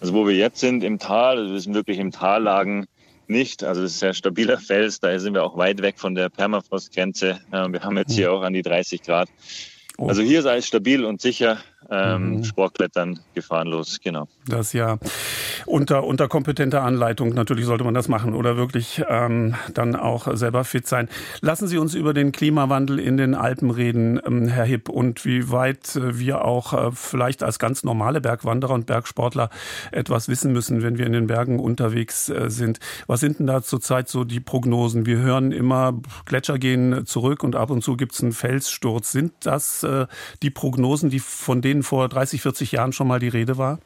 Also 0.02 0.14
wo 0.14 0.28
wir 0.28 0.36
jetzt 0.36 0.60
sind 0.60 0.84
im 0.84 0.98
Tal, 0.98 1.38
also 1.38 1.54
wir 1.54 1.60
sind 1.60 1.74
wirklich 1.76 2.00
im 2.00 2.12
Tallagen, 2.12 2.88
nicht. 3.30 3.64
Also 3.64 3.84
es 3.84 3.94
ist 3.94 4.00
sehr 4.00 4.14
stabiler 4.14 4.58
Fels, 4.60 5.00
da 5.00 5.18
sind 5.20 5.34
wir 5.34 5.44
auch 5.44 5.58
weit 5.58 5.82
weg 5.82 6.00
von 6.00 6.16
der 6.16 6.30
Permafrostgrenze. 6.30 7.40
Ähm, 7.54 7.74
wir 7.74 7.82
haben 7.82 7.98
jetzt 7.98 8.14
hier 8.14 8.32
auch 8.32 8.42
an 8.42 8.54
die 8.54 8.62
30 8.62 9.04
Grad. 9.04 9.30
Also 9.98 10.22
hier 10.22 10.40
ist 10.40 10.46
alles 10.46 10.66
stabil 10.66 11.04
und 11.04 11.20
sicher. 11.20 11.58
Ähm, 11.90 12.38
Mhm. 12.38 12.44
Sportklettern 12.44 13.20
gefahrenlos, 13.34 14.00
genau. 14.04 14.28
Das 14.48 14.74
ja 14.74 14.98
unter, 15.66 16.04
unter 16.04 16.28
kompetenter 16.28 16.84
Anleitung 16.84 17.34
natürlich 17.34 17.66
sollte 17.66 17.84
man 17.84 17.94
das 17.94 18.08
machen 18.08 18.34
oder 18.34 18.58
wirklich 18.58 19.04
ähm, 19.08 19.56
dann 19.74 19.96
auch 19.96 20.36
selber 20.36 20.64
fit 20.64 20.88
sein. 20.88 21.10
Lassen 21.42 21.68
Sie 21.68 21.78
uns 21.78 21.96
über 21.96 22.14
den 22.14 22.32
Klimawandel 22.32 23.00
in 23.00 23.18
den 23.18 23.36
Alpen 23.36 23.70
reden, 23.70 24.20
ähm, 24.26 24.48
Herr 24.48 24.66
Hipp, 24.66 24.90
und 24.90 25.26
wie 25.26 25.52
weit 25.52 25.96
äh, 25.96 26.18
wir 26.18 26.44
auch 26.44 26.74
äh, 26.74 26.92
vielleicht 26.92 27.44
als 27.44 27.60
ganz 27.60 27.84
normale 27.84 28.22
Bergwanderer 28.22 28.74
und 28.74 28.86
Bergsportler 28.86 29.50
etwas 29.92 30.28
wissen 30.28 30.52
müssen, 30.52 30.82
wenn 30.82 30.98
wir 30.98 31.06
in 31.06 31.14
den 31.14 31.28
Bergen 31.28 31.60
unterwegs 31.60 32.30
äh, 32.30 32.50
sind. 32.50 32.80
Was 33.08 33.20
sind 33.20 33.40
denn 33.40 33.48
da 33.48 33.62
zurzeit 33.62 34.10
so 34.10 34.24
die 34.24 34.40
Prognosen? 34.40 35.06
Wir 35.06 35.18
hören 35.18 35.52
immer, 35.52 36.00
Gletscher 36.26 36.58
gehen 36.58 37.06
zurück 37.06 37.44
und 37.44 37.56
ab 37.56 37.70
und 37.70 37.84
zu 37.84 37.96
gibt 37.96 38.14
es 38.14 38.22
einen 38.22 38.32
Felssturz. 38.32 39.12
Sind 39.12 39.34
das 39.42 39.84
äh, 39.84 40.08
die 40.42 40.50
Prognosen, 40.50 41.10
die 41.10 41.20
von 41.20 41.62
denen 41.62 41.69
vor 41.84 42.10
30, 42.10 42.42
40 42.42 42.72
Jahren 42.74 42.94
schon 42.94 43.08
mal 43.08 43.20
die 43.20 43.28
Rede 43.28 43.58
war? 43.58 43.80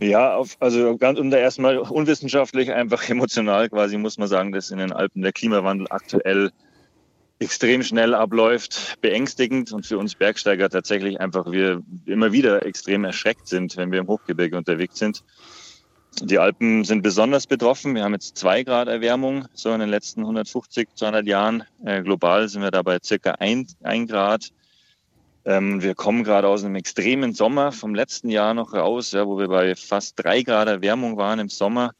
Ja, 0.00 0.36
auf, 0.36 0.56
also 0.60 0.96
ganz 0.98 1.18
unter 1.18 1.38
erstmal 1.38 1.78
unwissenschaftlich, 1.78 2.72
einfach 2.72 3.08
emotional 3.08 3.68
quasi 3.68 3.96
muss 3.96 4.18
man 4.18 4.28
sagen, 4.28 4.52
dass 4.52 4.70
in 4.70 4.78
den 4.78 4.92
Alpen 4.92 5.22
der 5.22 5.32
Klimawandel 5.32 5.86
aktuell 5.90 6.50
extrem 7.38 7.82
schnell 7.82 8.14
abläuft, 8.14 8.96
beängstigend 9.00 9.72
und 9.72 9.86
für 9.86 9.98
uns 9.98 10.14
Bergsteiger 10.14 10.70
tatsächlich 10.70 11.20
einfach 11.20 11.50
wir 11.50 11.82
immer 12.06 12.32
wieder 12.32 12.64
extrem 12.64 13.04
erschreckt 13.04 13.46
sind, 13.48 13.76
wenn 13.76 13.92
wir 13.92 14.00
im 14.00 14.06
Hochgebirge 14.06 14.56
unterwegs 14.56 14.98
sind. 14.98 15.22
Die 16.22 16.38
Alpen 16.38 16.84
sind 16.84 17.02
besonders 17.02 17.46
betroffen. 17.46 17.94
Wir 17.94 18.02
haben 18.02 18.14
jetzt 18.14 18.38
zwei 18.38 18.62
Grad 18.62 18.88
Erwärmung, 18.88 19.46
so 19.52 19.70
in 19.72 19.80
den 19.80 19.90
letzten 19.90 20.22
150, 20.22 20.88
200 20.94 21.26
Jahren. 21.26 21.64
Äh, 21.84 22.02
global 22.02 22.48
sind 22.48 22.62
wir 22.62 22.70
dabei 22.70 22.98
circa 23.04 23.32
ein, 23.32 23.66
ein 23.82 24.06
Grad. 24.06 24.50
Ähm, 25.46 25.80
wir 25.80 25.94
kommen 25.94 26.24
gerade 26.24 26.48
aus 26.48 26.64
einem 26.64 26.74
extremen 26.74 27.32
Sommer 27.32 27.70
vom 27.70 27.94
letzten 27.94 28.28
Jahr 28.28 28.52
noch 28.52 28.74
raus, 28.74 29.12
ja, 29.12 29.26
wo 29.28 29.38
wir 29.38 29.46
bei 29.46 29.76
fast 29.76 30.14
drei 30.16 30.42
Grad 30.42 30.66
Erwärmung 30.66 31.16
waren 31.16 31.38
im 31.38 31.48
Sommer. 31.48 31.92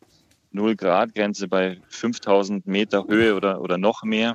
0 0.51 0.75
Grad 0.75 1.15
Grenze 1.15 1.47
bei 1.47 1.79
5000 1.89 2.67
Meter 2.67 3.05
Höhe 3.07 3.37
oder, 3.37 3.61
oder 3.61 3.79
noch 3.79 4.03
mehr. 4.03 4.35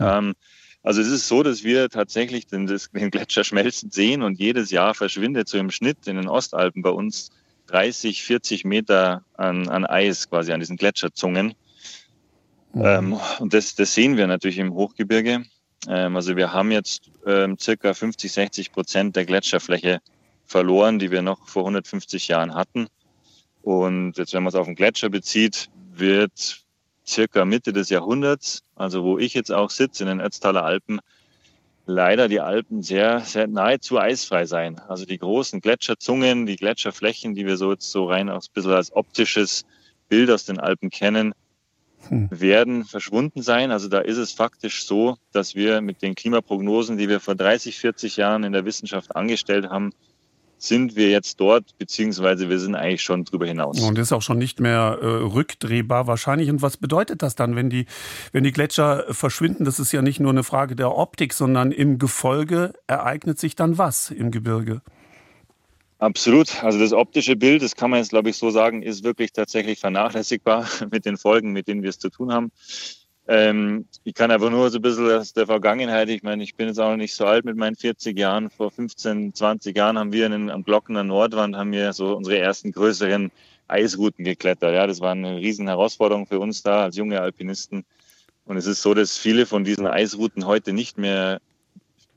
Ähm, 0.00 0.34
also 0.82 1.00
es 1.00 1.08
ist 1.08 1.28
so, 1.28 1.44
dass 1.44 1.62
wir 1.62 1.88
tatsächlich 1.88 2.46
den, 2.46 2.66
den 2.66 3.10
Gletscher 3.10 3.44
schmelzen 3.44 3.92
sehen 3.92 4.22
und 4.22 4.40
jedes 4.40 4.72
Jahr 4.72 4.94
verschwindet 4.94 5.48
so 5.48 5.58
im 5.58 5.70
Schnitt 5.70 6.08
in 6.08 6.16
den 6.16 6.26
Ostalpen 6.26 6.82
bei 6.82 6.90
uns 6.90 7.30
30, 7.66 8.24
40 8.24 8.64
Meter 8.64 9.24
an, 9.34 9.68
an 9.68 9.86
Eis 9.86 10.28
quasi 10.28 10.52
an 10.52 10.58
diesen 10.58 10.76
Gletscherzungen. 10.76 11.54
Mhm. 12.72 12.82
Ähm, 12.84 13.20
und 13.38 13.54
das, 13.54 13.76
das 13.76 13.94
sehen 13.94 14.16
wir 14.16 14.26
natürlich 14.26 14.58
im 14.58 14.74
Hochgebirge. 14.74 15.44
Ähm, 15.88 16.16
also 16.16 16.36
wir 16.36 16.52
haben 16.52 16.70
jetzt 16.70 17.10
ähm, 17.26 17.58
circa 17.58 17.94
50, 17.94 18.32
60 18.32 18.72
Prozent 18.72 19.16
der 19.16 19.24
Gletscherfläche 19.24 20.00
verloren, 20.46 20.98
die 20.98 21.10
wir 21.10 21.22
noch 21.22 21.46
vor 21.48 21.62
150 21.62 22.28
Jahren 22.28 22.54
hatten. 22.54 22.88
Und 23.62 24.16
jetzt, 24.16 24.32
wenn 24.32 24.42
man 24.42 24.48
es 24.48 24.54
auf 24.54 24.66
den 24.66 24.74
Gletscher 24.74 25.08
bezieht, 25.08 25.68
wird 25.92 26.64
circa 27.06 27.44
Mitte 27.44 27.72
des 27.72 27.90
Jahrhunderts, 27.90 28.62
also 28.76 29.04
wo 29.04 29.18
ich 29.18 29.34
jetzt 29.34 29.52
auch 29.52 29.70
sitze, 29.70 30.04
in 30.04 30.08
den 30.08 30.20
Ötztaler 30.20 30.64
Alpen, 30.64 31.00
leider 31.86 32.28
die 32.28 32.40
Alpen 32.40 32.82
sehr, 32.82 33.20
sehr 33.20 33.46
nahezu 33.46 33.98
eisfrei 33.98 34.46
sein. 34.46 34.80
Also 34.88 35.04
die 35.04 35.18
großen 35.18 35.60
Gletscherzungen, 35.60 36.46
die 36.46 36.56
Gletscherflächen, 36.56 37.34
die 37.34 37.46
wir 37.46 37.56
so 37.56 37.72
jetzt 37.72 37.90
so 37.90 38.06
rein 38.06 38.28
aus 38.28 38.48
bisschen 38.48 38.72
als 38.72 38.94
optisches 38.94 39.64
Bild 40.08 40.30
aus 40.30 40.44
den 40.44 40.58
Alpen 40.58 40.90
kennen, 40.90 41.34
hm. 42.08 42.28
werden 42.30 42.84
verschwunden 42.84 43.42
sein. 43.42 43.70
Also 43.70 43.88
da 43.88 44.00
ist 44.00 44.16
es 44.16 44.32
faktisch 44.32 44.84
so, 44.86 45.16
dass 45.32 45.54
wir 45.54 45.80
mit 45.80 46.02
den 46.02 46.14
Klimaprognosen, 46.14 46.96
die 46.96 47.08
wir 47.08 47.20
vor 47.20 47.34
30, 47.34 47.78
40 47.78 48.16
Jahren 48.16 48.44
in 48.44 48.52
der 48.52 48.64
Wissenschaft 48.64 49.14
angestellt 49.16 49.68
haben, 49.68 49.92
sind 50.62 50.94
wir 50.94 51.08
jetzt 51.08 51.40
dort, 51.40 51.78
beziehungsweise 51.78 52.50
wir 52.50 52.58
sind 52.58 52.74
eigentlich 52.74 53.02
schon 53.02 53.24
drüber 53.24 53.46
hinaus. 53.46 53.80
Und 53.80 53.98
ist 53.98 54.12
auch 54.12 54.20
schon 54.20 54.36
nicht 54.36 54.60
mehr 54.60 54.98
äh, 55.00 55.06
rückdrehbar 55.06 56.06
wahrscheinlich. 56.06 56.50
Und 56.50 56.60
was 56.60 56.76
bedeutet 56.76 57.22
das 57.22 57.34
dann, 57.34 57.56
wenn 57.56 57.70
die, 57.70 57.86
wenn 58.32 58.44
die 58.44 58.52
Gletscher 58.52 59.06
verschwinden? 59.10 59.64
Das 59.64 59.80
ist 59.80 59.90
ja 59.92 60.02
nicht 60.02 60.20
nur 60.20 60.30
eine 60.30 60.44
Frage 60.44 60.76
der 60.76 60.94
Optik, 60.96 61.32
sondern 61.32 61.72
im 61.72 61.98
Gefolge 61.98 62.74
ereignet 62.86 63.38
sich 63.38 63.56
dann 63.56 63.78
was 63.78 64.10
im 64.10 64.30
Gebirge? 64.30 64.82
Absolut. 66.00 66.64
Also 66.64 66.78
das 66.78 66.94
optische 66.94 67.36
Bild, 67.36 67.62
das 67.62 67.76
kann 67.76 67.90
man 67.90 67.98
jetzt, 67.98 68.08
glaube 68.08 68.30
ich, 68.30 68.36
so 68.38 68.50
sagen, 68.50 68.82
ist 68.82 69.04
wirklich 69.04 69.32
tatsächlich 69.32 69.78
vernachlässigbar 69.78 70.66
mit 70.90 71.04
den 71.04 71.18
Folgen, 71.18 71.52
mit 71.52 71.68
denen 71.68 71.82
wir 71.82 71.90
es 71.90 71.98
zu 71.98 72.08
tun 72.08 72.32
haben. 72.32 72.50
Ähm, 73.28 73.84
ich 74.02 74.14
kann 74.14 74.30
einfach 74.30 74.48
nur 74.48 74.70
so 74.70 74.78
ein 74.78 74.82
bisschen 74.82 75.10
aus 75.10 75.34
der 75.34 75.46
Vergangenheit, 75.46 76.08
ich 76.08 76.22
meine, 76.22 76.42
ich 76.42 76.54
bin 76.54 76.68
jetzt 76.68 76.80
auch 76.80 76.96
nicht 76.96 77.14
so 77.14 77.26
alt 77.26 77.44
mit 77.44 77.56
meinen 77.56 77.76
40 77.76 78.18
Jahren. 78.18 78.48
Vor 78.48 78.70
15, 78.70 79.34
20 79.34 79.76
Jahren 79.76 79.98
haben 79.98 80.10
wir 80.10 80.24
in, 80.24 80.48
am 80.48 80.64
Glockener 80.64 81.04
Nordwand 81.04 81.54
haben 81.54 81.70
wir 81.70 81.92
so 81.92 82.16
unsere 82.16 82.38
ersten 82.38 82.72
größeren 82.72 83.30
Eisrouten 83.68 84.24
geklettert. 84.24 84.72
Ja, 84.72 84.86
das 84.86 85.00
war 85.00 85.12
eine 85.12 85.36
riesen 85.36 85.68
Herausforderung 85.68 86.26
für 86.26 86.40
uns 86.40 86.62
da 86.62 86.84
als 86.84 86.96
junge 86.96 87.20
Alpinisten. 87.20 87.84
Und 88.46 88.56
es 88.56 88.66
ist 88.66 88.80
so, 88.80 88.94
dass 88.94 89.18
viele 89.18 89.44
von 89.44 89.64
diesen 89.64 89.86
Eisrouten 89.86 90.46
heute 90.46 90.72
nicht 90.72 90.96
mehr 90.96 91.42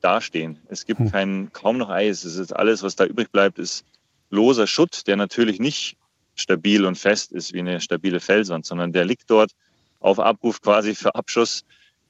dastehen. 0.03 0.59
Es 0.67 0.85
gibt 0.85 0.99
hm. 0.99 1.11
kein, 1.11 1.53
kaum 1.53 1.77
noch 1.77 1.89
Eis. 1.89 2.23
Es 2.23 2.35
ist 2.35 2.53
alles, 2.53 2.83
was 2.83 2.95
da 2.95 3.05
übrig 3.05 3.31
bleibt, 3.31 3.59
ist 3.59 3.85
loser 4.29 4.67
Schutt, 4.67 5.07
der 5.07 5.15
natürlich 5.15 5.59
nicht 5.59 5.97
stabil 6.35 6.85
und 6.85 6.97
fest 6.97 7.31
ist 7.31 7.53
wie 7.53 7.59
eine 7.59 7.79
stabile 7.79 8.19
Felswand, 8.19 8.65
sondern 8.65 8.91
der 8.91 9.05
liegt 9.05 9.29
dort 9.29 9.51
auf 9.99 10.19
Abruf 10.19 10.61
quasi 10.61 10.95
für 10.95 11.15
Abschuss. 11.15 11.63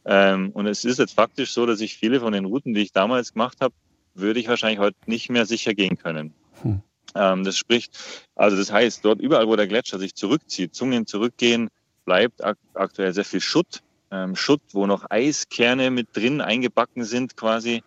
Ähm, 0.05 0.51
und 0.51 0.67
es 0.67 0.83
ist 0.85 0.99
jetzt 0.99 1.13
faktisch 1.13 1.51
so, 1.51 1.65
dass 1.65 1.81
ich 1.81 1.95
viele 1.95 2.19
von 2.19 2.33
den 2.33 2.45
Routen, 2.45 2.73
die 2.73 2.81
ich 2.81 2.91
damals 2.91 3.33
gemacht 3.33 3.59
habe, 3.61 3.73
würde 4.15 4.39
ich 4.39 4.47
wahrscheinlich 4.47 4.79
heute 4.79 4.97
nicht 5.05 5.29
mehr 5.29 5.45
sicher 5.45 5.73
gehen 5.73 5.97
können. 5.97 6.33
Hm. 6.61 6.81
Ähm, 7.15 7.43
das 7.43 7.57
spricht, 7.57 7.97
also 8.35 8.57
das 8.57 8.71
heißt, 8.71 9.05
dort 9.05 9.21
überall, 9.21 9.47
wo 9.47 9.55
der 9.55 9.67
Gletscher 9.67 9.99
sich 9.99 10.15
zurückzieht, 10.15 10.73
Zungen 10.73 11.05
zurückgehen, 11.05 11.69
bleibt 12.05 12.43
ak 12.43 12.57
aktuell 12.73 13.13
sehr 13.13 13.25
viel 13.25 13.41
Schutt. 13.41 13.82
Ähm, 14.14 14.36
Schutt, 14.36 14.61
wo 14.74 14.86
noch 14.86 15.09
Eiskerne 15.09 15.89
mit 15.89 16.09
drin 16.14 16.39
eingebacken 16.39 17.03
sind 17.03 17.36
quasi. 17.36 17.84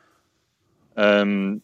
Ähm, 0.97 1.63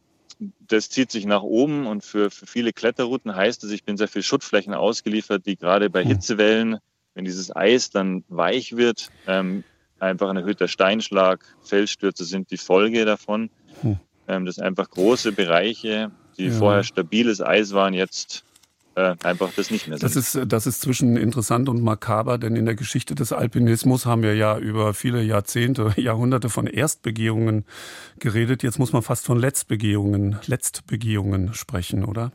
das 0.69 0.89
zieht 0.89 1.11
sich 1.11 1.27
nach 1.27 1.43
oben 1.43 1.87
und 1.87 2.05
für, 2.05 2.31
für 2.31 2.47
viele 2.47 2.73
Kletterrouten 2.73 3.35
heißt 3.35 3.65
es, 3.65 3.71
ich 3.71 3.85
bin 3.85 3.97
sehr 3.97 4.09
viel 4.09 4.23
Schuttflächen 4.23 4.75
ausgeliefert, 4.75 5.47
die 5.47 5.57
gerade 5.57 5.91
bei. 5.91 6.05
Hitzewellen 6.05 6.79
wenn 7.15 7.25
dieses 7.25 7.55
Eis 7.55 7.91
dann 7.91 8.25
weich 8.29 8.77
wird, 8.77 9.11
ähm, 9.27 9.65
einfach 9.99 10.31
ein 10.31 10.37
erhöhter 10.37 10.69
Steinschlag, 10.69 11.45
Felsstürze 11.63 12.25
sind 12.25 12.51
die 12.51 12.57
Folge 12.57 13.05
davon. 13.05 13.51
Hm. 13.83 13.99
Ähm, 14.29 14.47
das 14.47 14.57
sind 14.57 14.65
einfach 14.65 14.91
große 14.91 15.33
Bereiche, 15.33 16.11
die 16.39 16.47
ja. 16.47 16.53
vorher 16.53 16.85
stabiles 16.85 17.41
Eis 17.41 17.73
waren, 17.73 17.95
jetzt 17.95 18.45
äh, 18.95 19.15
einfach 19.23 19.51
das 19.55 19.71
nicht 19.71 19.89
mehr 19.89 19.99
sind. 19.99 20.05
Das 20.05 20.17
ist, 20.17 20.39
das 20.47 20.67
ist 20.67 20.81
zwischen 20.81 21.17
interessant 21.17 21.69
und 21.69 21.83
makaber, 21.83 22.39
denn 22.39 22.57
in 22.57 22.67
der 22.67 22.75
Geschichte 22.75 23.15
des 23.15 23.33
Alpinismus 23.33 24.07
haben 24.07 24.23
wir 24.23 24.35
ja 24.35 24.59
über 24.59 24.95
viele 24.95 25.23
Jahrzehnte, 25.23 25.95
Jahrhunderte 26.01 26.51
von 26.51 26.67
Erstbegehungen 26.67 27.65
geredet. 28.19 28.63
Jetzt 28.63 28.79
muss 28.79 28.93
man 28.93 29.03
fast 29.03 29.27
von 29.27 29.39
Letztbegehungen, 29.39 30.39
Letztbegehungen 30.47 31.55
sprechen, 31.55 32.05
oder? 32.05 32.33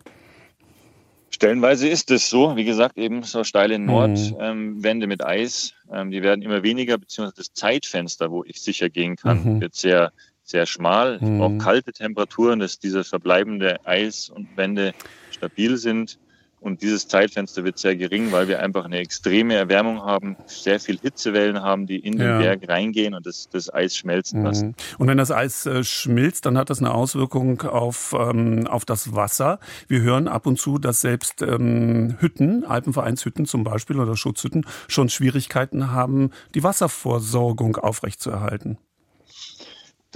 Stellenweise 1.29 1.87
ist 1.87 2.09
es 2.09 2.29
so, 2.29 2.55
wie 2.55 2.63
gesagt, 2.63 2.97
eben 2.97 3.21
so 3.23 3.43
steile 3.43 3.77
mhm. 3.77 3.85
Nordwände 3.85 5.03
ähm, 5.03 5.09
mit 5.09 5.23
Eis, 5.23 5.73
ähm, 5.91 6.09
die 6.09 6.23
werden 6.23 6.41
immer 6.41 6.63
weniger, 6.63 6.97
beziehungsweise 6.97 7.35
das 7.37 7.53
Zeitfenster, 7.53 8.31
wo 8.31 8.43
ich 8.43 8.61
sicher 8.61 8.89
gehen 8.89 9.15
kann, 9.15 9.43
mhm. 9.43 9.61
wird 9.61 9.75
sehr, 9.75 10.11
sehr 10.43 10.65
schmal. 10.65 11.19
Mhm. 11.19 11.41
auch 11.41 11.57
kalte 11.59 11.93
Temperaturen, 11.93 12.59
dass 12.59 12.79
diese 12.79 13.03
verbleibende 13.03 13.85
Eis 13.85 14.29
und 14.29 14.55
Wände 14.57 14.93
stabil 15.29 15.77
sind. 15.77 16.17
Und 16.59 16.81
dieses 16.81 17.07
Zeitfenster 17.07 17.63
wird 17.63 17.77
sehr 17.77 17.95
gering, 17.95 18.31
weil 18.31 18.47
wir 18.47 18.61
einfach 18.61 18.85
eine 18.85 18.97
extreme 18.97 19.53
Erwärmung 19.53 20.01
haben, 20.01 20.37
sehr 20.47 20.79
viel 20.79 20.97
Hitzewellen 20.99 21.61
haben, 21.61 21.85
die 21.85 21.99
in 21.99 22.17
den 22.17 22.27
ja. 22.27 22.39
Berg 22.39 22.67
reingehen 22.67 23.13
und 23.13 23.27
das, 23.27 23.47
das 23.49 23.71
Eis 23.71 23.95
schmelzen 23.95 24.43
lassen. 24.43 24.67
Mhm. 24.69 24.75
Und 24.97 25.07
wenn 25.07 25.17
das 25.17 25.31
Eis 25.31 25.67
äh, 25.67 25.83
schmilzt, 25.83 26.47
dann 26.47 26.57
hat 26.57 26.71
das 26.71 26.79
eine 26.79 26.93
Auswirkung 26.93 27.61
auf, 27.61 28.15
ähm, 28.17 28.65
auf 28.65 28.85
das 28.85 29.13
Wasser. 29.13 29.59
Wir 29.87 30.01
hören 30.01 30.27
ab 30.27 30.47
und 30.47 30.59
zu, 30.59 30.79
dass 30.79 31.01
selbst 31.01 31.43
ähm, 31.43 32.17
Hütten, 32.19 32.65
Alpenvereinshütten 32.65 33.45
zum 33.45 33.63
Beispiel 33.63 33.99
oder 33.99 34.15
Schutzhütten, 34.15 34.65
schon 34.87 35.09
Schwierigkeiten 35.09 35.91
haben, 35.91 36.31
die 36.55 36.63
Wasserversorgung 36.63 37.75
aufrechtzuerhalten. 37.77 38.79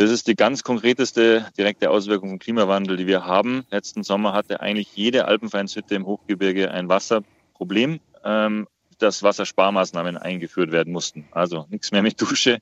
Das 0.01 0.09
ist 0.09 0.25
die 0.25 0.35
ganz 0.35 0.63
konkreteste 0.63 1.45
direkte 1.59 1.91
Auswirkung 1.91 2.29
vom 2.29 2.39
Klimawandel, 2.39 2.97
die 2.97 3.05
wir 3.05 3.23
haben. 3.23 3.67
Letzten 3.69 4.01
Sommer 4.01 4.33
hatte 4.33 4.59
eigentlich 4.59 4.95
jede 4.95 5.25
Alpenvereinshütte 5.25 5.93
im 5.93 6.07
Hochgebirge 6.07 6.71
ein 6.71 6.89
Wasserproblem, 6.89 7.99
ähm, 8.23 8.67
dass 8.97 9.21
Wassersparmaßnahmen 9.21 10.17
eingeführt 10.17 10.71
werden 10.71 10.91
mussten. 10.91 11.27
Also 11.29 11.67
nichts 11.69 11.91
mehr 11.91 12.01
mit 12.01 12.19
Dusche, 12.19 12.61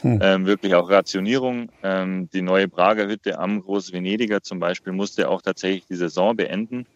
hm. 0.00 0.18
ähm, 0.20 0.46
wirklich 0.46 0.74
auch 0.74 0.90
Rationierung. 0.90 1.70
Ähm, 1.84 2.28
die 2.30 2.42
neue 2.42 2.66
Prager 2.66 3.06
Hütte 3.06 3.38
am 3.38 3.62
Groß-Venediger 3.62 4.42
zum 4.42 4.58
Beispiel 4.58 4.92
musste 4.92 5.28
auch 5.28 5.42
tatsächlich 5.42 5.86
die 5.86 5.94
Saison 5.94 6.34
beenden. 6.34 6.86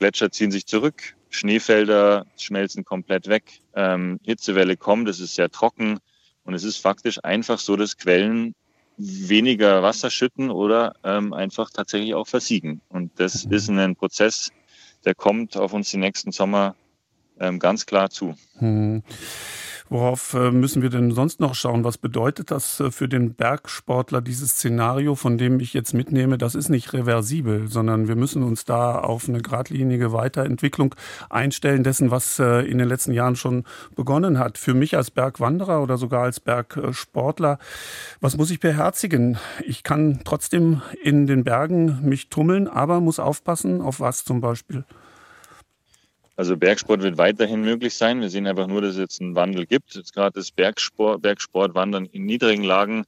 Gletscher 0.00 0.32
ziehen 0.32 0.50
sich 0.50 0.66
zurück, 0.66 1.14
Schneefelder 1.30 2.26
schmelzen 2.36 2.84
komplett 2.84 3.28
weg, 3.28 3.60
ähm, 3.76 4.18
Hitzewelle 4.24 4.76
kommt, 4.76 5.08
es 5.08 5.20
ist 5.20 5.36
sehr 5.36 5.50
trocken 5.50 6.00
und 6.42 6.54
es 6.54 6.64
ist 6.64 6.78
faktisch 6.78 7.22
einfach 7.22 7.60
so, 7.60 7.76
dass 7.76 7.96
Quellen 7.96 8.56
weniger 8.96 9.82
Wasser 9.82 10.10
schütten 10.10 10.50
oder 10.50 10.94
ähm, 11.04 11.32
einfach 11.32 11.70
tatsächlich 11.70 12.14
auch 12.14 12.26
versiegen. 12.26 12.80
Und 12.88 13.12
das 13.18 13.46
mhm. 13.46 13.52
ist 13.52 13.68
ein 13.68 13.96
Prozess, 13.96 14.50
der 15.04 15.14
kommt 15.14 15.56
auf 15.56 15.72
uns 15.72 15.90
die 15.90 15.96
nächsten 15.96 16.32
Sommer 16.32 16.76
ähm, 17.38 17.58
ganz 17.58 17.86
klar 17.86 18.10
zu. 18.10 18.34
Hm. 18.58 19.02
Worauf 19.90 20.32
äh, 20.32 20.50
müssen 20.50 20.80
wir 20.80 20.88
denn 20.88 21.10
sonst 21.10 21.40
noch 21.40 21.54
schauen? 21.54 21.84
Was 21.84 21.98
bedeutet 21.98 22.50
das 22.50 22.80
äh, 22.80 22.90
für 22.90 23.06
den 23.06 23.34
Bergsportler, 23.34 24.22
dieses 24.22 24.52
Szenario, 24.52 25.14
von 25.14 25.36
dem 25.36 25.60
ich 25.60 25.74
jetzt 25.74 25.92
mitnehme? 25.92 26.38
Das 26.38 26.54
ist 26.54 26.70
nicht 26.70 26.94
reversibel, 26.94 27.68
sondern 27.68 28.08
wir 28.08 28.16
müssen 28.16 28.42
uns 28.42 28.64
da 28.64 28.98
auf 28.98 29.28
eine 29.28 29.42
geradlinige 29.42 30.12
Weiterentwicklung 30.12 30.94
einstellen 31.28 31.84
dessen, 31.84 32.10
was 32.10 32.38
äh, 32.38 32.60
in 32.62 32.78
den 32.78 32.88
letzten 32.88 33.12
Jahren 33.12 33.36
schon 33.36 33.64
begonnen 33.94 34.38
hat. 34.38 34.56
Für 34.56 34.72
mich 34.72 34.96
als 34.96 35.10
Bergwanderer 35.10 35.82
oder 35.82 35.98
sogar 35.98 36.22
als 36.22 36.40
Bergsportler, 36.40 37.58
was 38.22 38.38
muss 38.38 38.50
ich 38.50 38.60
beherzigen? 38.60 39.36
Ich 39.66 39.82
kann 39.82 40.20
trotzdem 40.24 40.80
in 41.02 41.26
den 41.26 41.44
Bergen 41.44 42.00
mich 42.02 42.30
tummeln, 42.30 42.68
aber 42.68 43.00
muss 43.00 43.18
aufpassen, 43.18 43.82
auf 43.82 44.00
was 44.00 44.24
zum 44.24 44.40
Beispiel? 44.40 44.84
Also 46.36 46.56
Bergsport 46.56 47.02
wird 47.02 47.16
weiterhin 47.16 47.60
möglich 47.60 47.94
sein. 47.94 48.20
Wir 48.20 48.28
sehen 48.28 48.46
einfach 48.46 48.66
nur, 48.66 48.82
dass 48.82 48.92
es 48.92 48.98
jetzt 48.98 49.20
einen 49.20 49.36
Wandel 49.36 49.66
gibt. 49.66 49.94
Jetzt 49.94 50.14
gerade 50.14 50.32
das 50.34 50.50
Bergsport, 50.50 51.22
Bergsportwandern 51.22 52.06
in 52.06 52.26
niedrigen 52.26 52.64
Lagen 52.64 53.04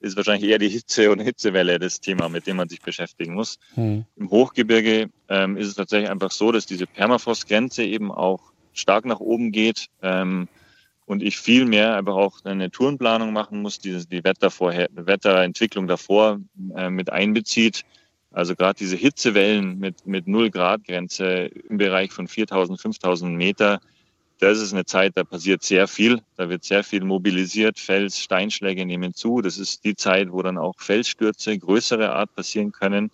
ist 0.00 0.16
wahrscheinlich 0.16 0.50
eher 0.50 0.58
die 0.58 0.68
Hitze 0.68 1.10
und 1.10 1.20
Hitzewelle 1.20 1.78
das 1.78 2.00
Thema, 2.00 2.28
mit 2.28 2.46
dem 2.46 2.56
man 2.56 2.68
sich 2.68 2.82
beschäftigen 2.82 3.34
muss. 3.34 3.58
Hm. 3.74 4.04
Im 4.16 4.30
Hochgebirge 4.30 5.08
ähm, 5.28 5.56
ist 5.56 5.68
es 5.68 5.74
tatsächlich 5.74 6.10
einfach 6.10 6.30
so, 6.30 6.52
dass 6.52 6.66
diese 6.66 6.86
Permafrostgrenze 6.86 7.82
eben 7.82 8.12
auch 8.12 8.52
stark 8.72 9.06
nach 9.06 9.20
oben 9.20 9.52
geht 9.52 9.86
ähm, 10.02 10.48
und 11.06 11.22
ich 11.22 11.38
viel 11.38 11.64
mehr 11.64 11.96
einfach 11.96 12.14
auch 12.14 12.44
eine 12.44 12.70
Tourenplanung 12.70 13.32
machen 13.32 13.62
muss, 13.62 13.78
die 13.78 14.06
die 14.06 14.22
Wettervorher 14.22 14.88
Wetterentwicklung 14.92 15.86
davor 15.86 16.40
äh, 16.76 16.90
mit 16.90 17.10
einbezieht 17.10 17.84
also 18.36 18.54
gerade 18.54 18.76
diese 18.78 18.96
Hitzewellen 18.96 19.78
mit, 19.78 20.06
mit 20.06 20.28
0 20.28 20.50
Grad 20.50 20.84
Grenze 20.84 21.46
im 21.70 21.78
Bereich 21.78 22.12
von 22.12 22.28
4000, 22.28 22.78
5000 22.78 23.34
Meter, 23.34 23.80
das 24.40 24.60
ist 24.60 24.74
eine 24.74 24.84
Zeit, 24.84 25.12
da 25.14 25.24
passiert 25.24 25.62
sehr 25.62 25.88
viel, 25.88 26.20
da 26.36 26.50
wird 26.50 26.62
sehr 26.62 26.84
viel 26.84 27.02
mobilisiert, 27.02 27.78
Fels, 27.78 28.20
Steinschläge 28.20 28.84
nehmen 28.84 29.14
zu. 29.14 29.40
Das 29.40 29.56
ist 29.56 29.84
die 29.84 29.96
Zeit, 29.96 30.30
wo 30.30 30.42
dann 30.42 30.58
auch 30.58 30.74
Felsstürze 30.76 31.58
größerer 31.58 32.14
Art 32.14 32.34
passieren 32.34 32.72
können. 32.72 33.10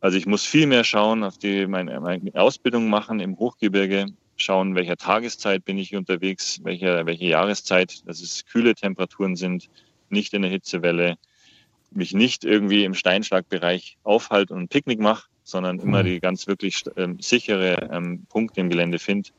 Also 0.00 0.18
ich 0.18 0.26
muss 0.26 0.44
viel 0.44 0.66
mehr 0.66 0.84
schauen, 0.84 1.24
auf 1.24 1.38
die 1.38 1.66
meine, 1.66 1.98
meine 1.98 2.34
Ausbildung 2.34 2.90
machen 2.90 3.20
im 3.20 3.38
Hochgebirge, 3.38 4.04
schauen, 4.36 4.74
welcher 4.74 4.98
Tageszeit 4.98 5.64
bin 5.64 5.78
ich 5.78 5.96
unterwegs, 5.96 6.60
welche, 6.62 7.06
welche 7.06 7.24
Jahreszeit, 7.24 8.06
dass 8.06 8.20
es 8.20 8.44
kühle 8.44 8.74
Temperaturen 8.74 9.34
sind, 9.34 9.70
nicht 10.10 10.34
in 10.34 10.42
der 10.42 10.50
Hitzewelle, 10.50 11.16
mich 11.90 12.12
nicht 12.12 12.44
irgendwie 12.44 12.84
im 12.84 12.94
Steinschlagbereich 12.94 13.98
aufhalte 14.02 14.54
und 14.54 14.60
ein 14.60 14.68
Picknick 14.68 15.00
mache, 15.00 15.28
sondern 15.42 15.78
immer 15.78 16.02
die 16.02 16.20
ganz 16.20 16.46
wirklich 16.46 16.82
ähm, 16.96 17.18
sichere 17.20 17.88
ähm, 17.92 18.26
Punkte 18.28 18.60
im 18.60 18.68
Gelände 18.68 18.98
finde. 18.98 19.30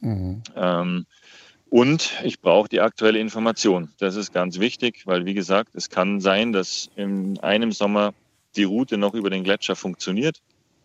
Mhm. 0.00 0.42
Ähm, 0.56 1.06
und 1.68 2.12
ich 2.24 2.40
brauche 2.40 2.68
die 2.68 2.80
aktuelle 2.80 3.18
Information. 3.18 3.90
Das 3.98 4.16
ist 4.16 4.32
ganz 4.32 4.58
wichtig, 4.58 5.02
weil 5.06 5.24
wie 5.26 5.34
gesagt, 5.34 5.74
es 5.74 5.90
kann 5.90 6.20
sein, 6.20 6.52
dass 6.52 6.88
in 6.96 7.38
einem 7.40 7.72
Sommer 7.72 8.14
die 8.56 8.64
Route 8.64 8.96
noch 8.96 9.14
über 9.14 9.30
den 9.30 9.44
Gletscher 9.44 9.76
funktioniert 9.76 10.40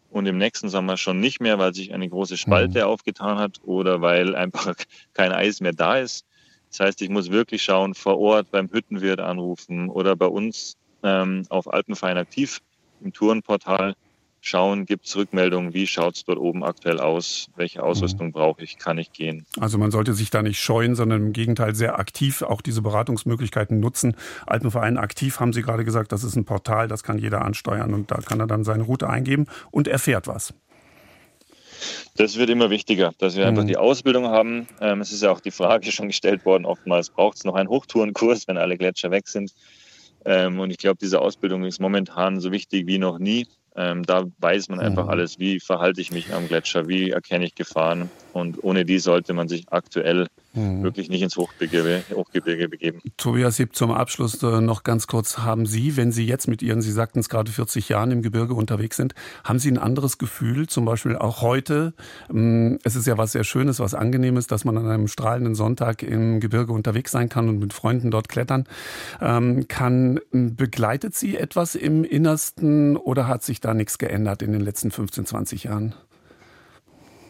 und 0.09 0.25
im 0.25 0.37
nächsten 0.37 0.69
Sommer 0.69 0.97
schon 0.97 1.19
nicht 1.19 1.39
mehr, 1.39 1.59
weil 1.59 1.73
sich 1.73 1.93
eine 1.93 2.09
große 2.09 2.35
Spalte 2.35 2.79
mhm. 2.79 2.85
aufgetan 2.85 3.37
hat 3.37 3.59
oder 3.63 4.01
weil 4.01 4.35
einfach 4.35 4.75
kein 5.13 5.31
Eis 5.31 5.61
mehr 5.61 5.73
da 5.73 5.97
ist. 5.97 6.25
Das 6.69 6.79
heißt, 6.79 7.01
ich 7.01 7.09
muss 7.09 7.31
wirklich 7.31 7.63
schauen, 7.63 7.93
vor 7.93 8.17
Ort 8.19 8.51
beim 8.51 8.69
Hüttenwirt 8.69 9.19
anrufen 9.19 9.89
oder 9.89 10.15
bei 10.15 10.27
uns 10.27 10.77
ähm, 11.03 11.43
auf 11.49 11.71
Alpenverein 11.71 12.17
aktiv 12.17 12.61
im 13.03 13.13
Tourenportal 13.13 13.95
schauen, 14.41 14.85
gibt 14.85 15.05
es 15.05 15.15
Rückmeldungen, 15.15 15.73
wie 15.73 15.87
schaut 15.87 16.15
es 16.15 16.25
dort 16.25 16.39
oben 16.39 16.63
aktuell 16.63 16.99
aus, 16.99 17.47
welche 17.55 17.83
Ausrüstung 17.83 18.27
mhm. 18.27 18.31
brauche 18.31 18.63
ich, 18.63 18.77
kann 18.77 18.97
ich 18.97 19.13
gehen. 19.13 19.45
Also 19.59 19.77
man 19.77 19.91
sollte 19.91 20.13
sich 20.13 20.31
da 20.31 20.41
nicht 20.41 20.59
scheuen, 20.59 20.95
sondern 20.95 21.27
im 21.27 21.33
Gegenteil 21.33 21.75
sehr 21.75 21.99
aktiv 21.99 22.41
auch 22.41 22.61
diese 22.61 22.81
Beratungsmöglichkeiten 22.81 23.79
nutzen. 23.79 24.15
Alpenverein 24.47 24.97
aktiv 24.97 25.39
haben 25.39 25.53
Sie 25.53 25.61
gerade 25.61 25.85
gesagt, 25.85 26.11
das 26.11 26.23
ist 26.23 26.35
ein 26.35 26.45
Portal, 26.45 26.87
das 26.87 27.03
kann 27.03 27.19
jeder 27.19 27.43
ansteuern 27.43 27.93
und 27.93 28.11
da 28.11 28.17
kann 28.17 28.39
er 28.39 28.47
dann 28.47 28.63
seine 28.63 28.83
Route 28.83 29.09
eingeben 29.09 29.45
und 29.69 29.87
erfährt 29.87 30.27
was. 30.27 30.53
Das 32.15 32.37
wird 32.37 32.49
immer 32.49 32.69
wichtiger, 32.69 33.13
dass 33.17 33.35
wir 33.35 33.43
mhm. 33.43 33.49
einfach 33.49 33.65
die 33.65 33.77
Ausbildung 33.77 34.25
haben. 34.25 34.67
Ähm, 34.79 35.01
es 35.01 35.11
ist 35.11 35.23
ja 35.23 35.31
auch 35.31 35.39
die 35.39 35.51
Frage 35.51 35.91
schon 35.91 36.07
gestellt 36.07 36.45
worden, 36.45 36.65
oftmals 36.65 37.09
braucht 37.09 37.37
es 37.37 37.43
noch 37.43 37.55
einen 37.55 37.69
Hochtourenkurs, 37.69 38.47
wenn 38.47 38.57
alle 38.57 38.77
Gletscher 38.77 39.11
weg 39.11 39.27
sind. 39.27 39.53
Ähm, 40.25 40.59
und 40.59 40.71
ich 40.71 40.77
glaube, 40.77 40.97
diese 41.01 41.19
Ausbildung 41.19 41.63
ist 41.65 41.79
momentan 41.79 42.39
so 42.39 42.51
wichtig 42.51 42.87
wie 42.87 42.97
noch 42.97 43.19
nie. 43.19 43.47
Ähm, 43.75 44.03
da 44.03 44.25
weiß 44.39 44.69
man 44.69 44.79
einfach 44.79 45.05
mhm. 45.05 45.09
alles, 45.09 45.39
wie 45.39 45.59
verhalte 45.59 46.01
ich 46.01 46.11
mich 46.11 46.33
am 46.33 46.47
Gletscher, 46.47 46.87
wie 46.87 47.11
erkenne 47.11 47.45
ich 47.45 47.55
Gefahren. 47.55 48.09
Und 48.33 48.63
ohne 48.63 48.85
die 48.85 48.99
sollte 48.99 49.33
man 49.33 49.47
sich 49.47 49.65
aktuell 49.71 50.27
mhm. 50.53 50.83
wirklich 50.83 51.09
nicht 51.09 51.21
ins 51.21 51.35
Hochgebirge, 51.37 52.03
Hochgebirge 52.13 52.69
begeben. 52.69 53.01
Tobias 53.17 53.57
Sieb, 53.57 53.75
zum 53.75 53.91
Abschluss 53.91 54.41
äh, 54.43 54.61
noch 54.61 54.83
ganz 54.83 55.07
kurz. 55.07 55.39
Haben 55.39 55.65
Sie, 55.65 55.97
wenn 55.97 56.11
Sie 56.11 56.25
jetzt 56.25 56.47
mit 56.47 56.61
Ihren, 56.61 56.81
Sie 56.81 56.91
sagten 56.91 57.19
es 57.19 57.29
gerade 57.29 57.51
40 57.51 57.89
Jahren 57.89 58.11
im 58.11 58.21
Gebirge 58.21 58.53
unterwegs 58.53 58.97
sind, 58.97 59.13
haben 59.43 59.59
Sie 59.59 59.69
ein 59.69 59.77
anderes 59.77 60.17
Gefühl, 60.17 60.67
zum 60.67 60.85
Beispiel 60.85 61.15
auch 61.15 61.41
heute? 61.41 61.93
Ähm, 62.29 62.79
es 62.83 62.95
ist 62.95 63.07
ja 63.07 63.17
was 63.17 63.33
sehr 63.33 63.43
Schönes, 63.43 63.79
was 63.79 63.93
Angenehmes, 63.93 64.47
dass 64.47 64.65
man 64.65 64.77
an 64.77 64.87
einem 64.87 65.07
strahlenden 65.07 65.55
Sonntag 65.55 66.03
im 66.03 66.39
Gebirge 66.39 66.73
unterwegs 66.73 67.11
sein 67.11 67.29
kann 67.29 67.49
und 67.49 67.59
mit 67.59 67.73
Freunden 67.73 68.11
dort 68.11 68.29
klettern 68.29 68.65
ähm, 69.19 69.67
kann. 69.67 70.19
Begleitet 70.31 71.15
Sie 71.15 71.37
etwas 71.37 71.75
im 71.75 72.03
Innersten 72.03 72.97
oder 72.97 73.27
hat 73.27 73.43
sich 73.43 73.59
da 73.61 73.73
nichts 73.73 73.97
geändert 73.97 74.41
in 74.41 74.51
den 74.51 74.61
letzten 74.61 74.91
15, 74.91 75.25
20 75.25 75.63
Jahren? 75.65 75.95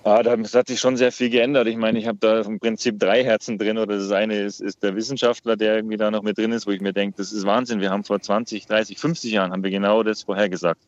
Ah, 0.04 0.24
da 0.24 0.36
hat 0.36 0.68
sich 0.68 0.80
schon 0.80 0.98
sehr 0.98 1.12
viel 1.12 1.30
geändert. 1.30 1.68
Ich 1.68 1.78
meine, 1.78 2.00
ich 2.00 2.08
habe 2.08 2.18
da 2.20 2.42
im 2.42 2.60
Prinzip 2.60 3.00
drei 3.00 3.24
Herzen 3.24 3.60
drin 3.60 3.78
oder 3.78 3.98
das 3.98 4.12
eine 4.12 4.36
ist, 4.42 4.60
ist 4.60 4.82
der 4.82 4.96
Wissenschaftler, 4.96 5.56
der 5.56 5.76
irgendwie 5.76 5.98
da 5.98 6.10
noch 6.10 6.24
mit 6.24 6.40
drin 6.40 6.52
ist, 6.52 6.66
wo 6.66 6.72
ich 6.72 6.82
mir 6.82 6.92
denke, 6.92 7.18
das 7.18 7.32
ist 7.32 7.46
Wahnsinn. 7.46 7.82
Wir 7.82 7.92
haben 7.92 8.04
vor 8.04 8.20
20, 8.20 8.66
30, 8.66 8.98
50 8.98 9.32
Jahren 9.32 9.52
haben 9.52 9.64
wir 9.64 9.70
genau 9.70 10.02
das 10.02 10.24
vorhergesagt. 10.24 10.82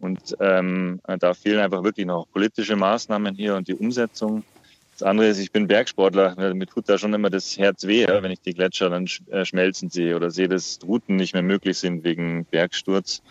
Und 0.00 0.34
ähm, 0.40 1.00
da 1.18 1.34
fehlen 1.34 1.58
einfach 1.58 1.84
wirklich 1.84 2.06
noch 2.06 2.26
politische 2.32 2.76
Maßnahmen 2.76 3.34
hier 3.34 3.54
und 3.54 3.68
die 3.68 3.74
Umsetzung. 3.74 4.44
Das 4.92 5.02
andere 5.02 5.28
ist, 5.28 5.38
ich 5.38 5.52
bin 5.52 5.66
Bergsportler. 5.66 6.54
Mir 6.54 6.66
tut 6.66 6.88
da 6.88 6.96
schon 6.96 7.12
immer 7.12 7.30
das 7.30 7.58
Herz 7.58 7.86
weh, 7.86 8.06
wenn 8.08 8.30
ich 8.30 8.40
die 8.40 8.54
Gletscher 8.54 8.88
dann 8.88 9.08
äh, 9.30 9.44
schmelzen 9.44 9.90
sehe 9.90 10.16
oder 10.16 10.30
sehe, 10.30 10.48
dass 10.48 10.78
Routen 10.86 11.16
nicht 11.16 11.34
mehr 11.34 11.42
möglich 11.42 11.78
sind 11.78 12.02
wegen 12.02 12.46
Bergsturz. 12.46 13.22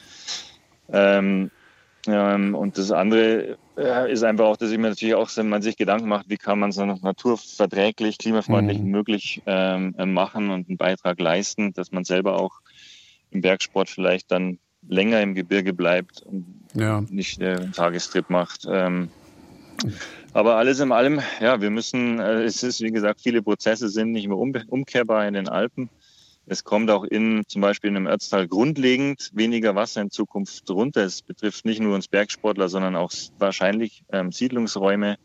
Ähm, 0.93 1.49
ähm, 2.08 2.55
und 2.55 2.78
das 2.78 2.91
andere 2.91 3.58
äh, 3.78 4.12
ist 4.12 4.24
einfach 4.24 4.45
auch, 4.45 4.58
dass 4.58 4.72
ich 4.72 4.78
mir 4.78 4.89
natürlich 4.89 5.16
auch 5.16 5.30
man 5.43 5.62
sich 5.62 5.78
Gedanken 5.78 6.08
macht, 6.08 6.30
wie 6.30 6.38
kann 6.38 6.60
man 6.60 6.70
es 6.70 6.78
naturverträglich, 6.78 8.18
klimafreundlich 8.18 8.80
mhm. 8.80 8.91
möglich 8.91 9.41
ähm, 9.45 9.95
äh, 9.97 10.05
machen 10.05 10.49
und 10.49 10.68
einen 10.68 10.78
Beitrag 10.78 11.20
leisten, 11.20 11.74
dass 11.74 11.91
man 11.91 12.03
selber 12.03 12.39
auch 12.39 12.62
im 13.32 13.41
Bergsport 13.41 13.89
vielleicht 13.89 14.32
dann 14.32 14.60
länger 14.88 15.22
im 15.22 15.36
Gebirge 15.36 15.74
bleibt 15.74 16.22
und 16.22 16.45
ja. 16.74 17.03
nicht 17.10 17.41
äh, 17.41 17.55
einen 17.55 17.74
Tagestrip 17.74 18.30
macht. 18.30 18.66
Ähm, 18.70 19.10
aber 20.34 20.55
alles 20.55 20.80
in 20.80 20.91
allem, 20.91 21.22
ja, 21.39 21.62
wir 21.62 21.70
müssen, 21.70 22.20
äh, 22.20 22.43
es 22.43 22.64
ist 22.64 22.82
wie 22.82 22.91
gesagt, 22.91 23.22
viele 23.22 23.41
Prozesse 23.41 23.89
sind 23.89 24.12
nicht 24.12 24.28
mehr 24.28 24.38
um, 24.38 24.53
umkehrbar 24.68 25.28
in 25.28 25.34
den 25.34 25.49
Alpen. 25.49 25.89
Es 26.50 26.64
kommt 26.64 26.89
auch 26.89 27.04
in 27.04 27.43
zum 27.48 27.62
Beispiel 27.62 27.89
in 27.89 27.98
einem 27.98 28.08
Ötztal 28.08 28.48
grundlegend 28.48 29.32
weniger 29.34 29.76
Wasser 29.76 30.02
in 30.02 30.12
Zukunft 30.12 30.70
runter. 30.70 31.04
Es 31.04 31.22
betrifft 31.22 31.66
nicht 31.66 31.82
nur 31.82 31.93
uns 31.93 32.08
Bergsportler, 32.08 32.70
sondern 32.70 32.95
auch 32.95 33.12
wahrscheinlich 33.38 34.04
ähm, 34.12 34.32
Siedlungsräume. 34.32 35.18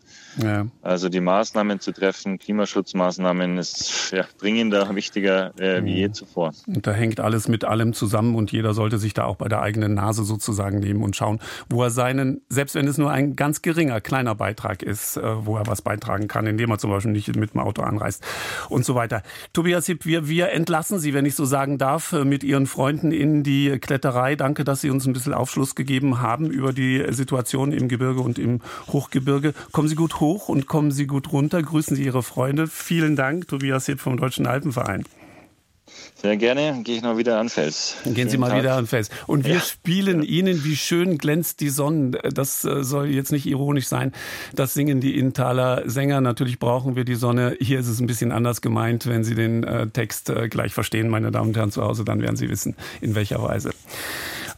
Ja. 0.42 0.66
Also 0.82 1.08
die 1.08 1.20
Maßnahmen 1.20 1.78
zu 1.78 1.92
treffen, 1.92 2.38
Klimaschutzmaßnahmen 2.38 3.58
ist 3.58 4.10
ja, 4.10 4.24
dringender, 4.38 4.94
wichtiger 4.96 5.58
äh, 5.60 5.84
wie 5.84 5.94
je 5.94 6.08
mhm. 6.08 6.14
zuvor. 6.14 6.52
Und 6.66 6.86
da 6.86 6.92
hängt 6.92 7.20
alles 7.20 7.46
mit 7.46 7.64
allem 7.64 7.92
zusammen 7.92 8.34
und 8.34 8.50
jeder 8.50 8.74
sollte 8.74 8.98
sich 8.98 9.14
da 9.14 9.24
auch 9.24 9.36
bei 9.36 9.48
der 9.48 9.62
eigenen 9.62 9.94
Nase 9.94 10.24
sozusagen 10.24 10.80
nehmen 10.80 11.02
und 11.02 11.14
schauen, 11.14 11.38
wo 11.70 11.82
er 11.84 11.90
seinen, 11.90 12.42
selbst 12.48 12.74
wenn 12.74 12.88
es 12.88 12.98
nur 12.98 13.10
ein 13.12 13.36
ganz 13.36 13.62
geringer, 13.62 14.00
kleiner 14.00 14.34
Beitrag 14.34 14.82
ist, 14.82 15.18
äh, 15.18 15.46
wo 15.46 15.56
er 15.56 15.68
was 15.68 15.82
beitragen 15.82 16.26
kann, 16.26 16.46
indem 16.46 16.70
er 16.70 16.78
zum 16.78 16.90
Beispiel 16.90 17.12
nicht 17.12 17.36
mit 17.36 17.54
dem 17.54 17.60
Auto 17.60 17.82
anreist 17.82 18.24
und 18.68 18.84
so 18.84 18.96
weiter. 18.96 19.22
Tobias 19.52 19.86
Hipp, 19.86 20.04
wir, 20.04 20.28
wir 20.28 20.50
entlassen 20.50 20.98
Sie 20.98 21.11
wenn 21.14 21.26
ich 21.26 21.34
so 21.34 21.44
sagen 21.44 21.78
darf, 21.78 22.12
äh, 22.12 22.24
mit 22.24 22.44
Ihren 22.44 22.66
Freunden 22.66 23.12
in 23.12 23.42
die 23.42 23.78
Kletterei. 23.78 24.36
Danke, 24.36 24.64
dass 24.64 24.80
Sie 24.80 24.90
uns 24.90 25.06
ein 25.06 25.12
bisschen 25.12 25.34
Aufschluss 25.34 25.74
gegeben 25.74 26.20
haben 26.20 26.50
über 26.50 26.72
die 26.72 27.04
Situation 27.10 27.72
im 27.72 27.88
Gebirge 27.88 28.20
und 28.20 28.38
im 28.38 28.60
Hochgebirge. 28.88 29.54
Kommen 29.72 29.88
Sie 29.88 29.94
gut 29.94 30.20
hoch 30.20 30.48
und 30.48 30.66
kommen 30.66 30.90
Sie 30.90 31.06
gut 31.06 31.32
runter. 31.32 31.62
Grüßen 31.62 31.96
Sie 31.96 32.04
Ihre 32.04 32.22
Freunde. 32.22 32.66
Vielen 32.66 33.16
Dank, 33.16 33.48
Tobias 33.48 33.86
Hipp 33.86 34.00
vom 34.00 34.16
Deutschen 34.16 34.46
Alpenverein. 34.46 35.04
Sehr 36.22 36.36
gerne, 36.36 36.82
gehe 36.84 36.96
ich 36.96 37.02
noch 37.02 37.16
wieder 37.16 37.40
an 37.40 37.48
Fels. 37.48 37.96
Gehen 38.04 38.28
Sie 38.28 38.38
mal 38.38 38.50
Tag. 38.50 38.60
wieder 38.60 38.76
an 38.76 38.86
Fels. 38.86 39.10
Und 39.26 39.44
wir 39.44 39.54
ja. 39.54 39.60
spielen 39.60 40.22
Ihnen, 40.22 40.62
wie 40.62 40.76
schön 40.76 41.18
glänzt 41.18 41.58
die 41.58 41.68
Sonne. 41.68 42.12
Das 42.32 42.64
äh, 42.64 42.84
soll 42.84 43.08
jetzt 43.08 43.32
nicht 43.32 43.44
ironisch 43.44 43.88
sein. 43.88 44.12
Das 44.54 44.72
singen 44.72 45.00
die 45.00 45.18
Inntaler 45.18 45.82
Sänger. 45.84 46.20
Natürlich 46.20 46.60
brauchen 46.60 46.94
wir 46.94 47.04
die 47.04 47.16
Sonne. 47.16 47.56
Hier 47.58 47.80
ist 47.80 47.88
es 47.88 47.98
ein 47.98 48.06
bisschen 48.06 48.30
anders 48.30 48.60
gemeint. 48.60 49.06
Wenn 49.06 49.24
Sie 49.24 49.34
den 49.34 49.64
äh, 49.64 49.88
Text 49.88 50.30
äh, 50.30 50.48
gleich 50.48 50.72
verstehen, 50.74 51.08
meine 51.08 51.32
Damen 51.32 51.48
und 51.48 51.56
Herren 51.56 51.72
zu 51.72 51.82
Hause, 51.82 52.04
dann 52.04 52.22
werden 52.22 52.36
Sie 52.36 52.48
wissen, 52.48 52.76
in 53.00 53.16
welcher 53.16 53.42
Weise. 53.42 53.70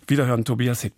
Wiederhören, 0.07 0.45
Tobias 0.45 0.83
Hipp. 0.83 0.95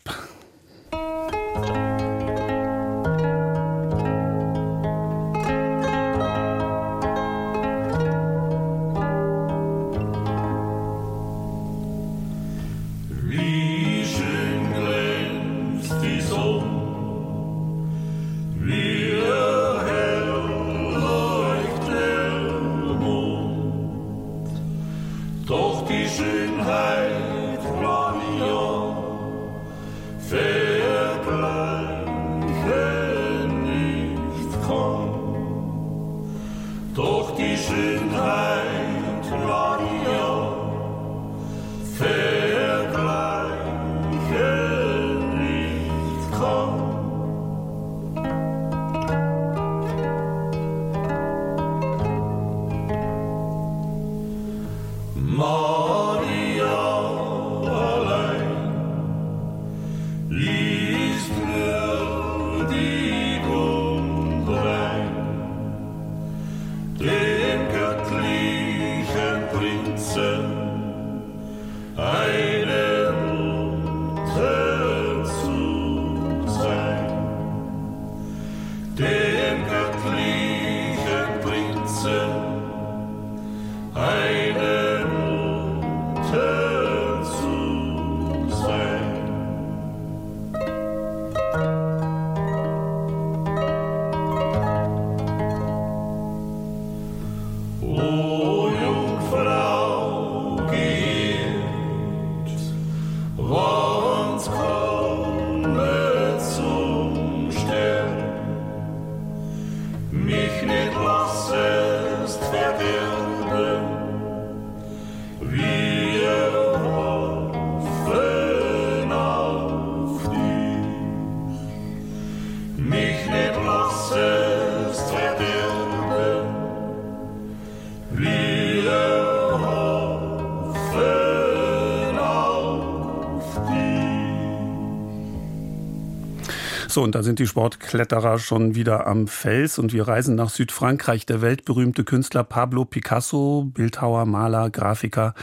So, 136.97 137.03
und 137.03 137.15
da 137.15 137.23
sind 137.23 137.41
die 137.41 137.47
Sportkletterer 137.47 138.39
schon 138.39 138.75
wieder 138.75 139.07
am 139.07 139.29
Fels 139.29 139.79
und 139.79 139.93
wir 139.93 140.09
reisen 140.09 140.35
nach 140.35 140.49
Südfrankreich. 140.49 141.27
Der 141.27 141.43
weltberühmte 141.43 142.05
Künstler 142.05 142.43
Pablo 142.43 142.87
Picasso, 142.87 143.71
Bildhauer, 143.71 144.25
Maler, 144.25 144.71
Grafiker, 144.71 145.35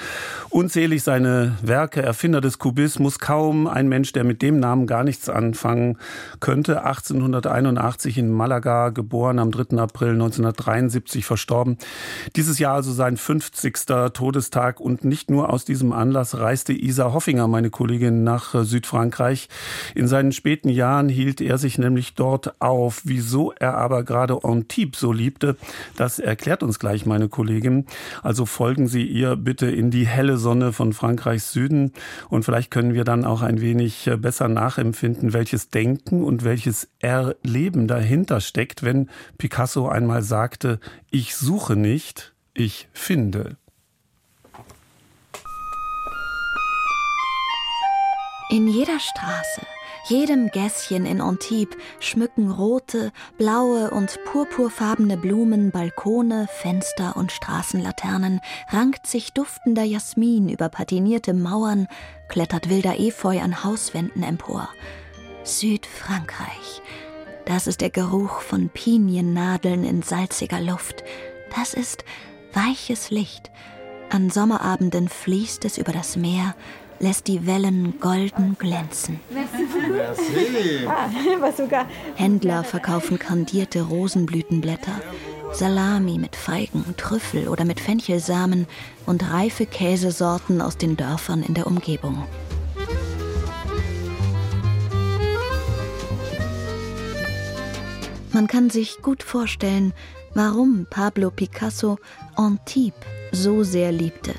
unzählig 0.54 1.02
seine 1.02 1.58
Werke, 1.64 2.04
Erfinder 2.04 2.40
des 2.40 2.60
Kubismus, 2.60 3.18
kaum 3.18 3.66
ein 3.66 3.90
Mensch, 3.90 4.14
der 4.14 4.24
mit 4.24 4.44
dem 4.44 4.60
Namen 4.60 4.86
gar 4.86 5.04
nichts 5.04 5.28
anfangen 5.28 5.98
könnte. 6.40 6.86
1881 6.86 8.20
in 8.20 8.32
Malaga 8.32 8.90
geboren, 8.90 9.40
am 9.40 9.50
3. 9.50 9.78
April 9.80 10.12
1973 10.12 11.26
verstorben. 11.26 11.78
Dieses 12.36 12.60
Jahr 12.60 12.76
also 12.76 12.92
sein 12.94 13.18
50. 13.18 13.74
Todestag 14.14 14.80
und 14.80 15.04
nicht 15.04 15.32
nur 15.32 15.52
aus 15.52 15.66
diesem 15.66 15.92
Anlass 15.92 16.38
reiste 16.38 16.72
Isa 16.74 17.14
Hoffinger, 17.14 17.48
meine 17.48 17.72
Kollegin, 17.72 18.24
nach 18.24 18.54
Südfrankreich. 18.64 19.50
In 19.96 20.08
seinen 20.08 20.32
späten 20.32 20.70
Jahren 20.70 21.10
hielt 21.10 21.42
er 21.42 21.58
sich 21.58 21.80
nämlich 21.80 22.14
dort 22.14 22.62
auf. 22.62 23.02
Wieso 23.06 23.54
er 23.54 23.76
aber 23.78 24.04
gerade 24.04 24.44
Antibes 24.44 25.00
so 25.00 25.12
liebte, 25.12 25.58
das 25.98 26.20
erklärt 26.20 26.62
uns 26.62 26.78
gleich 26.78 27.08
meine 27.08 27.28
Kollegin. 27.28 27.88
Also 28.22 28.46
folgen 28.46 28.88
Sie 28.88 29.04
ihr 29.04 29.36
bitte 29.36 29.72
in 29.72 29.90
die 29.90 30.06
helle 30.06 30.43
Sonne 30.44 30.72
von 30.74 30.94
Frankreichs 30.94 31.52
Süden 31.52 31.94
und 32.30 32.46
vielleicht 32.46 32.70
können 32.70 32.94
wir 32.94 33.04
dann 33.04 33.26
auch 33.26 33.42
ein 33.42 33.60
wenig 33.62 34.06
äh, 34.06 34.18
besser 34.18 34.48
nachempfinden, 34.48 35.34
welches 35.34 35.70
Denken 35.70 36.24
und 36.24 36.44
welches 36.44 36.90
Erleben 37.00 37.88
dahinter 37.88 38.40
steckt, 38.40 38.84
wenn 38.84 39.10
Picasso 39.40 39.88
einmal 39.88 40.22
sagte, 40.22 40.80
ich 41.10 41.36
suche 41.36 41.76
nicht, 41.76 42.36
ich 42.54 42.88
finde. 42.94 43.58
In 48.52 48.68
jeder 48.68 49.00
Straße 49.00 49.73
jedem 50.06 50.50
Gässchen 50.50 51.06
in 51.06 51.22
Antibes 51.22 51.78
schmücken 52.00 52.52
rote, 52.52 53.12
blaue 53.38 53.92
und 53.92 54.20
purpurfarbene 54.26 55.18
Blumen 55.18 55.72
Balkone, 55.72 56.48
Fenster 56.52 57.16
und 57.16 57.32
Straßenlaternen, 57.32 58.42
rankt 58.70 59.08
sich 59.08 59.34
duftender 59.34 59.84
Jasmin 59.84 60.50
über 60.50 60.70
patinierte 60.70 61.34
Mauern, 61.34 61.88
klettert 62.28 62.70
wilder 62.70 63.00
Efeu 63.00 63.40
an 63.40 63.64
Hauswänden 63.64 64.24
empor. 64.24 64.70
Südfrankreich. 65.44 66.82
Das 67.46 67.68
ist 67.68 67.82
der 67.82 67.90
Geruch 67.90 68.40
von 68.40 68.70
Piniennadeln 68.70 69.84
in 69.84 70.02
salziger 70.02 70.62
Luft. 70.62 71.04
Das 71.56 71.74
ist 71.74 72.06
weiches 72.54 73.10
Licht. 73.10 73.52
An 74.10 74.30
Sommerabenden 74.30 75.10
fließt 75.10 75.66
es 75.66 75.78
über 75.78 75.92
das 75.92 76.16
Meer, 76.16 76.56
lässt 77.00 77.28
die 77.28 77.46
Wellen 77.46 78.00
golden 78.00 78.56
glänzen. 78.58 79.20
Ah, 80.88 81.10
Händler 82.16 82.64
verkaufen 82.64 83.20
kandierte 83.20 83.82
Rosenblütenblätter, 83.82 85.02
Salami 85.52 86.18
mit 86.18 86.36
Feigen, 86.36 86.84
Trüffel 86.98 87.48
oder 87.48 87.66
mit 87.66 87.80
Fenchelsamen 87.80 88.68
und 89.06 89.32
reife 89.32 89.66
Käsesorten 89.66 90.62
aus 90.62 90.78
den 90.78 90.98
Dörfern 90.98 91.44
in 91.44 91.54
der 91.54 91.68
Umgebung. 91.68 92.26
Man 98.32 98.48
kann 98.48 98.72
sich 98.72 99.02
gut 99.04 99.22
vorstellen, 99.22 99.94
warum 100.34 100.88
Pablo 100.90 101.30
Picasso 101.30 102.00
Antibes 102.36 102.96
so 103.32 103.64
sehr 103.64 103.92
liebte. 103.92 104.34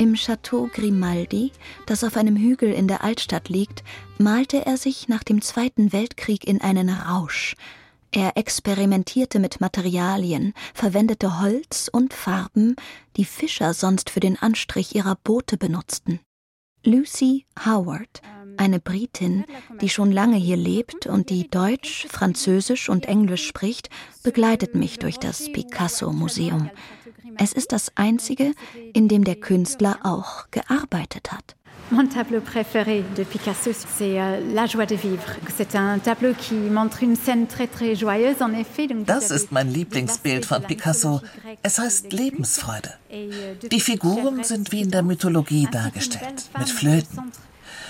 Im 0.00 0.14
Château 0.14 0.66
Grimaldi, 0.72 1.52
das 1.84 2.04
auf 2.04 2.16
einem 2.16 2.34
Hügel 2.34 2.72
in 2.72 2.88
der 2.88 3.04
Altstadt 3.04 3.50
liegt, 3.50 3.84
malte 4.16 4.64
er 4.64 4.78
sich 4.78 5.08
nach 5.08 5.22
dem 5.22 5.42
Zweiten 5.42 5.92
Weltkrieg 5.92 6.46
in 6.46 6.62
einen 6.62 6.88
Rausch. 6.88 7.54
Er 8.10 8.38
experimentierte 8.38 9.38
mit 9.38 9.60
Materialien, 9.60 10.54
verwendete 10.72 11.38
Holz 11.42 11.90
und 11.92 12.14
Farben, 12.14 12.76
die 13.18 13.26
Fischer 13.26 13.74
sonst 13.74 14.08
für 14.08 14.20
den 14.20 14.38
Anstrich 14.40 14.94
ihrer 14.94 15.16
Boote 15.16 15.58
benutzten. 15.58 16.18
Lucy 16.82 17.44
Howard, 17.66 18.22
eine 18.56 18.80
Britin, 18.80 19.44
die 19.82 19.90
schon 19.90 20.12
lange 20.12 20.38
hier 20.38 20.56
lebt 20.56 21.04
und 21.04 21.28
die 21.28 21.50
Deutsch, 21.50 22.06
Französisch 22.08 22.88
und 22.88 23.04
Englisch 23.04 23.46
spricht, 23.46 23.90
begleitet 24.22 24.74
mich 24.74 24.98
durch 24.98 25.18
das 25.18 25.52
Picasso-Museum. 25.52 26.70
Es 27.38 27.52
ist 27.52 27.72
das 27.72 27.90
einzige, 27.94 28.52
in 28.92 29.08
dem 29.08 29.24
der 29.24 29.36
Künstler 29.36 29.98
auch 30.02 30.46
gearbeitet 30.50 31.32
hat. 31.32 31.56
Mon 31.92 32.08
tableau 32.08 32.40
préféré 32.40 33.02
de 33.16 33.24
Picasso, 33.24 33.72
c'est 33.72 34.20
euh, 34.20 34.38
La 34.54 34.66
joie 34.66 34.86
de 34.86 34.94
vivre. 34.94 35.24
C'est 35.56 35.74
un 35.74 35.98
tableau 35.98 36.34
qui 36.34 36.54
montre 36.54 37.02
une 37.02 37.16
scène 37.16 37.48
très 37.48 37.66
très 37.66 37.96
joyeuse 37.96 38.40
en 38.40 38.52
effet. 38.52 38.86
Das 39.06 39.32
ist 39.32 39.50
mein 39.50 39.72
Lieblingsbild 39.72 40.44
von 40.46 40.62
Picasso. 40.62 41.20
Es 41.64 41.80
heißt 41.80 42.12
Lebensfreude. 42.12 42.90
Euh, 43.10 43.54
Die 43.72 43.80
Figuren 43.80 44.44
sind 44.44 44.70
wie 44.70 44.82
in 44.82 44.92
der 44.92 45.02
Mythologie 45.02 45.66
dargestellt, 45.72 46.48
mit 46.56 46.68
Flöten. 46.70 47.32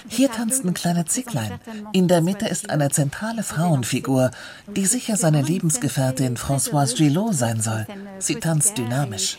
Hier 0.09 0.31
tanzen 0.31 0.75
kleine 0.75 1.05
Zicklein. 1.05 1.59
In 1.93 2.09
der 2.09 2.21
Mitte 2.21 2.47
ist 2.47 2.71
eine 2.71 2.91
zentrale 2.91 3.43
Frauenfigur, 3.43 4.31
die 4.75 4.87
sicher 4.87 5.17
seine 5.17 5.43
Lebensgefährtin 5.43 6.37
Françoise 6.37 6.97
Gillot 6.97 7.35
sein 7.35 7.61
soll. 7.61 7.87
Sie 8.19 8.37
tanzt 8.37 8.79
dynamisch. 8.79 9.39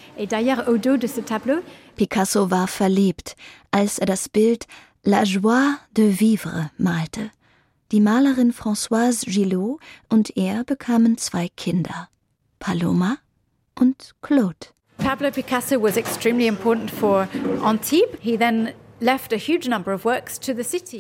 Picasso 1.96 2.52
war 2.52 2.68
verliebt, 2.68 3.36
als 3.72 4.00
er 4.00 4.06
das 4.06 4.30
Bild 4.30 4.66
La 5.04 5.24
Joie 5.24 5.78
de 5.98 6.20
Vivre 6.20 6.72
malte. 6.78 7.32
Die 7.92 8.00
Malerin 8.00 8.54
Françoise 8.54 9.26
Gillot 9.26 9.80
und 10.10 10.38
er 10.38 10.64
bekamen 10.64 11.18
zwei 11.18 11.50
Kinder, 11.58 12.08
Paloma 12.60 13.18
und 13.78 14.16
Claude. 14.22 14.68
Pablo 14.98 15.32
Picasso 15.32 15.82
was 15.82 15.98
extremely 15.98 16.48
important 16.48 16.92
for 16.92 17.28
Antibes. 17.64 18.18
He 18.22 18.38
then 18.38 18.74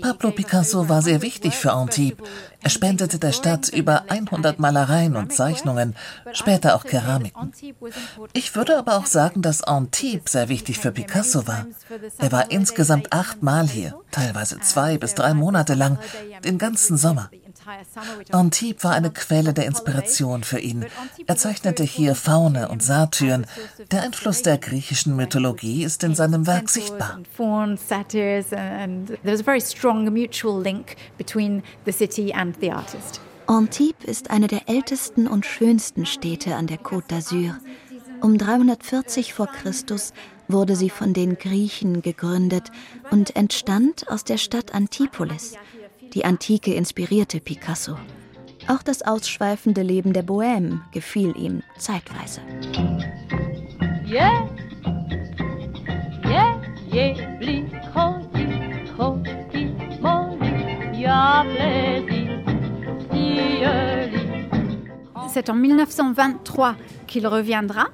Pablo 0.01 0.31
Picasso 0.31 0.89
war 0.89 1.03
sehr 1.03 1.21
wichtig 1.21 1.53
für 1.53 1.71
Antibes. 1.71 2.27
Er 2.59 2.69
spendete 2.71 3.19
der 3.19 3.31
Stadt 3.31 3.69
über 3.69 4.05
100 4.09 4.57
Malereien 4.57 5.15
und 5.15 5.31
Zeichnungen, 5.31 5.95
später 6.33 6.75
auch 6.75 6.83
Keramiken. 6.83 7.51
Ich 8.33 8.55
würde 8.55 8.79
aber 8.79 8.97
auch 8.97 9.05
sagen, 9.05 9.43
dass 9.43 9.61
Antibes 9.61 10.31
sehr 10.31 10.49
wichtig 10.49 10.79
für 10.79 10.91
Picasso 10.91 11.45
war. 11.45 11.67
Er 12.17 12.31
war 12.31 12.49
insgesamt 12.49 13.13
achtmal 13.13 13.67
hier, 13.67 13.93
teilweise 14.09 14.59
zwei 14.61 14.97
bis 14.97 15.13
drei 15.13 15.35
Monate 15.35 15.75
lang, 15.75 15.99
den 16.43 16.57
ganzen 16.57 16.97
Sommer. 16.97 17.29
Antibes 18.31 18.83
war 18.83 18.93
eine 18.93 19.11
Quelle 19.11 19.53
der 19.53 19.65
Inspiration 19.65 20.43
für 20.43 20.59
ihn. 20.59 20.85
Er 21.27 21.37
zeichnete 21.37 21.83
hier 21.83 22.15
Faune 22.15 22.69
und 22.69 22.81
Satyren. 22.83 23.45
Der 23.91 24.03
Einfluss 24.03 24.41
der 24.41 24.57
griechischen 24.57 25.15
Mythologie 25.15 25.83
ist 25.83 26.03
in 26.03 26.15
seinem 26.15 26.47
Werk 26.47 26.69
sichtbar. 26.69 27.19
Antibes 33.47 34.05
ist 34.05 34.31
eine 34.31 34.47
der 34.47 34.69
ältesten 34.69 35.27
und 35.27 35.45
schönsten 35.45 36.05
Städte 36.05 36.55
an 36.55 36.67
der 36.67 36.79
Côte 36.79 37.09
d'Azur. 37.09 37.55
Um 38.21 38.37
340 38.37 39.33
vor 39.33 39.47
Christus 39.47 40.13
wurde 40.47 40.75
sie 40.75 40.89
von 40.89 41.13
den 41.13 41.37
Griechen 41.37 42.01
gegründet 42.01 42.71
und 43.09 43.35
entstand 43.35 44.07
aus 44.09 44.23
der 44.23 44.37
Stadt 44.37 44.73
Antipolis. 44.73 45.53
Die 46.13 46.25
Antike 46.25 46.73
inspirierte 46.73 47.39
Picasso. 47.39 47.97
Auch 48.67 48.83
das 48.83 49.01
ausschweifende 49.01 49.81
Leben 49.81 50.13
der 50.13 50.23
Bohème 50.23 50.79
gefiel 50.91 51.33
ihm 51.37 51.63
zeitweise. 51.77 52.41
Yeah. 54.07 54.49
Yeah, 56.25 56.61
yeah, 56.91 57.15
C'est 65.33 65.49
en 65.49 65.55
1923 65.55 66.75
qu'il 67.07 67.25
reviendra. 67.25 67.87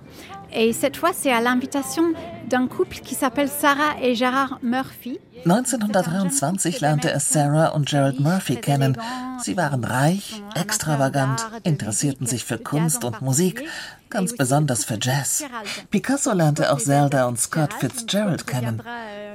Et 0.53 0.73
cette 0.73 0.97
fois, 0.97 1.11
c'est 1.13 1.31
à 1.31 1.41
l'invitation 1.41 2.13
d'un 2.49 2.67
couple 2.67 2.97
qui 2.99 3.15
s'appelle 3.15 3.49
Sarah 3.49 4.01
et 4.01 4.15
Gerard 4.15 4.59
Murphy. 4.61 5.19
1923 5.45 6.81
lernte 6.81 7.05
er 7.05 7.19
Sarah 7.19 7.75
und 7.75 7.87
Gerald 7.87 8.19
Murphy 8.19 8.55
kennen. 8.55 8.97
Sie 9.43 9.55
waren 9.55 9.83
reich, 9.83 10.41
extravagant, 10.55 11.45
interessierten 11.63 12.25
sich 12.25 12.43
für 12.43 12.57
Kunst 12.57 13.03
und 13.03 13.21
Musik, 13.21 13.63
ganz 14.09 14.35
besonders 14.35 14.83
für 14.83 14.97
Jazz. 14.99 15.43
Picasso 15.91 16.33
lernte 16.33 16.71
auch 16.71 16.79
Zelda 16.79 17.27
und 17.27 17.39
Scott 17.39 17.73
Fitzgerald 17.73 18.47
kennen. 18.47 18.81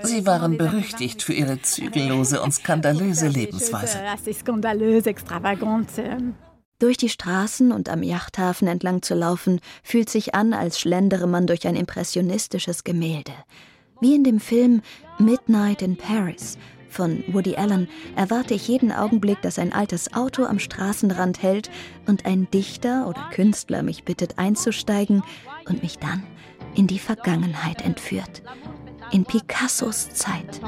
Sie 0.03 0.27
waren 0.27 0.59
berüchtigt 0.59 1.23
für 1.23 1.35
ihre 1.35 1.63
zügellose 1.63 2.43
und 2.43 2.53
skandalöse 2.53 3.29
Lebensweise. 3.29 3.99
Durch 6.83 6.97
die 6.97 7.09
Straßen 7.09 7.71
und 7.71 7.89
am 7.89 8.03
Yachthafen 8.03 8.67
entlang 8.67 9.03
zu 9.03 9.15
laufen, 9.15 9.61
fühlt 9.85 10.11
sich 10.11 10.35
an, 10.35 10.53
als 10.53 10.81
schlendere 10.81 11.29
man 11.29 11.47
durch 11.47 11.65
ein 11.69 11.77
impressionistisches 11.77 12.83
Gemälde. 12.83 13.31
Wie 14.01 14.17
in 14.17 14.25
dem 14.25 14.41
Film 14.41 14.83
Midnight 15.21 15.81
in 15.81 15.97
Paris 15.97 16.59
von 16.89 17.23
Woody 17.29 17.55
Allen 17.55 17.89
erwarte 18.17 18.55
ich 18.55 18.67
jeden 18.67 18.91
Augenblick, 18.91 19.41
dass 19.43 19.61
ein 19.61 19.73
altes 19.73 20.13
Auto 20.13 20.43
am 20.43 20.59
Straßenrand 20.59 21.41
hält 21.41 21.71
und 22.09 22.27
ein 22.27 22.51
Dichter 22.51 23.07
oder 23.07 23.31
Künstler 23.33 23.85
mich 23.85 24.03
bittet 24.03 24.41
einzusteigen 24.41 25.23
und 25.69 25.85
mich 25.85 26.01
dann 26.01 26.25
in 26.75 26.89
die 26.89 26.99
Vergangenheit 26.99 27.83
entführt. 27.83 28.43
In 29.13 29.25
Picassos 29.25 30.11
Zeit. 30.11 30.61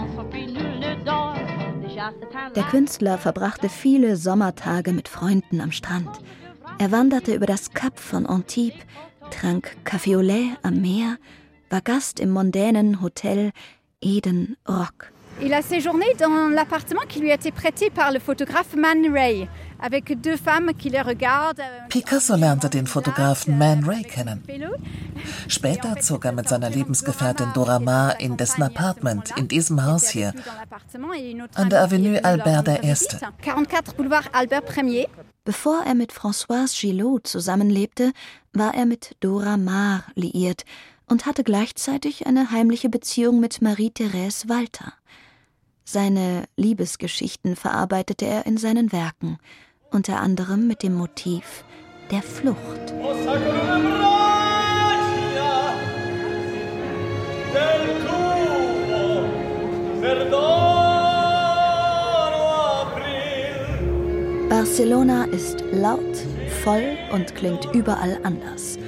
Der 2.57 2.65
Künstler 2.65 3.19
verbrachte 3.19 3.69
viele 3.69 4.17
Sommertage 4.17 4.93
mit 4.93 5.09
Freunden 5.09 5.61
am 5.61 5.71
Strand. 5.71 6.11
Er 6.79 6.91
wanderte 6.91 7.35
über 7.35 7.47
das 7.47 7.73
Kap 7.73 8.01
von 8.01 8.27
Antibes, 8.27 8.79
trank 9.31 9.77
Café 9.85 10.17
au 10.17 10.21
lait 10.21 10.57
am 10.63 10.81
Meer, 10.81 11.19
war 11.71 11.81
Gast 11.81 12.21
im 12.21 12.31
mondänen 12.31 13.01
Hotel 13.01 13.53
Eden 14.01 14.57
Rock. 14.69 15.13
Il 15.41 15.53
a 15.53 15.63
séjourné 15.63 16.07
dans 16.19 16.53
l'appartement 16.53 17.03
qui 17.09 17.21
lui 17.21 17.31
a 17.31 17.35
été 17.35 17.51
prêté 17.51 17.91
par 17.91 18.13
le 18.13 18.21
photographe 18.21 18.75
Man 18.77 19.13
Ray, 19.13 19.49
Euh, 19.83 19.91
Picasso 21.89 22.37
lernte 22.37 22.71
den 22.71 22.87
Fotografen 22.87 23.59
Man 23.59 23.85
Ray 23.85 24.03
kennen. 24.03 24.43
Später 25.49 26.01
zog 26.01 26.25
er 26.25 26.33
mit 26.33 26.49
seiner 26.49 26.71
Lebensgefährtin 26.71 27.53
Dora 27.55 27.79
Maar 27.79 28.21
in 28.21 28.37
dessen 28.37 28.63
Apartment 28.63 29.33
in 29.37 29.49
diesem 29.49 29.85
Haus 29.85 30.09
hier, 30.09 30.33
an 31.55 31.71
der 31.71 31.83
Avenue 31.83 32.25
Albert 32.25 32.69
I. 32.69 32.95
44 33.43 33.95
Boulevard 33.97 34.29
Albert 34.33 34.67
Premier. 34.67 35.07
Bevor 35.45 35.83
er 35.85 35.95
mit 35.95 36.13
Françoise 36.13 36.75
Gillot 36.75 37.27
zusammenlebte, 37.27 38.13
war 38.55 38.75
er 38.75 38.87
mit 38.87 39.17
Dora 39.21 39.57
Maar 39.59 40.05
liiert 40.15 40.65
und 41.07 41.27
hatte 41.27 41.45
gleichzeitig 41.45 42.27
eine 42.27 42.51
heimliche 42.51 42.89
Beziehung 42.89 43.41
mit 43.41 43.61
Marie-Thérèse 43.61 44.49
Walter. 44.49 44.95
Seine 45.85 46.45
Liebesgeschichten 46.57 47.57
verarbeitete 47.57 48.25
er 48.25 48.47
in 48.47 48.57
seinen 48.57 48.91
Werken, 48.91 49.39
unter 49.91 50.21
anderem 50.21 50.67
mit 50.67 50.83
dem 50.83 50.95
Motiv 50.95 51.65
der 52.11 52.23
Flucht. 52.23 52.95
Barcelona 64.49 65.25
ist 65.25 65.63
laut, 65.73 66.01
voll 66.63 66.97
und 67.13 67.35
klingt 67.35 67.69
überall 67.75 68.19
anders. 68.23 68.79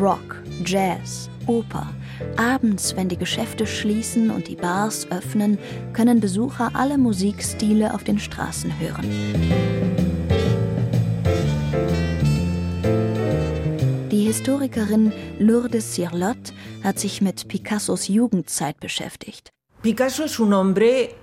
Rock, 0.00 0.42
Jazz, 0.64 1.28
Oper, 1.46 1.92
Abends, 2.36 2.96
wenn 2.96 3.08
die 3.08 3.16
Geschäfte 3.16 3.66
schließen 3.66 4.30
und 4.30 4.48
die 4.48 4.56
Bars 4.56 5.06
öffnen, 5.10 5.58
können 5.92 6.20
Besucher 6.20 6.70
alle 6.74 6.98
Musikstile 6.98 7.94
auf 7.94 8.04
den 8.04 8.18
Straßen 8.18 8.72
hören. 8.78 9.10
Die 14.10 14.24
Historikerin 14.24 15.12
Lourdes 15.38 15.94
Sirlot 15.94 16.52
hat 16.82 16.98
sich 16.98 17.20
mit 17.20 17.48
Picassos 17.48 18.08
Jugendzeit 18.08 18.80
beschäftigt. 18.80 19.50
Picasso 19.82 20.24
es 20.24 20.38
un 20.40 20.52
hombre, 20.52 21.14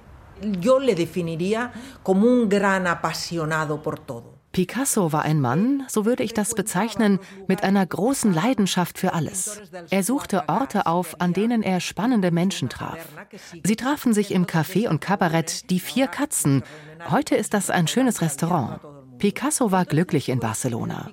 yo 0.61 0.79
le 0.79 0.95
definiría 0.95 1.71
como 2.01 2.27
un 2.27 2.47
gran 2.47 2.87
apasionado 2.87 3.81
por 3.81 3.99
todo. 3.99 4.32
Picasso 4.53 5.11
war 5.11 5.23
ein 5.23 5.41
Mann, 5.41 5.83
so 5.87 6.05
würde 6.05 6.21
ich 6.21 6.35
das 6.35 6.53
bezeichnen, 6.53 7.19
mit 7.47 7.63
einer 7.63 7.83
großen 7.83 8.31
Leidenschaft 8.31 8.99
für 8.99 9.13
alles. 9.13 9.59
Er 9.89 10.03
suchte 10.03 10.47
Orte 10.47 10.85
auf, 10.85 11.19
an 11.19 11.33
denen 11.33 11.63
er 11.63 11.79
spannende 11.79 12.29
Menschen 12.29 12.69
traf. 12.69 12.99
Sie 13.63 13.75
trafen 13.75 14.13
sich 14.13 14.31
im 14.31 14.45
Café 14.45 14.87
und 14.87 15.01
Kabarett 15.01 15.71
Die 15.71 15.79
Vier 15.79 16.05
Katzen. 16.05 16.61
Heute 17.09 17.35
ist 17.35 17.55
das 17.55 17.71
ein 17.71 17.87
schönes 17.87 18.21
Restaurant. 18.21 18.79
Picasso 19.17 19.71
war 19.71 19.85
glücklich 19.85 20.29
in 20.29 20.39
Barcelona. 20.39 21.09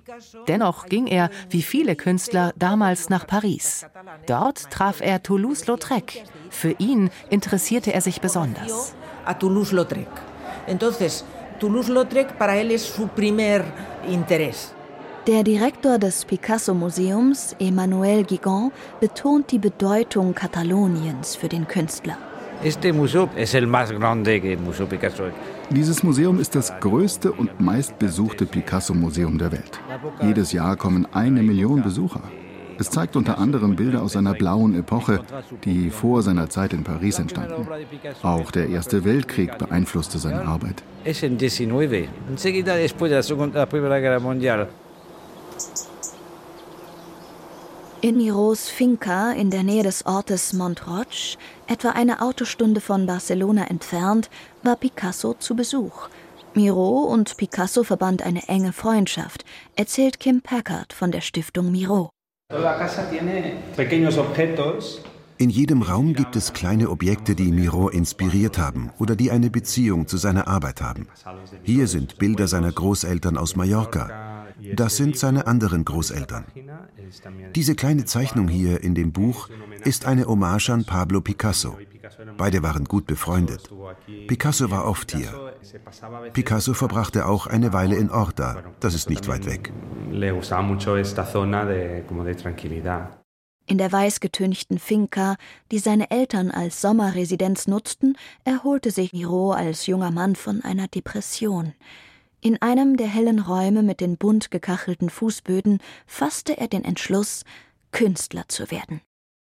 Dennoch 0.46 0.84
ging 0.86 1.06
er, 1.06 1.30
wie 1.48 1.62
viele 1.62 1.96
Künstler, 1.96 2.52
damals 2.56 3.08
nach 3.08 3.26
Paris. 3.26 3.86
Dort 4.26 4.70
traf 4.70 5.00
er 5.00 5.22
Toulouse-Lautrec. 5.22 6.24
Für 6.50 6.72
ihn 6.72 7.08
interessierte 7.30 7.94
er 7.94 8.02
sich 8.02 8.20
besonders. 8.20 8.94
A 9.24 9.32
Toulouse-Lautrec. 9.32 10.08
Toulouse-Lautrec 11.60 12.38
para 12.38 12.56
él 12.56 12.70
es 12.70 12.82
su 12.82 13.06
primer 13.08 13.64
interés. 14.08 14.74
Der 15.26 15.44
Direktor 15.44 15.98
des 15.98 16.24
Picasso-Museums, 16.24 17.54
Emmanuel 17.58 18.24
Guigon, 18.24 18.72
betont 18.98 19.50
die 19.50 19.58
Bedeutung 19.58 20.34
Kataloniens 20.34 21.36
für 21.36 21.48
den 21.48 21.68
Künstler. 21.68 22.16
Dieses 25.70 26.02
Museum 26.02 26.40
ist 26.40 26.54
das 26.54 26.72
größte 26.80 27.32
und 27.32 27.60
meistbesuchte 27.60 28.46
Picasso-Museum 28.46 29.38
der 29.38 29.52
Welt. 29.52 29.80
Jedes 30.22 30.52
Jahr 30.52 30.76
kommen 30.76 31.06
eine 31.12 31.42
Million 31.42 31.82
Besucher. 31.82 32.22
Es 32.80 32.88
zeigt 32.88 33.14
unter 33.14 33.36
anderem 33.36 33.76
Bilder 33.76 34.00
aus 34.00 34.16
einer 34.16 34.32
blauen 34.32 34.74
Epoche, 34.74 35.20
die 35.64 35.90
vor 35.90 36.22
seiner 36.22 36.48
Zeit 36.48 36.72
in 36.72 36.82
Paris 36.82 37.18
entstanden. 37.18 37.68
Auch 38.22 38.50
der 38.50 38.70
Erste 38.70 39.04
Weltkrieg 39.04 39.58
beeinflusste 39.58 40.18
seine 40.18 40.46
Arbeit. 40.46 40.82
In 48.02 48.16
Miros 48.16 48.68
Finca 48.70 49.32
in 49.32 49.50
der 49.50 49.62
Nähe 49.62 49.82
des 49.82 50.06
Ortes 50.06 50.54
Montroch, 50.54 51.36
etwa 51.66 51.90
eine 51.90 52.22
Autostunde 52.22 52.80
von 52.80 53.04
Barcelona 53.04 53.66
entfernt, 53.66 54.30
war 54.62 54.76
Picasso 54.76 55.34
zu 55.34 55.54
Besuch. 55.54 56.08
Miro 56.54 57.00
und 57.00 57.36
Picasso 57.36 57.84
verband 57.84 58.22
eine 58.22 58.48
enge 58.48 58.72
Freundschaft, 58.72 59.44
erzählt 59.76 60.18
Kim 60.18 60.40
Packard 60.40 60.94
von 60.94 61.12
der 61.12 61.20
Stiftung 61.20 61.70
Miro. 61.70 62.10
In 65.38 65.50
jedem 65.50 65.82
Raum 65.82 66.14
gibt 66.14 66.34
es 66.34 66.52
kleine 66.52 66.90
Objekte, 66.90 67.36
die 67.36 67.52
Miro 67.52 67.88
inspiriert 67.88 68.58
haben 68.58 68.90
oder 68.98 69.14
die 69.14 69.30
eine 69.30 69.50
Beziehung 69.50 70.08
zu 70.08 70.16
seiner 70.16 70.48
Arbeit 70.48 70.82
haben. 70.82 71.06
Hier 71.62 71.86
sind 71.86 72.18
Bilder 72.18 72.48
seiner 72.48 72.72
Großeltern 72.72 73.38
aus 73.38 73.54
Mallorca. 73.54 74.46
Das 74.74 74.96
sind 74.96 75.16
seine 75.16 75.46
anderen 75.46 75.84
Großeltern. 75.84 76.44
Diese 77.54 77.76
kleine 77.76 78.04
Zeichnung 78.04 78.48
hier 78.48 78.82
in 78.82 78.96
dem 78.96 79.12
Buch 79.12 79.48
ist 79.84 80.06
eine 80.06 80.26
Hommage 80.26 80.70
an 80.70 80.84
Pablo 80.84 81.20
Picasso. 81.20 81.78
Beide 82.36 82.64
waren 82.64 82.84
gut 82.84 83.06
befreundet. 83.06 83.70
Picasso 84.26 84.72
war 84.72 84.86
oft 84.86 85.12
hier. 85.12 85.49
Picasso 86.32 86.74
verbrachte 86.74 87.26
auch 87.26 87.46
eine 87.46 87.72
Weile 87.72 87.96
in 87.96 88.10
Orta, 88.10 88.62
das 88.80 88.94
ist 88.94 89.10
nicht 89.10 89.28
weit 89.28 89.46
weg. 89.46 89.72
In 93.66 93.78
der 93.78 93.92
weißgetünchten 93.92 94.78
Finca, 94.78 95.36
die 95.70 95.78
seine 95.78 96.10
Eltern 96.10 96.50
als 96.50 96.80
Sommerresidenz 96.80 97.68
nutzten, 97.68 98.16
erholte 98.44 98.90
sich 98.90 99.12
Miro 99.12 99.52
als 99.52 99.86
junger 99.86 100.10
Mann 100.10 100.34
von 100.34 100.62
einer 100.62 100.88
Depression. 100.88 101.74
In 102.40 102.60
einem 102.62 102.96
der 102.96 103.06
hellen 103.06 103.38
Räume 103.38 103.82
mit 103.82 104.00
den 104.00 104.16
bunt 104.16 104.50
gekachelten 104.50 105.10
Fußböden 105.10 105.78
fasste 106.06 106.56
er 106.56 106.68
den 106.68 106.84
Entschluss, 106.84 107.44
Künstler 107.92 108.48
zu 108.48 108.70
werden. 108.70 109.02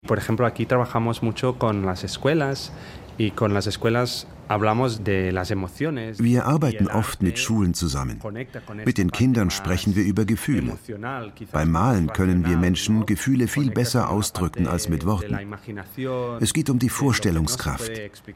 Por 0.08 0.18
ejemplo, 0.18 0.47
aquí 0.47 0.66
trabajamos 0.66 1.22
mucho 1.22 1.60
con 1.60 1.86
las 1.86 2.04
escuelas 2.04 2.72
y 3.20 3.32
con 3.32 3.54
las 3.54 3.68
escuelas 3.68 4.26
Wir 6.18 6.45
arbeiten 6.45 6.88
oft 6.88 7.22
mit 7.22 7.39
Schulen 7.39 7.74
zusammen. 7.74 8.20
Mit 8.86 8.97
den 8.97 9.12
Kindern 9.12 9.49
sprechen 9.49 9.95
wir 9.95 10.04
über 10.04 10.26
Gefühle. 10.26 10.78
Beim 11.52 11.72
Malen 11.72 12.08
können 12.08 12.45
wir 12.45 12.58
Menschen 12.58 13.06
Gefühle 13.06 13.47
viel 13.47 13.72
besser 13.72 14.10
ausdrücken 14.10 14.68
als 14.68 14.89
mit 14.89 15.06
Worten. 15.06 15.38
Es 16.41 16.54
geht 16.54 16.70
um 16.70 16.80
die 16.80 16.89
Vorstellungskraft. 16.89 17.91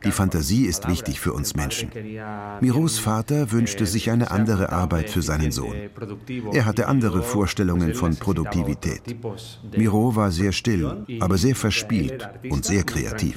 Die 0.05 0.11
Fantasie 0.11 0.65
ist 0.65 0.87
wichtig 0.87 1.19
für 1.19 1.33
uns 1.33 1.55
Menschen. 1.55 1.91
Miros 2.61 2.97
Vater 2.97 3.51
wünschte 3.51 3.85
sich 3.85 4.09
eine 4.09 4.31
andere 4.31 4.71
Arbeit 4.71 5.09
für 5.09 5.21
seinen 5.21 5.51
Sohn. 5.51 5.75
Er 6.53 6.65
hatte 6.65 6.87
andere 6.87 7.23
Vorstellungen 7.23 7.93
von 7.93 8.15
Produktivität. 8.15 9.01
Miro 9.75 10.15
war 10.15 10.31
sehr 10.31 10.51
still, 10.51 11.05
aber 11.19 11.37
sehr 11.37 11.55
verspielt 11.55 12.29
und 12.49 12.63
sehr 12.63 12.83
kreativ 12.83 13.35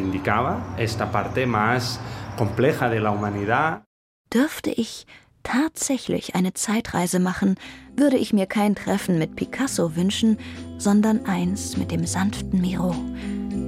reivindicaba 0.00 0.74
esta 0.78 1.12
parte 1.12 1.46
más 1.46 2.00
compleja 2.36 2.88
de 2.88 3.00
la 3.00 3.10
humanidad. 3.10 3.84
Dürfte 4.32 4.70
ich 4.70 5.06
tatsächlich 5.42 6.34
eine 6.34 6.52
Zeitreise 6.54 7.18
machen, 7.18 7.56
würde 7.96 8.16
ich 8.16 8.32
mir 8.32 8.46
kein 8.46 8.74
Treffen 8.74 9.18
mit 9.18 9.36
Picasso 9.36 9.96
wünschen, 9.96 10.38
sondern 10.78 11.26
eins 11.26 11.76
mit 11.76 11.90
dem 11.90 12.06
sanften 12.06 12.60
Miro. 12.60 12.94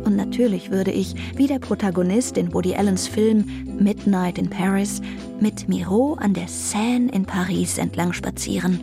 Und 0.05 0.17
natürlich 0.17 0.71
würde 0.71 0.91
ich, 0.91 1.15
wie 1.37 1.47
der 1.47 1.59
Protagonist 1.59 2.37
in 2.37 2.53
Woody 2.53 2.75
Allens 2.75 3.09
Film 3.09 3.45
Midnight 3.79 4.39
in 4.39 4.51
Paris, 4.51 5.01
mit 5.41 5.69
Miro 5.69 6.15
an 6.15 6.35
der 6.35 6.49
Seine 6.49 7.11
in 7.11 7.25
Paris 7.25 7.79
entlang 7.79 8.13
spazieren 8.13 8.81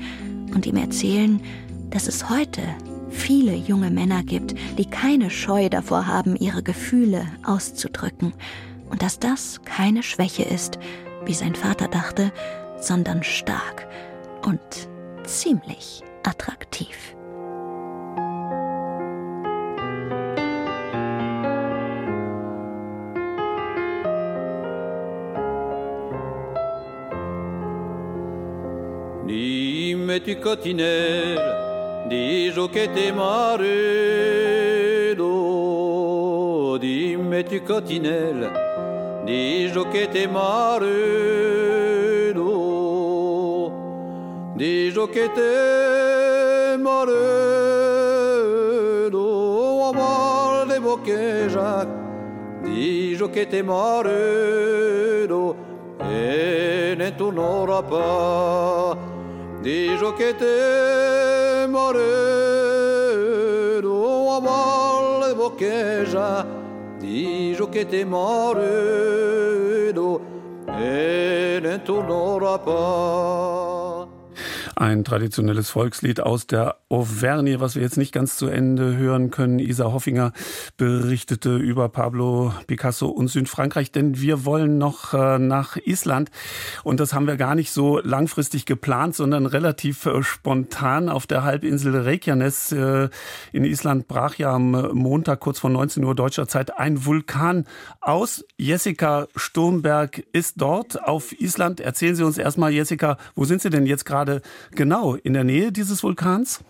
und 0.54 0.66
ihm 0.66 0.78
erzählen, 0.78 1.42
dass 1.90 2.08
es 2.08 2.30
heute 2.30 2.62
viele 3.10 3.56
junge 3.56 3.92
Männer 3.92 4.24
gibt, 4.24 4.56
die 4.78 4.86
keine 4.86 5.30
Scheu 5.30 5.70
davor 5.70 6.08
haben, 6.08 6.36
ihre 6.36 6.64
Gefühle 6.64 7.26
auszudrücken, 7.44 8.34
und 8.90 9.04
dass 9.04 9.20
das 9.20 9.62
keine 9.66 10.02
Schwäche 10.02 10.44
ist, 10.44 10.80
wie 11.26 11.34
sein 11.34 11.54
Vater 11.56 11.88
dachte, 11.88 12.32
sondern 12.80 13.24
stark 13.24 13.88
und 14.46 14.60
ziemlich 15.26 16.02
attraktiv. 16.24 17.16
Dimmi 29.28 30.20
tu 30.22 30.36
cotinelle 30.42 31.79
Dijo 32.10 32.68
che 32.70 32.90
te 32.92 33.12
maredo, 33.12 33.68
dimmi 36.80 37.44
tu 37.44 37.62
cotinelle, 37.62 38.50
dijo 39.26 39.88
che 39.90 40.10
te 40.10 40.28
maredo, 40.28 40.90
dijo 44.56 45.08
che 45.08 45.32
te 45.34 46.78
maredo, 46.80 47.14
amor 49.90 50.66
de 50.66 50.80
boqueja, 50.80 51.86
dijo 52.64 53.30
che 53.30 53.46
te 53.46 53.62
maredo, 53.62 55.56
e 56.00 56.96
ne 56.98 57.16
tornerà 57.16 57.84
pas. 57.84 59.19
Dijo 59.62 60.16
que 60.16 60.34
te 60.34 61.68
moredo 61.68 61.92
a 64.32 64.40
valle 64.40 65.34
boqueja 65.34 66.46
Dijo 67.00 67.72
que 67.72 67.86
te 67.86 68.04
moredo 68.06 68.70
e 70.68 71.60
ne 71.62 71.80
tornerà 71.80 72.58
pas. 72.60 74.08
Ein 74.76 75.04
traditionelles 75.04 75.70
Volkslied 75.70 76.20
aus 76.20 76.46
der 76.48 76.79
Auvergne, 76.90 77.60
was 77.60 77.76
wir 77.76 77.84
jetzt 77.84 77.98
nicht 77.98 78.12
ganz 78.12 78.36
zu 78.36 78.48
Ende 78.48 78.98
hören 78.98 79.30
können. 79.30 79.60
Isa 79.60 79.92
Hoffinger 79.92 80.34
berichtete 80.76 81.56
über 81.56 81.88
Pablo 81.88 82.52
Picasso 82.66 83.08
und 83.08 83.28
Südfrankreich, 83.28 83.92
denn 83.92 84.20
wir 84.20 84.44
wollen 84.44 84.80
noch 84.80 85.14
äh, 85.14 85.38
nach 85.38 85.78
Island. 85.78 86.32
Und 86.84 87.00
das 87.00 87.14
haben 87.14 87.28
wir 87.28 87.38
gar 87.38 87.54
nicht 87.54 87.72
so 87.72 88.00
langfristig 88.00 88.66
geplant, 88.66 89.16
sondern 89.16 89.46
relativ 89.46 90.08
äh, 90.08 90.24
spontan 90.24 91.10
auf 91.10 91.28
der 91.28 91.44
Halbinsel 91.44 91.96
Reykjanes. 91.96 92.72
Äh, 92.72 93.10
in 93.54 93.66
Island 93.66 94.08
brach 94.08 94.36
ja 94.36 94.52
am 94.52 94.72
Montag 94.72 95.42
kurz 95.42 95.60
vor 95.60 95.70
19 95.70 96.04
Uhr 96.04 96.16
deutscher 96.16 96.48
Zeit 96.48 96.80
ein 96.80 97.06
Vulkan 97.06 97.66
aus. 98.02 98.44
Jessica 98.58 99.28
Sturmberg 99.36 100.24
ist 100.32 100.56
dort 100.58 101.04
auf 101.04 101.40
Island. 101.40 101.82
Erzählen 101.82 102.16
Sie 102.16 102.24
uns 102.24 102.40
erstmal, 102.40 102.72
Jessica, 102.72 103.18
wo 103.36 103.46
sind 103.46 103.62
Sie 103.62 103.70
denn 103.70 103.86
jetzt 103.86 104.06
gerade 104.06 104.42
genau 104.72 105.14
in 105.14 105.34
der 105.34 105.44
Nähe 105.44 105.72
dieses 105.72 106.02
Vulkans? 106.02 106.62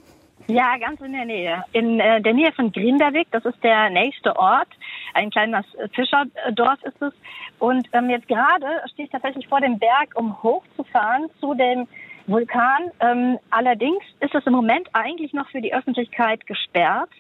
Ja, 0.50 0.78
ganz 0.80 1.00
in 1.00 1.14
der 1.14 1.26
Nähe. 1.26 1.64
In 1.74 2.00
äh, 2.00 2.20
der 2.22 2.34
Nähe 2.34 2.52
von 2.54 2.72
Grindavik, 2.72 3.28
das 3.30 3.46
ist 3.46 3.64
der 3.64 3.92
nächste 3.92 4.36
Ort. 4.36 4.68
Ein 5.14 5.30
kleines 5.30 5.64
Fischerdorf 5.94 6.82
ist 6.84 7.00
es. 7.04 7.14
Und 7.60 7.88
ähm, 7.94 8.10
jetzt 8.10 8.28
gerade 8.28 8.66
stehe 8.92 9.06
ich 9.06 9.12
tatsächlich 9.12 9.48
vor 9.48 9.62
dem 9.62 9.78
Berg, 9.78 10.16
um 10.16 10.42
hochzufahren 10.42 11.30
zu 11.40 11.54
dem 11.54 11.88
Vulkan. 12.26 12.92
Ähm, 13.00 13.38
allerdings 13.52 14.04
ist 14.22 14.34
es 14.34 14.44
im 14.48 14.54
Moment 14.54 14.88
eigentlich 14.94 15.34
noch 15.34 15.48
für 15.52 15.62
die 15.62 15.72
Öffentlichkeit 15.72 16.48
gesperrt, 16.48 17.12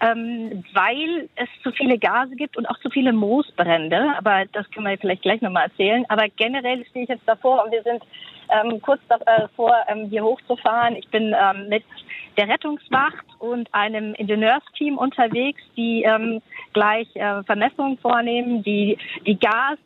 ähm, 0.00 0.64
weil 0.72 1.28
es 1.36 1.48
zu 1.62 1.70
viele 1.70 1.98
Gase 1.98 2.34
gibt 2.34 2.56
und 2.56 2.66
auch 2.66 2.80
zu 2.80 2.90
viele 2.90 3.12
Moosbrände. 3.12 4.12
Aber 4.18 4.44
das 4.52 4.68
können 4.72 4.88
wir 4.88 4.98
vielleicht 4.98 5.22
gleich 5.22 5.40
nochmal 5.40 5.66
erzählen. 5.66 6.04
Aber 6.08 6.26
generell 6.34 6.84
stehe 6.86 7.04
ich 7.04 7.10
jetzt 7.10 7.28
davor 7.28 7.64
und 7.64 7.70
wir 7.70 7.84
sind 7.84 8.02
ähm, 8.50 8.80
kurz 8.80 9.00
davor, 9.08 9.74
ähm, 9.88 10.08
hier 10.08 10.24
hochzufahren. 10.24 10.96
Ich 10.96 11.08
bin 11.08 11.34
ähm, 11.38 11.68
mit 11.68 11.84
der 12.36 12.48
Rettungswacht 12.48 13.24
und 13.38 13.72
einem 13.72 14.14
Ingenieursteam 14.14 14.98
unterwegs, 14.98 15.60
die 15.76 16.02
ähm, 16.02 16.42
gleich 16.72 17.08
äh, 17.16 17.42
Vermessungen 17.44 17.98
vornehmen, 17.98 18.62
die 18.62 18.98
die 19.26 19.38
Gas 19.38 19.78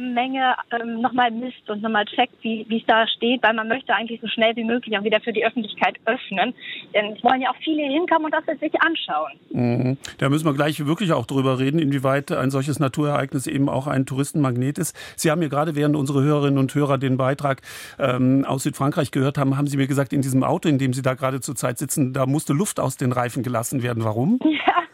Menge 0.00 0.54
ähm, 0.70 1.00
nochmal 1.00 1.30
misst 1.30 1.68
und 1.68 1.82
nochmal 1.82 2.04
checkt, 2.06 2.34
wie 2.42 2.66
es 2.70 2.86
da 2.86 3.06
steht, 3.06 3.42
weil 3.42 3.54
man 3.54 3.68
möchte 3.68 3.94
eigentlich 3.94 4.20
so 4.20 4.28
schnell 4.28 4.54
wie 4.56 4.64
möglich 4.64 4.98
auch 4.98 5.04
wieder 5.04 5.20
für 5.20 5.32
die 5.32 5.44
Öffentlichkeit 5.44 5.96
öffnen. 6.04 6.54
Denn 6.94 7.12
es 7.12 7.22
wollen 7.22 7.40
ja 7.40 7.50
auch 7.50 7.56
viele 7.62 7.82
hinkommen 7.82 8.26
und 8.26 8.34
das 8.34 8.44
sich 8.58 8.80
anschauen. 8.80 9.32
Mhm. 9.50 9.98
Da 10.18 10.28
müssen 10.28 10.46
wir 10.46 10.54
gleich 10.54 10.84
wirklich 10.86 11.12
auch 11.12 11.26
drüber 11.26 11.58
reden, 11.58 11.78
inwieweit 11.78 12.32
ein 12.32 12.50
solches 12.50 12.78
Naturereignis 12.78 13.46
eben 13.46 13.68
auch 13.68 13.86
ein 13.86 14.06
Touristenmagnet 14.06 14.78
ist. 14.78 14.96
Sie 15.16 15.30
haben 15.30 15.40
mir 15.40 15.48
gerade, 15.48 15.74
während 15.74 15.96
unsere 15.96 16.22
Hörerinnen 16.22 16.58
und 16.58 16.74
Hörer 16.74 16.98
den 16.98 17.16
Beitrag 17.16 17.62
ähm, 17.98 18.44
aus 18.46 18.62
Südfrankreich 18.62 19.10
gehört 19.10 19.38
haben, 19.38 19.56
haben 19.56 19.66
Sie 19.66 19.76
mir 19.76 19.86
gesagt, 19.86 20.12
in 20.12 20.22
diesem 20.22 20.42
Auto, 20.42 20.68
in 20.68 20.78
dem 20.78 20.92
Sie 20.92 21.02
da 21.02 21.14
gerade 21.14 21.40
zurzeit 21.40 21.78
sitzen, 21.78 22.12
da 22.12 22.26
musste 22.26 22.52
Luft 22.52 22.80
aus 22.80 22.96
den 22.96 23.12
Reifen 23.12 23.42
gelassen 23.42 23.82
werden. 23.82 24.04
Warum? 24.04 24.38
Ja. 24.66 24.85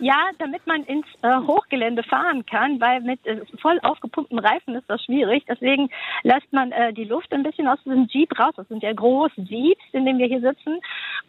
Ja, 0.00 0.30
damit 0.38 0.66
man 0.66 0.82
ins 0.84 1.06
äh, 1.22 1.36
Hochgelände 1.46 2.02
fahren 2.02 2.44
kann, 2.46 2.80
weil 2.80 3.00
mit 3.02 3.24
äh, 3.26 3.40
voll 3.60 3.78
aufgepumpten 3.82 4.38
Reifen 4.38 4.74
ist 4.74 4.88
das 4.88 5.02
schwierig. 5.04 5.44
Deswegen 5.48 5.90
lässt 6.22 6.52
man 6.52 6.72
äh, 6.72 6.92
die 6.92 7.04
Luft 7.04 7.32
ein 7.32 7.42
bisschen 7.42 7.68
aus 7.68 7.78
diesem 7.84 8.06
Jeep 8.08 8.38
raus. 8.38 8.54
Das 8.56 8.66
sind 8.68 8.82
ja 8.82 8.92
große 8.92 9.42
Jeeps, 9.42 9.82
in 9.92 10.06
denen 10.06 10.18
wir 10.18 10.26
hier 10.26 10.40
sitzen, 10.40 10.80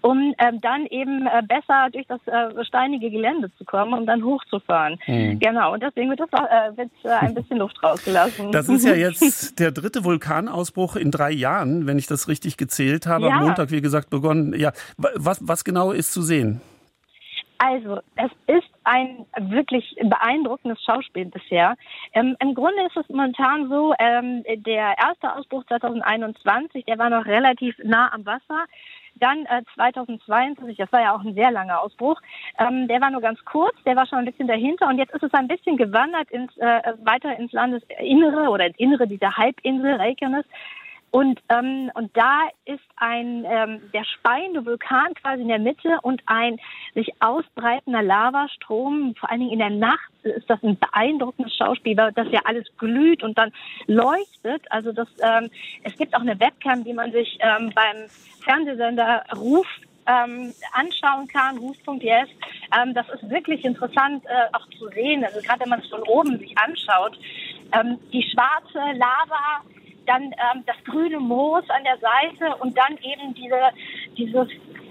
um 0.02 0.34
ähm, 0.40 0.62
dann 0.62 0.86
eben 0.88 1.28
äh, 1.28 1.42
besser 1.46 1.90
durch 1.92 2.08
das 2.08 2.20
äh, 2.28 2.64
steinige 2.64 3.10
Gelände 3.10 3.52
zu 3.58 3.66
kommen 3.66 3.94
und 3.94 4.06
dann 4.06 4.24
hochzufahren. 4.24 5.00
Mhm. 5.06 5.40
Genau, 5.40 5.74
und 5.74 5.84
deswegen 5.84 6.10
wird, 6.10 6.22
das 6.22 6.30
äh, 6.32 6.78
wird 6.78 6.92
ein 7.04 7.34
bisschen 7.34 7.58
Luft 7.58 7.82
rausgelassen. 7.84 8.52
Das 8.52 8.70
ist 8.70 8.86
ja 8.86 8.94
jetzt 8.96 9.60
der 9.60 9.72
dritte 9.72 10.04
Vulkanausbruch 10.04 10.96
in 10.96 11.12
drei 11.12 11.32
Jahren, 11.32 11.88
wenn 11.88 11.98
ich 11.98 12.08
das 12.08 12.28
richtig 12.28 12.58
gezählt 12.58 13.06
habe. 13.06 13.28
Ja. 13.28 13.38
Am 13.38 13.46
Montag, 13.46 13.72
wie 13.72 13.82
gesagt, 13.82 14.10
begonnen. 14.10 14.58
Ja, 14.58 14.72
was, 14.98 15.40
was 15.46 15.64
genau 15.64 15.92
ist 15.92 16.14
zu 16.14 16.22
sehen? 16.22 16.62
Also, 17.64 18.00
es 18.16 18.32
ist 18.48 18.72
ein 18.86 19.28
wirklich 19.40 19.96
beeindruckendes 20.02 20.84
Schauspiel 20.84 21.26
bisher. 21.26 21.76
Ähm, 22.12 22.36
Im 22.40 22.56
Grunde 22.56 22.82
ist 22.88 22.98
es 22.98 23.08
momentan 23.08 23.70
so, 23.70 23.94
ähm, 24.00 24.44
der 24.66 24.96
erste 24.98 25.36
Ausbruch 25.36 25.64
2021, 25.68 26.86
der 26.86 26.98
war 26.98 27.12
noch 27.12 27.24
relativ 27.28 27.76
nah 27.84 28.12
am 28.12 28.26
Wasser. 28.26 28.66
Dann 29.14 29.46
äh, 29.46 29.62
2022, 29.76 30.76
das 30.76 30.92
war 30.92 31.02
ja 31.02 31.16
auch 31.16 31.24
ein 31.24 31.36
sehr 31.36 31.52
langer 31.52 31.84
Ausbruch, 31.84 32.20
ähm, 32.58 32.88
der 32.88 33.00
war 33.00 33.12
nur 33.12 33.22
ganz 33.22 33.38
kurz, 33.46 33.76
der 33.86 33.96
war 33.96 34.08
schon 34.08 34.18
ein 34.18 34.26
bisschen 34.26 34.48
dahinter 34.48 34.88
und 34.88 34.98
jetzt 34.98 35.14
ist 35.14 35.22
es 35.22 35.34
ein 35.36 35.48
bisschen 35.48 35.78
gewandert 35.78 36.32
ins, 36.32 36.58
äh, 36.58 36.94
weiter 37.04 37.38
ins 37.38 37.52
Landesinnere 37.52 38.50
oder 38.50 38.66
ins 38.66 38.80
Innere 38.80 39.08
dieser 39.08 39.38
Halbinsel 39.38 39.98
Reykjanes. 39.98 40.46
Und, 41.12 41.42
ähm, 41.50 41.92
und 41.94 42.16
da 42.16 42.48
ist 42.64 42.80
ein 42.96 43.46
ähm, 43.46 43.82
der 43.94 44.06
speiende 44.06 44.66
Vulkan 44.66 45.14
quasi 45.16 45.42
in 45.42 45.50
der 45.50 45.60
Mitte 45.60 46.00
und 46.04 46.22
ein 46.26 46.58
sich 46.94 47.12
ausbreitender 47.20 48.02
Lavastrom, 48.02 49.14
vor 49.20 49.30
allen 49.30 49.42
Dingen 49.42 49.52
in 49.52 49.60
der 49.60 49.70
Nacht 49.70 50.10
ist 50.24 50.50
das 50.50 50.64
ein 50.64 50.78
beeindruckendes 50.80 51.56
Schauspiel, 51.56 51.98
weil 51.98 52.14
das 52.14 52.28
ja 52.32 52.40
alles 52.46 52.66
glüht 52.78 53.24
und 53.24 53.38
dann 53.38 53.52
leuchtet. 53.88 54.64
Also 54.70 54.94
das, 54.94 55.10
ähm, 55.22 55.50
es 55.84 55.98
gibt 55.98 56.16
auch 56.16 56.22
eine 56.22 56.40
Webcam, 56.40 56.84
die 56.86 56.94
man 56.94 57.12
sich 57.12 57.38
ähm, 57.42 57.72
beim 57.76 58.08
Fernsehsender 58.46 59.24
Ruf 59.36 59.68
ähm, 60.08 60.54
anschauen 60.74 61.28
kann, 61.28 61.58
Ruf.yes. 61.58 62.30
Ähm, 62.78 62.94
das 62.94 63.08
ist 63.10 63.30
wirklich 63.30 63.64
interessant 63.66 64.24
äh, 64.26 64.56
auch 64.56 64.68
zu 64.78 64.88
sehen, 64.90 65.24
also 65.24 65.42
gerade 65.42 65.62
wenn 65.62 65.70
man 65.70 65.82
es 65.82 65.90
von 65.90 66.02
oben 66.04 66.40
sich 66.40 66.58
anschaut. 66.58 67.18
Ähm, 67.74 68.00
die 68.12 68.24
schwarze 68.24 68.98
Lava, 68.98 69.62
dann 70.12 70.24
ähm, 70.24 70.64
das 70.66 70.78
grüne 70.86 71.20
Moos 71.20 71.64
an 71.70 71.84
der 71.84 71.98
Seite 71.98 72.56
und 72.58 72.78
dann 72.78 72.98
eben 72.98 73.34
diese, 73.34 73.58
dieses 74.18 74.48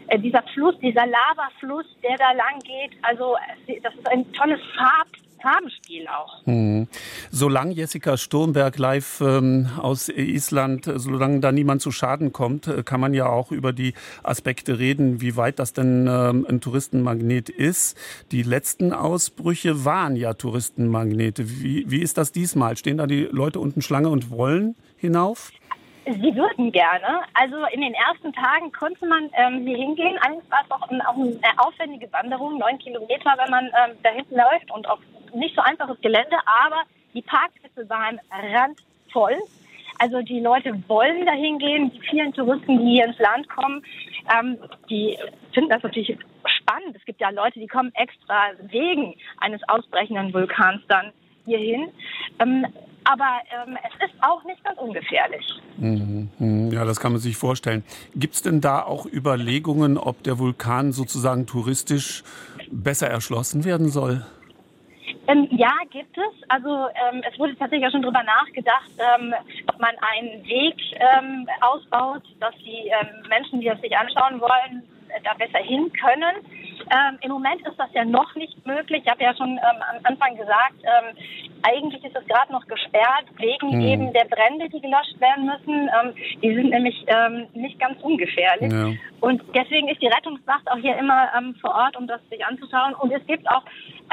äh, 0.09 0.19
dieser 0.19 0.43
Fluss, 0.55 0.75
dieser 0.81 1.07
Lavafluss, 1.07 1.87
der 2.03 2.17
da 2.17 2.33
lang 2.33 2.59
geht. 2.61 2.93
Also 3.03 3.37
das 3.83 3.95
ist 3.95 4.09
ein 4.09 4.31
tolles 4.33 4.61
Farb, 4.77 5.09
Farbenspiel 5.41 6.07
auch. 6.09 6.45
Hm. 6.45 6.89
Solange 7.31 7.73
Jessica 7.73 8.17
Sturmberg 8.17 8.79
live 8.79 9.21
ähm, 9.21 9.69
aus 9.79 10.09
Island, 10.09 10.91
solange 10.97 11.41
da 11.41 11.53
niemand 11.53 11.81
zu 11.81 11.93
Schaden 11.93 12.33
kommt, 12.33 12.67
äh, 12.67 12.83
kann 12.83 13.01
man 13.01 13.15
ja 13.15 13.27
auch 13.27 13.53
über 13.53 13.73
die 13.73 13.95
Aspekte 14.23 14.79
reden, 14.79 15.21
wie 15.21 15.37
weit 15.37 15.59
das 15.59 15.73
denn 15.73 16.07
ähm, 16.11 16.47
ein 16.49 16.61
Touristenmagnet 16.61 17.49
ist. 17.49 17.97
Die 18.33 18.43
letzten 18.43 18.93
Ausbrüche 18.93 19.85
waren 19.85 20.17
ja 20.17 20.35
Touristenmagnete. 20.35 21.49
Wie, 21.63 21.91
wie 21.91 22.01
ist 22.01 22.19
das 22.19 22.33
diesmal? 22.33 22.77
Stehen 22.77 22.99
da 22.99 23.07
die 23.07 23.29
Leute 23.31 23.61
unten 23.61 23.83
Schlange 23.83 24.09
und 24.09 24.31
wollen 24.31 24.77
hinauf? 25.01 25.51
Sie 26.07 26.35
würden 26.35 26.73
gerne. 26.73 27.23
Also 27.35 27.57
in 27.73 27.83
den 27.83 27.95
ersten 27.95 28.33
Tagen 28.33 28.73
konnte 28.73 29.07
man 29.07 29.31
ähm, 29.35 29.67
hier 29.67 29.77
hingehen. 29.77 30.19
Allerdings 30.21 30.51
war 30.51 30.61
es 30.65 30.71
auch, 30.71 30.89
ein, 30.89 31.01
auch 31.03 31.15
eine 31.15 31.39
aufwendige 31.59 32.11
Wanderung, 32.13 32.59
neun 32.59 32.79
Kilometer, 32.79 33.35
wenn 33.37 33.51
man 33.51 33.67
ähm, 33.67 33.97
da 34.03 34.11
hinten 34.11 34.35
läuft 34.35 34.71
und 34.73 34.89
auch 34.89 34.99
nicht 35.35 35.55
so 35.55 35.63
einfaches 35.63 36.01
Gelände, 36.01 36.37
aber 36.65 36.83
die 37.15 37.23
Parkplätze 37.23 37.89
waren 37.89 38.19
randvoll. 38.31 39.37
Also 39.99 40.23
die 40.23 40.41
Leute 40.41 40.83
wollen 40.89 41.27
da 41.27 41.33
hingehen. 41.33 41.93
Die 41.93 42.01
vielen 42.01 42.33
Touristen, 42.33 42.79
die 42.79 42.95
hier 42.95 43.05
ins 43.05 43.19
Land 43.19 43.49
kommen, 43.51 43.83
ähm, 44.35 44.59
die 44.89 45.19
finden 45.53 45.71
das 45.71 45.83
natürlich 45.83 46.17
spannend. 46.47 46.97
Es 46.97 47.05
gibt 47.05 47.21
ja 47.21 47.31
Leute, 47.31 47.61
die 47.61 47.67
kommen 47.67 47.93
extra 47.95 48.53
wegen 48.63 49.15
eines 49.39 49.61
ausbrechenden 49.69 50.33
Vulkans 50.33 50.81
dann 50.89 51.13
hierhin. 51.45 51.89
Ähm, 52.39 52.67
aber 53.05 53.41
ähm, 53.67 53.77
es 53.83 54.09
ist 54.09 54.23
auch 54.23 54.43
nicht 54.45 54.63
ganz 54.65 54.79
ungefährlich. 54.79 55.47
Mhm. 55.79 56.71
Ja, 56.73 56.85
das 56.85 57.01
kann 57.01 57.13
man 57.13 57.21
sich 57.21 57.37
vorstellen. 57.37 57.85
Gibt 58.15 58.35
es 58.35 58.43
denn 58.43 58.61
da 58.61 58.83
auch 58.83 59.07
Überlegungen, 59.07 59.99
ob 59.99 60.23
der 60.23 60.39
Vulkan 60.39 60.93
sozusagen 60.93 61.47
touristisch 61.47 62.23
besser 62.71 63.09
erschlossen 63.09 63.65
werden 63.65 63.89
soll? 63.89 64.25
Ähm, 65.27 65.49
ja, 65.51 65.73
gibt 65.91 66.17
es. 66.17 66.49
Also 66.49 66.69
ähm, 66.69 67.23
es 67.31 67.39
wurde 67.39 67.57
tatsächlich 67.57 67.87
auch 67.87 67.93
schon 67.93 68.03
darüber 68.03 68.23
nachgedacht, 68.23 68.91
ähm, 68.99 69.35
ob 69.67 69.79
man 69.79 69.95
einen 70.13 70.45
Weg 70.45 70.77
ähm, 70.95 71.49
ausbaut, 71.61 72.23
dass 72.41 72.55
die 72.57 72.89
ähm, 72.89 73.29
Menschen, 73.29 73.61
die 73.61 73.67
das 73.67 73.81
sich 73.81 73.97
anschauen 73.97 74.41
wollen, 74.41 74.83
da 75.25 75.35
besser 75.35 75.59
hin 75.59 75.93
können. 75.93 76.37
Ähm, 76.91 77.19
Im 77.21 77.31
Moment 77.33 77.61
ist 77.67 77.79
das 77.79 77.89
ja 77.93 78.05
noch 78.05 78.35
nicht 78.35 78.67
möglich. 78.67 79.03
Ich 79.05 79.11
habe 79.11 79.23
ja 79.23 79.35
schon 79.37 79.51
ähm, 79.51 79.83
am 79.91 80.01
Anfang 80.05 80.37
gesagt, 80.37 80.81
ähm, 80.83 81.17
eigentlich 81.63 82.03
ist 82.05 82.17
es 82.17 82.27
gerade 82.27 82.53
noch 82.53 82.67
gesperrt 82.67 83.27
wegen 83.39 83.73
hm. 83.73 83.81
eben 83.81 84.13
der 84.13 84.25
Brände, 84.25 84.69
die 84.69 84.81
gelöscht 84.81 85.21
werden 85.21 85.47
müssen. 85.47 85.89
Ähm, 85.89 86.15
die 86.43 86.55
sind 86.55 86.71
nämlich 86.71 87.05
ähm, 87.07 87.47
nicht 87.55 87.79
ganz 87.79 88.01
ungefährlich. 88.03 88.73
Ja. 88.73 88.93
Und 89.21 89.43
deswegen 89.55 89.89
ist 89.89 90.01
die 90.01 90.09
Rettungswacht 90.09 90.71
auch 90.71 90.79
hier 90.79 90.97
immer 90.97 91.29
ähm, 91.37 91.55
vor 91.61 91.75
Ort, 91.75 91.97
um 91.97 92.07
das 92.07 92.21
sich 92.31 92.45
anzuschauen. 92.45 92.95
Und 92.95 93.13
es 93.13 93.25
gibt 93.27 93.49
auch 93.51 93.63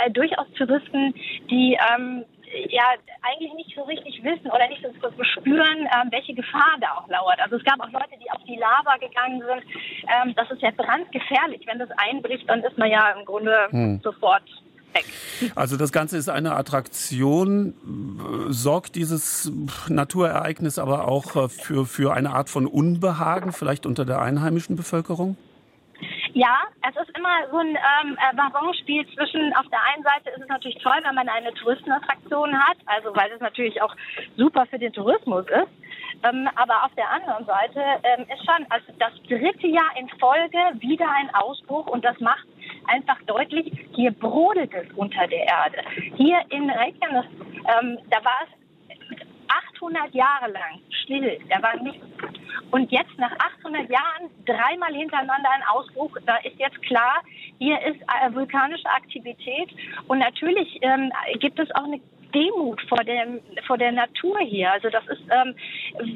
äh, 0.03 0.11
durchaus 0.11 0.47
Touristen, 0.57 1.13
die 1.49 1.77
ja 2.69 2.83
eigentlich 3.21 3.53
nicht 3.53 3.75
so 3.75 3.83
richtig 3.83 4.23
wissen 4.23 4.49
oder 4.51 4.67
nicht 4.67 4.81
so, 4.81 5.09
so 5.09 5.23
spüren, 5.23 5.79
ähm, 5.79 6.09
welche 6.11 6.33
Gefahr 6.33 6.75
da 6.79 6.97
auch 6.97 7.07
lauert. 7.07 7.39
Also 7.39 7.57
es 7.57 7.63
gab 7.63 7.79
auch 7.79 7.91
Leute, 7.91 8.17
die 8.21 8.26
die 8.47 8.55
Lava 8.55 8.97
gegangen 8.97 9.41
sind. 9.41 9.63
Ähm, 10.07 10.33
das 10.35 10.49
ist 10.51 10.61
ja 10.61 10.71
brandgefährlich. 10.71 11.65
Wenn 11.65 11.79
das 11.79 11.89
einbricht, 11.97 12.49
dann 12.49 12.63
ist 12.63 12.77
man 12.77 12.89
ja 12.89 13.11
im 13.11 13.25
Grunde 13.25 13.67
hm. 13.69 13.99
sofort 14.03 14.43
weg. 14.93 15.05
Also 15.55 15.77
das 15.77 15.91
Ganze 15.91 16.17
ist 16.17 16.29
eine 16.29 16.55
Attraktion. 16.55 17.73
Sorgt 18.49 18.95
dieses 18.95 19.51
Naturereignis 19.89 20.79
aber 20.79 21.07
auch 21.07 21.35
äh, 21.35 21.49
für, 21.49 21.85
für 21.85 22.13
eine 22.13 22.31
Art 22.31 22.49
von 22.49 22.65
Unbehagen, 22.65 23.51
vielleicht 23.51 23.85
unter 23.85 24.05
der 24.05 24.21
einheimischen 24.21 24.75
Bevölkerung? 24.75 25.37
Ja, 26.33 26.55
es 26.87 26.95
ist 26.95 27.17
immer 27.17 27.49
so 27.49 27.57
ein 27.57 27.75
ähm, 27.75 28.17
Baronspiel 28.35 29.07
zwischen, 29.15 29.53
auf 29.55 29.65
der 29.71 29.79
einen 29.91 30.03
Seite 30.03 30.29
ist 30.35 30.43
es 30.43 30.47
natürlich 30.47 30.77
toll, 30.83 30.99
wenn 31.03 31.15
man 31.15 31.27
eine 31.27 31.51
Touristenattraktion 31.55 32.53
hat, 32.55 32.77
also 32.85 33.15
weil 33.15 33.31
es 33.31 33.39
natürlich 33.39 33.81
auch 33.81 33.95
super 34.35 34.67
für 34.67 34.77
den 34.77 34.93
Tourismus 34.93 35.45
ist. 35.47 35.86
Ähm, 36.23 36.49
aber 36.55 36.83
auf 36.83 36.93
der 36.95 37.09
anderen 37.09 37.45
Seite 37.45 37.81
ähm, 38.03 38.23
ist 38.23 38.43
schon 38.45 38.65
also 38.69 38.85
das 38.99 39.13
dritte 39.27 39.67
Jahr 39.67 39.95
in 39.99 40.09
Folge 40.19 40.57
wieder 40.79 41.09
ein 41.09 41.33
Ausbruch 41.35 41.87
und 41.87 42.03
das 42.03 42.19
macht 42.19 42.47
einfach 42.87 43.21
deutlich, 43.23 43.71
hier 43.93 44.11
brodelt 44.11 44.73
es 44.73 44.87
unter 44.95 45.27
der 45.27 45.45
Erde. 45.45 45.77
Hier 46.15 46.39
in 46.49 46.69
Reykjanes, 46.69 47.25
ähm, 47.79 47.97
da 48.09 48.23
war 48.23 48.39
es 48.43 48.57
800 49.75 50.13
Jahre 50.13 50.51
lang 50.51 50.81
still, 51.03 51.39
da 51.49 51.61
war 51.61 51.75
nichts. 51.81 52.05
Und 52.71 52.91
jetzt 52.91 53.17
nach 53.17 53.31
800 53.61 53.89
Jahren 53.89 54.29
dreimal 54.45 54.93
hintereinander 54.93 55.49
ein 55.51 55.63
Ausbruch, 55.71 56.17
da 56.25 56.37
ist 56.37 56.59
jetzt 56.59 56.81
klar, 56.81 57.21
hier 57.59 57.79
ist 57.81 58.01
äh, 58.01 58.33
vulkanische 58.33 58.89
Aktivität 58.89 59.69
und 60.07 60.19
natürlich 60.19 60.77
ähm, 60.81 61.11
gibt 61.39 61.59
es 61.59 61.69
auch 61.75 61.85
eine 61.85 62.01
Demut 62.33 62.81
vor 62.89 63.03
der, 63.03 63.27
vor 63.65 63.77
der 63.77 63.91
Natur 63.91 64.39
hier. 64.39 64.71
Also 64.71 64.89
das 64.89 65.05
ist 65.07 65.23
ähm, 65.29 65.55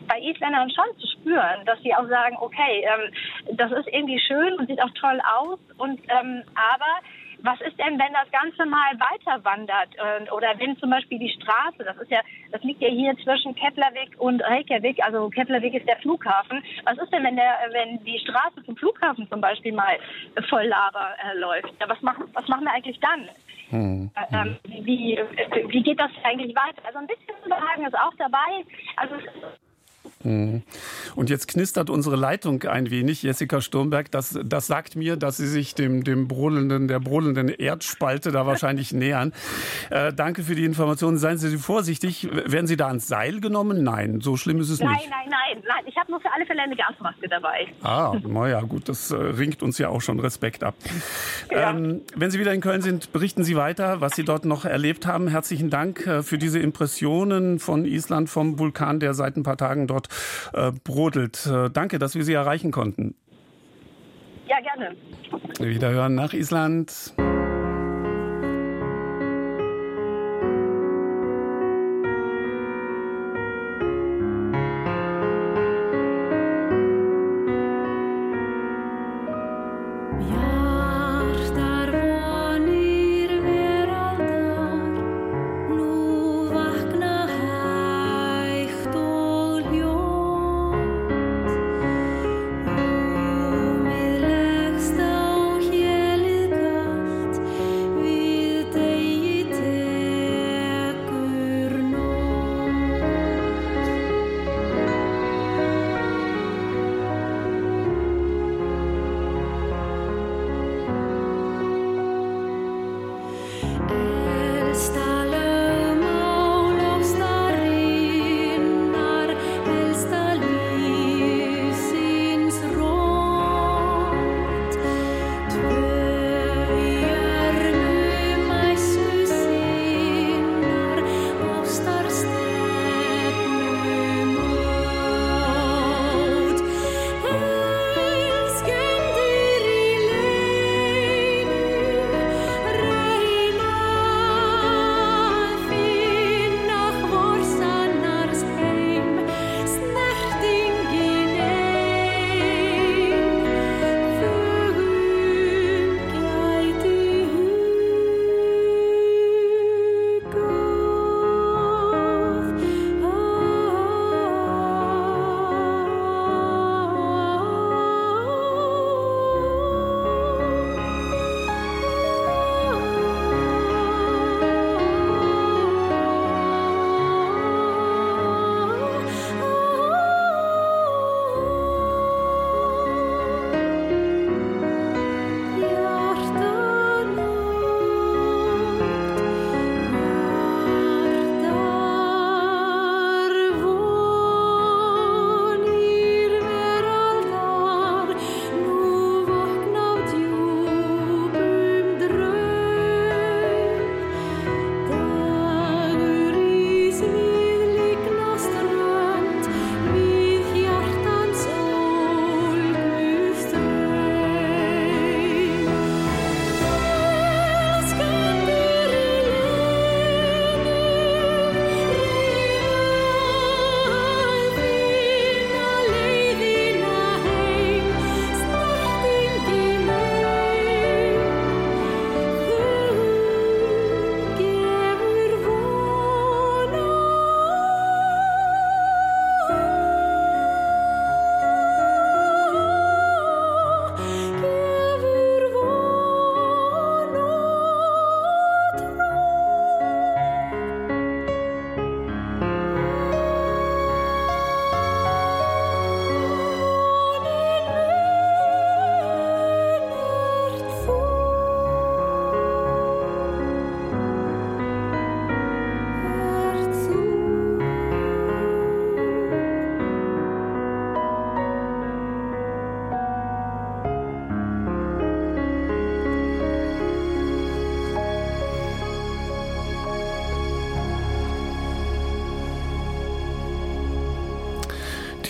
bei 0.08 0.20
Isländern 0.20 0.70
schon 0.70 0.98
zu 1.00 1.08
spüren, 1.08 1.66
dass 1.66 1.82
sie 1.82 1.94
auch 1.94 2.08
sagen, 2.08 2.38
okay, 2.40 2.86
ähm, 2.86 3.56
das 3.58 3.72
ist 3.72 3.88
irgendwie 3.88 4.20
schön 4.20 4.54
und 4.56 4.68
sieht 4.68 4.82
auch 4.82 4.94
toll 5.00 5.20
aus 5.40 5.60
und 5.78 6.00
ähm, 6.10 6.44
aber 6.56 7.02
was 7.44 7.60
ist 7.62 7.78
denn, 7.80 7.98
wenn 7.98 8.14
das 8.14 8.30
Ganze 8.32 8.66
mal 8.66 8.94
weiter 9.00 9.44
wandert 9.44 9.90
oder 10.32 10.54
wenn 10.60 10.78
zum 10.78 10.92
Beispiel 10.92 11.20
die 11.20 11.30
Straße, 11.30 11.84
das 11.84 11.98
ist 11.98 12.12
ja, 12.12 12.22
das 12.52 12.62
liegt 12.64 12.82
ja 12.82 12.90
hier 12.90 13.16
zwischen 13.24 13.56
Keflavik 13.56 14.20
und 14.20 14.42
Reykjavik, 14.42 15.04
also 15.04 15.30
Keflavik 15.30 15.74
ist 15.74 15.88
der 15.88 15.98
Flughafen. 15.98 16.64
Was 16.86 16.98
ist 17.00 17.12
denn, 17.12 17.24
wenn 17.24 17.36
der, 17.36 17.58
wenn 17.72 18.04
die 18.04 18.20
Straße 18.20 18.64
zum 18.66 18.76
Flughafen 18.78 19.28
zum 19.30 19.42
Beispiel 19.42 19.74
mal 19.74 19.98
voll 20.50 20.66
Lava 20.66 21.16
äh, 21.16 21.38
läuft? 21.38 21.74
Ja, 21.80 21.90
was 21.90 22.02
machen, 22.02 22.26
was 22.34 22.48
machen 22.48 22.66
wir 22.66 22.74
eigentlich 22.74 23.00
dann? 23.00 23.28
Hm. 23.72 24.12
Äh, 24.16 24.36
ähm, 24.36 24.58
wie, 24.64 25.18
wie 25.70 25.84
geht 25.84 26.00
das 26.00 26.12
eigentlich 26.24 26.56
weiter? 26.56 26.86
Also 26.86 27.00
ein 27.00 27.08
bisschen 27.08 27.34
Unbehagen 27.44 27.86
ist 27.86 27.96
auch 27.96 28.14
dabei. 28.18 28.66
Also 28.98 29.16
Mhm. 29.16 30.11
Und 30.24 31.30
jetzt 31.30 31.48
knistert 31.48 31.90
unsere 31.90 32.16
Leitung 32.16 32.64
ein 32.64 32.90
wenig, 32.90 33.24
Jessica 33.24 33.62
Sturmberg. 33.62 34.12
Das, 34.12 34.40
das 34.44 34.68
sagt 34.68 34.96
mir, 34.96 35.18
dass 35.18 35.38
Sie 35.38 35.48
sich 35.48 35.76
dem, 35.76 36.04
dem 36.04 36.28
brodelnden, 36.28 36.88
der 36.88 37.00
brodelnden 37.00 37.50
Erdspalte 37.50 38.32
da 38.32 38.46
wahrscheinlich 38.46 38.92
nähern. 38.94 39.34
Äh, 39.90 40.14
danke 40.14 40.44
für 40.44 40.56
die 40.56 40.66
Informationen. 40.66 41.18
Seien 41.18 41.38
Sie 41.38 41.58
vorsichtig. 41.58 42.30
Werden 42.32 42.68
Sie 42.68 42.78
da 42.78 42.88
ans 42.88 43.08
Seil 43.08 43.42
genommen? 43.42 43.84
Nein, 43.84 44.22
so 44.22 44.38
schlimm 44.38 44.60
ist 44.62 44.70
es 44.70 44.80
nein, 44.80 44.92
nicht. 44.92 45.10
Nein, 45.10 45.30
nein, 45.30 45.40
nein, 45.56 45.64
nein. 45.68 45.84
Ich 45.88 45.98
habe 45.98 46.12
nur 46.12 46.22
für 46.22 46.32
alle 46.32 46.46
Fälle 46.46 46.62
eine 46.62 46.76
Gasmaske 46.76 47.28
dabei. 47.28 47.68
Ah, 47.84 48.16
naja, 48.24 48.62
gut. 48.62 48.90
Das 48.90 49.12
äh, 49.12 49.16
ringt 49.16 49.64
uns 49.64 49.78
ja 49.78 49.90
auch 49.90 50.02
schon 50.02 50.20
Respekt 50.20 50.64
ab. 50.64 50.76
Ja. 51.52 51.72
Ähm, 51.72 52.02
wenn 52.16 52.32
Sie 52.32 52.40
wieder 52.40 52.54
in 52.54 52.62
Köln 52.62 52.82
sind, 52.82 53.12
berichten 53.12 53.44
Sie 53.44 53.56
weiter, 53.56 54.02
was 54.02 54.16
Sie 54.16 54.24
dort 54.24 54.46
noch 54.46 54.66
erlebt 54.66 55.06
haben. 55.06 55.28
Herzlichen 55.28 55.70
Dank 55.70 56.06
äh, 56.06 56.24
für 56.24 56.38
diese 56.38 56.60
Impressionen 56.60 57.60
von 57.60 57.86
Island, 57.86 58.30
vom 58.30 58.60
Vulkan, 58.60 59.00
der 59.00 59.14
seit 59.14 59.38
ein 59.38 59.44
paar 59.44 59.58
Tagen 59.58 59.88
dort 59.88 60.08
äh, 60.54 60.72
brodelt. 60.84 61.46
Äh, 61.46 61.70
danke, 61.70 62.00
dass 62.00 62.16
wir 62.16 62.24
Sie 62.24 62.34
erreichen 62.34 62.72
konnten. 62.72 63.16
Ja, 64.48 64.58
gerne. 64.60 64.96
Wiederhören 65.60 66.16
nach 66.16 66.34
Island. 66.34 67.14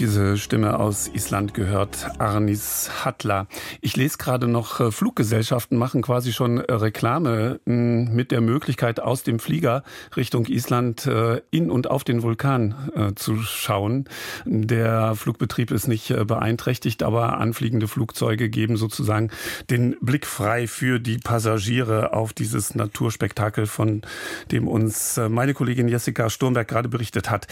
Diese 0.01 0.35
Stimme 0.35 0.79
aus 0.79 1.11
Island 1.13 1.53
gehört 1.53 2.07
Arnis 2.17 2.89
Hattler. 3.05 3.45
Ich 3.81 3.95
lese 3.95 4.17
gerade 4.17 4.47
noch, 4.47 4.79
äh, 4.79 4.89
Fluggesellschaften 4.89 5.77
machen 5.77 6.01
quasi 6.01 6.33
schon 6.33 6.57
äh, 6.57 6.73
Reklame 6.73 7.59
mit 7.65 8.31
der 8.31 8.41
Möglichkeit, 8.41 8.99
aus 8.99 9.21
dem 9.21 9.37
Flieger 9.37 9.83
Richtung 10.15 10.47
Island 10.47 11.05
äh, 11.05 11.41
in 11.51 11.69
und 11.69 11.87
auf 11.87 12.03
den 12.03 12.23
Vulkan 12.23 12.73
zu 13.15 13.43
schauen. 13.43 14.05
Der 14.45 15.13
Flugbetrieb 15.15 15.69
ist 15.69 15.87
nicht 15.87 16.13
beeinträchtigt, 16.25 17.03
aber 17.03 17.37
anfliegende 17.37 17.87
Flugzeuge 17.87 18.49
geben 18.49 18.77
sozusagen 18.77 19.29
den 19.69 19.95
Blick 20.01 20.25
frei 20.25 20.65
für 20.65 20.99
die 20.99 21.19
Passagiere 21.19 22.13
auf 22.13 22.33
dieses 22.33 22.73
Naturspektakel, 22.73 23.67
von 23.67 24.01
dem 24.51 24.67
uns 24.67 25.19
meine 25.29 25.53
Kollegin 25.53 25.87
Jessica 25.87 26.29
Sturmberg 26.29 26.67
gerade 26.67 26.89
berichtet 26.89 27.29
hat. 27.29 27.47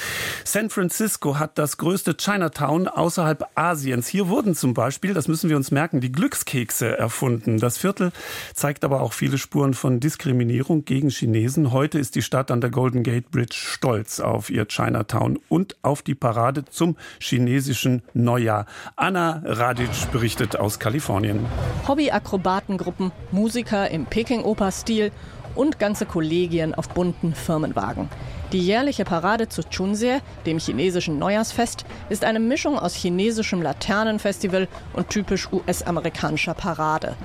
San 0.45 0.69
Francisco 0.69 1.37
hat 1.37 1.57
das 1.57 1.77
größte 1.77 2.17
Chinatown 2.39 2.87
außerhalb 2.87 3.45
Asiens. 3.55 4.07
Hier 4.07 4.29
wurden 4.29 4.55
zum 4.55 4.73
Beispiel, 4.73 5.13
das 5.13 5.27
müssen 5.27 5.49
wir 5.49 5.57
uns 5.57 5.71
merken, 5.71 5.99
die 5.99 6.11
Glückskekse 6.11 6.97
erfunden. 6.97 7.59
Das 7.59 7.77
Viertel 7.77 8.13
zeigt 8.53 8.85
aber 8.85 9.01
auch 9.01 9.11
viele 9.11 9.37
Spuren 9.37 9.73
von 9.73 9.99
Diskriminierung 9.99 10.85
gegen 10.85 11.09
Chinesen. 11.09 11.73
Heute 11.73 11.99
ist 11.99 12.15
die 12.15 12.21
Stadt 12.21 12.49
an 12.49 12.61
der 12.61 12.69
Golden 12.69 13.03
Gate 13.03 13.29
Bridge 13.29 13.57
stolz 13.57 14.21
auf 14.21 14.49
ihr 14.49 14.65
Chinatown 14.69 15.37
und 15.49 15.75
auf 15.81 16.01
die 16.01 16.15
Parade 16.15 16.63
zum 16.63 16.95
chinesischen 17.19 18.03
Neujahr. 18.13 18.65
Anna 18.95 19.41
Radic 19.43 20.09
berichtet 20.13 20.55
aus 20.55 20.79
Kalifornien. 20.79 21.45
Hobby-Akrobatengruppen, 21.89 23.11
Musiker 23.31 23.91
im 23.91 24.05
Peking-Oper-Stil 24.05 25.11
und 25.55 25.77
ganze 25.77 26.05
Kollegien 26.05 26.73
auf 26.73 26.87
bunten 26.87 27.35
Firmenwagen. 27.35 28.07
Die 28.51 28.65
jährliche 28.65 29.05
Parade 29.05 29.47
zu 29.47 29.61
Chunse, 29.61 30.21
dem 30.47 30.57
chinesischen 30.57 31.19
Neujahrsfest, 31.19 31.85
ist 32.09 32.23
eine 32.23 32.39
Mischung 32.39 32.79
aus 32.79 32.95
chinesischem 32.95 33.61
Laternenfestival 33.61 34.67
und 34.93 35.09
typisch 35.11 35.49
US-amerikanischer 35.51 36.55
Parade. 36.55 37.15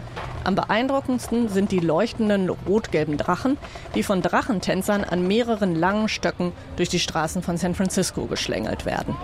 Am 0.45 0.55
beeindruckendsten 0.55 1.49
sind 1.49 1.73
die 1.73 1.81
leuchtenden 1.81 2.51
rot-gelben 2.51 3.17
Drachen, 3.17 3.57
die 3.95 4.03
von 4.03 4.21
Drachentänzern 4.21 5.03
an 5.03 5.27
mehreren 5.27 5.75
langen 5.75 6.11
Stöcken 6.11 6.53
durch 6.77 6.91
die 6.91 6.99
Straßen 6.99 7.43
von 7.43 7.57
San 7.57 7.75
Francisco 7.75 8.27
geschlängelt 8.27 8.85
werden. 8.85 9.17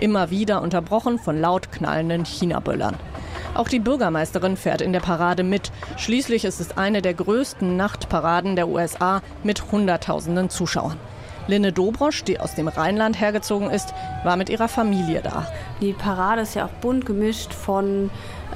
Immer 0.00 0.30
wieder 0.30 0.60
unterbrochen 0.60 1.20
von 1.20 1.40
laut 1.40 1.70
knallenden 1.70 2.24
China-Böllern. 2.24 2.96
Auch 3.54 3.68
die 3.68 3.78
Bürgermeisterin 3.78 4.56
fährt 4.56 4.80
in 4.80 4.92
der 4.92 4.98
Parade 4.98 5.44
mit. 5.44 5.70
Schließlich 5.98 6.44
ist 6.44 6.60
es 6.60 6.76
eine 6.76 7.00
der 7.00 7.14
größten 7.14 7.76
Nachtparaden 7.76 8.56
der 8.56 8.66
USA 8.66 9.22
mit 9.44 9.70
Hunderttausenden 9.70 10.50
Zuschauern. 10.50 10.98
Linne 11.46 11.72
Dobrosch, 11.72 12.24
die 12.24 12.40
aus 12.40 12.54
dem 12.54 12.68
Rheinland 12.68 13.20
hergezogen 13.20 13.70
ist, 13.70 13.92
war 14.22 14.36
mit 14.36 14.48
ihrer 14.48 14.68
Familie 14.68 15.20
da. 15.22 15.46
Die 15.80 15.92
Parade 15.92 16.42
ist 16.42 16.54
ja 16.54 16.66
auch 16.66 16.80
bunt 16.80 17.04
gemischt 17.04 17.52
von 17.52 18.10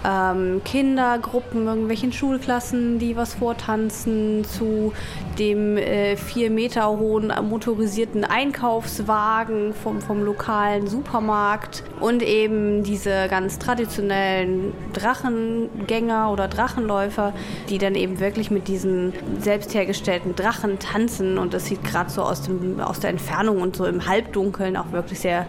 ähm, 0.05 0.62
Kindergruppen, 0.65 1.66
irgendwelchen 1.66 2.12
Schulklassen, 2.12 2.99
die 2.99 3.16
was 3.16 3.35
vortanzen, 3.35 4.45
zu 4.45 4.93
dem 5.39 5.77
äh, 5.77 6.16
vier 6.16 6.51
Meter 6.51 6.89
hohen 6.89 7.33
motorisierten 7.49 8.25
Einkaufswagen 8.25 9.75
vom, 9.75 10.01
vom 10.01 10.25
lokalen 10.25 10.87
Supermarkt 10.87 11.85
und 12.01 12.23
eben 12.23 12.83
diese 12.83 13.29
ganz 13.29 13.59
traditionellen 13.59 14.73
Drachengänger 14.93 16.31
oder 16.31 16.49
Drachenläufer, 16.49 17.33
die 17.69 17.79
dann 17.79 17.95
eben 17.95 18.20
wirklich 18.20 18.51
mit 18.51 18.69
diesen 18.69 19.12
selbst 19.41 19.75
hergestellten 19.75 20.35
Drachen 20.35 20.79
tanzen. 20.79 21.39
Und 21.39 21.55
das 21.55 21.66
sieht 21.66 21.85
gerade 21.85 22.11
so 22.11 22.23
aus, 22.23 22.43
dem, 22.43 22.81
aus 22.81 23.01
der 23.01 23.11
Entfernung 23.11 23.61
und 23.61 23.77
so 23.77 23.87
im 23.87 24.07
Halbdunkeln 24.07 24.77
auch 24.77 24.93
wirklich 24.93 25.20
sehr 25.20 25.47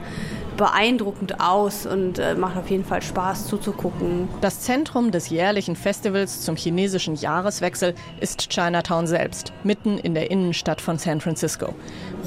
beeindruckend 0.59 1.39
aus 1.39 1.85
und 1.85 2.19
äh, 2.19 2.35
macht 2.35 2.57
auf 2.57 2.69
jeden 2.69 2.83
Fall 2.83 3.01
Spaß 3.01 3.47
zuzugucken. 3.47 4.27
Das 4.41 4.59
Zentrum 4.59 5.09
des 5.09 5.29
jährlichen 5.29 5.77
Festivals 5.77 6.41
zum 6.41 6.57
chinesischen 6.57 7.15
Jahreswechsel 7.15 7.95
ist 8.19 8.49
Chinatown 8.49 9.07
selbst, 9.07 9.53
mitten 9.63 9.97
in 9.97 10.13
der 10.13 10.29
Innenstadt 10.29 10.81
von 10.81 10.97
San 10.97 11.21
Francisco. 11.21 11.73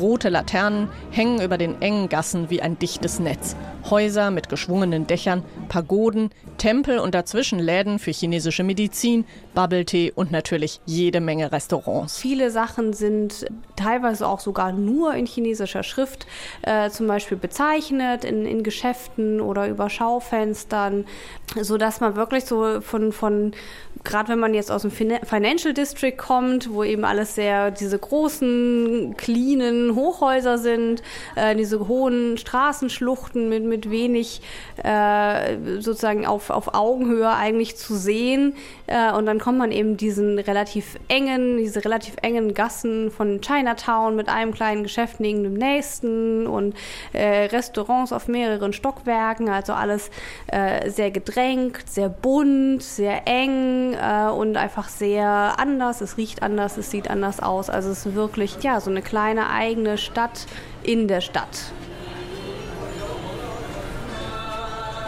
Rote 0.00 0.30
Laternen 0.30 0.88
hängen 1.10 1.42
über 1.42 1.59
den 1.59 1.82
engen 1.82 2.09
Gassen 2.09 2.48
wie 2.48 2.62
ein 2.62 2.78
dichtes 2.78 3.20
Netz. 3.20 3.54
Häuser 3.90 4.30
mit 4.30 4.48
geschwungenen 4.48 5.06
Dächern, 5.06 5.42
Pagoden, 5.68 6.30
Tempel 6.59 6.98
und 6.98 7.14
dazwischen 7.14 7.59
Läden 7.59 7.98
für 7.98 8.10
chinesische 8.10 8.62
Medizin, 8.62 9.24
Bubble-Tee 9.54 10.12
und 10.14 10.30
natürlich 10.30 10.80
jede 10.86 11.20
Menge 11.20 11.52
Restaurants. 11.52 12.18
Viele 12.18 12.50
Sachen 12.50 12.92
sind 12.92 13.46
teilweise 13.76 14.26
auch 14.26 14.40
sogar 14.40 14.72
nur 14.72 15.14
in 15.14 15.26
chinesischer 15.26 15.82
Schrift 15.82 16.26
äh, 16.62 16.90
zum 16.90 17.06
Beispiel 17.06 17.36
bezeichnet, 17.36 18.24
in, 18.24 18.46
in 18.46 18.62
Geschäften 18.62 19.40
oder 19.40 19.68
über 19.68 19.90
Schaufenstern, 19.90 21.04
sodass 21.60 22.00
man 22.00 22.16
wirklich 22.16 22.44
so 22.44 22.80
von, 22.80 23.12
von 23.12 23.52
gerade 24.04 24.30
wenn 24.30 24.38
man 24.38 24.54
jetzt 24.54 24.70
aus 24.70 24.82
dem 24.82 24.90
Financial 24.90 25.72
District 25.74 26.16
kommt, 26.16 26.72
wo 26.72 26.82
eben 26.82 27.04
alles 27.04 27.34
sehr 27.34 27.70
diese 27.70 27.98
großen, 27.98 29.14
cleanen 29.16 29.94
Hochhäuser 29.94 30.59
sind, 30.59 31.02
äh, 31.36 31.54
diese 31.54 31.86
hohen 31.88 32.36
Straßenschluchten 32.36 33.48
mit, 33.48 33.64
mit 33.73 33.90
wenig 33.90 34.43
äh, 34.85 35.57
sozusagen 35.81 36.27
auf, 36.27 36.51
auf 36.51 36.74
Augenhöhe 36.74 37.31
eigentlich 37.31 37.77
zu 37.77 37.94
sehen. 37.97 38.55
Äh, 38.86 39.12
und 39.12 39.24
dann 39.24 39.39
kommt 39.39 39.59
man 39.59 39.73
eben 39.73 39.97
diesen 39.97 40.39
relativ 40.39 40.99
engen, 41.09 41.57
diese 41.57 41.82
relativ 41.85 42.16
engen 42.20 42.53
Gassen 42.53 43.11
von 43.11 43.40
Chinatown 43.40 44.15
mit 44.15 44.28
einem 44.28 44.53
kleinen 44.53 44.82
Geschäft 44.82 45.20
neben 45.20 45.43
dem 45.43 45.55
nächsten 45.55 46.47
und 46.47 46.74
äh, 47.15 47.47
Restaurants 47.47 48.12
auf 48.12 48.28
mehreren 48.28 48.74
Stockwerken, 48.74 49.49
also 49.49 49.73
alles 49.73 50.11
äh, 50.49 50.90
sehr 50.90 51.11
gedrängt, 51.11 51.78
sehr 51.89 52.11
bunt, 52.11 52.82
sehr 52.82 53.27
eng 53.27 53.94
äh, 53.94 54.31
und 54.31 54.59
einfach 54.59 54.89
sehr 54.89 55.55
anders. 55.57 56.03
Es 56.03 56.19
riecht 56.19 56.43
anders, 56.43 56.77
es 56.77 56.90
sieht 56.90 57.09
anders 57.09 57.40
aus. 57.40 57.70
Also 57.70 57.90
es 57.90 58.05
ist 58.05 58.15
wirklich 58.15 58.62
ja 58.62 58.81
so 58.81 58.90
eine 58.90 59.01
kleine 59.01 59.49
eigene 59.49 59.97
Stadt 59.97 60.47
in 60.82 61.09
der 61.09 61.23
Stadt. 61.23 61.73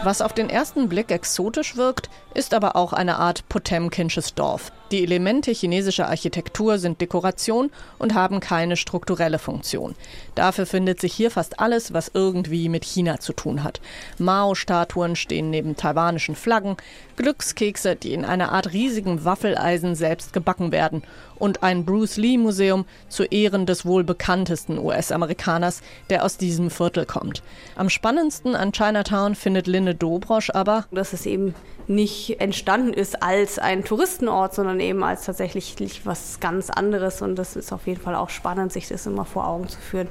Was 0.05 0.21
auf 0.21 0.33
den 0.33 0.51
ersten 0.51 0.87
Blick 0.87 1.09
exotisch 1.09 1.77
wirkt, 1.77 2.11
ist 2.35 2.53
aber 2.53 2.75
auch 2.75 2.93
eine 2.93 3.17
Art 3.17 3.47
Potemkinsches 3.49 4.35
Dorf. 4.35 4.71
Die 4.91 5.01
Elemente 5.01 5.51
chinesischer 5.51 6.09
Architektur 6.09 6.77
sind 6.77 7.01
Dekoration 7.01 7.71
und 7.97 8.13
haben 8.13 8.39
keine 8.39 8.77
strukturelle 8.77 9.39
Funktion. 9.39 9.95
Dafür 10.35 10.67
findet 10.67 11.01
sich 11.01 11.13
hier 11.13 11.31
fast 11.31 11.59
alles, 11.59 11.93
was 11.93 12.11
irgendwie 12.13 12.69
mit 12.69 12.85
China 12.85 13.19
zu 13.19 13.33
tun 13.33 13.63
hat. 13.63 13.81
Mao-Statuen 14.19 15.15
stehen 15.15 15.49
neben 15.49 15.75
taiwanischen 15.75 16.35
Flaggen, 16.35 16.77
Glückskekse, 17.15 17.95
die 17.95 18.13
in 18.13 18.25
einer 18.25 18.51
Art 18.51 18.73
riesigen 18.73 19.25
Waffeleisen 19.25 19.95
selbst 19.95 20.33
gebacken 20.33 20.71
werden 20.71 21.01
und 21.37 21.63
ein 21.63 21.83
Bruce 21.83 22.17
Lee-Museum 22.17 22.85
zu 23.09 23.23
Ehren 23.23 23.65
des 23.65 23.85
wohl 23.85 24.03
bekanntesten 24.03 24.77
US-Amerikaners, 24.77 25.81
der 26.09 26.23
aus 26.23 26.37
diesem 26.37 26.69
Viertel 26.69 27.05
kommt. 27.05 27.41
Am 27.75 27.89
spannendsten 27.89 28.55
an 28.55 28.71
Chinatown 28.71 29.35
findet 29.35 29.67
Linne 29.67 29.95
Dobrosch 29.95 30.51
aber, 30.51 30.85
dass 30.91 31.13
es 31.13 31.25
eben 31.25 31.55
nicht 31.87 32.39
entstanden 32.39 32.93
ist 32.93 33.21
als 33.21 33.59
ein 33.59 33.83
Touristenort, 33.83 34.53
sondern 34.55 34.79
eben 34.79 35.03
als 35.03 35.25
tatsächlich 35.25 35.75
was 36.05 36.39
ganz 36.39 36.69
anderes. 36.69 37.21
Und 37.21 37.35
das 37.35 37.55
ist 37.55 37.71
auf 37.71 37.87
jeden 37.87 38.01
Fall 38.01 38.15
auch 38.15 38.29
spannend, 38.29 38.73
sich 38.73 38.87
das 38.87 39.05
immer 39.05 39.25
vor 39.25 39.47
Augen 39.47 39.67
zu 39.67 39.79
führen, 39.79 40.07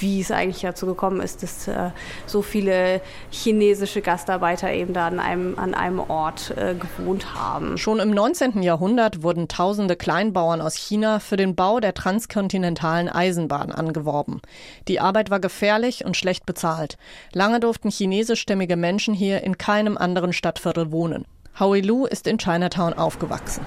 wie 0.00 0.20
es 0.20 0.30
eigentlich 0.30 0.62
dazu 0.62 0.86
gekommen 0.86 1.20
ist, 1.20 1.42
dass 1.42 1.68
äh, 1.68 1.90
so 2.26 2.42
viele 2.42 3.00
chinesische 3.30 4.00
Gastarbeiter 4.02 4.72
eben 4.72 4.92
da 4.92 5.06
an 5.06 5.20
einem, 5.20 5.58
an 5.58 5.74
einem 5.74 6.00
Ort 6.00 6.54
äh, 6.56 6.74
gewohnt 6.74 7.34
haben. 7.34 7.78
Schon 7.78 8.00
im 8.00 8.10
19. 8.10 8.62
Jahrhundert 8.62 9.22
wurden 9.22 9.48
tausende 9.48 9.96
Kleinbauern 9.96 10.60
aus 10.60 10.74
China 10.76 11.20
für 11.20 11.36
den 11.36 11.54
Bau 11.54 11.80
der 11.80 11.94
transkontinentalen 11.94 13.08
Eisenbahn 13.08 13.72
angeworben. 13.72 14.40
Die 14.88 15.00
Arbeit 15.00 15.30
war 15.30 15.40
gefährlich 15.40 16.04
und 16.04 16.16
schlecht 16.16 16.46
bezahlt. 16.46 16.98
Lange 17.32 17.60
durften 17.60 17.90
chinesischstämmige 17.90 18.76
Menschen 18.76 19.14
hier 19.14 19.42
in 19.42 19.58
keinem 19.58 19.96
anderen 19.98 20.32
Stadtviertel 20.32 20.92
wohnen. 20.92 21.24
Howie 21.58 21.80
Lu 21.80 22.06
ist 22.06 22.26
in 22.26 22.38
Chinatown 22.38 22.94
aufgewachsen. 22.94 23.64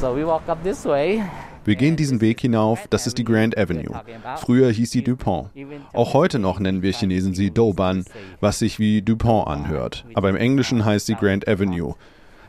So 0.00 0.14
we 0.14 0.26
walk 0.26 0.48
up 0.48 0.62
this 0.62 0.84
way. 0.84 1.22
Wir 1.64 1.76
gehen 1.76 1.96
diesen 1.96 2.20
Weg 2.20 2.40
hinauf, 2.40 2.86
das 2.90 3.06
ist 3.06 3.18
die 3.18 3.24
Grand 3.24 3.56
Avenue. 3.56 4.00
Früher 4.36 4.70
hieß 4.70 4.90
sie 4.90 5.02
Dupont. 5.04 5.50
Auch 5.92 6.14
heute 6.14 6.38
noch 6.38 6.58
nennen 6.58 6.82
wir 6.82 6.92
Chinesen 6.92 7.34
sie 7.34 7.50
Douban, 7.50 8.04
was 8.40 8.58
sich 8.58 8.78
wie 8.78 9.02
Dupont 9.02 9.46
anhört. 9.46 10.04
Aber 10.14 10.30
im 10.30 10.36
Englischen 10.36 10.84
heißt 10.84 11.06
sie 11.06 11.14
Grand 11.14 11.46
Avenue. 11.46 11.94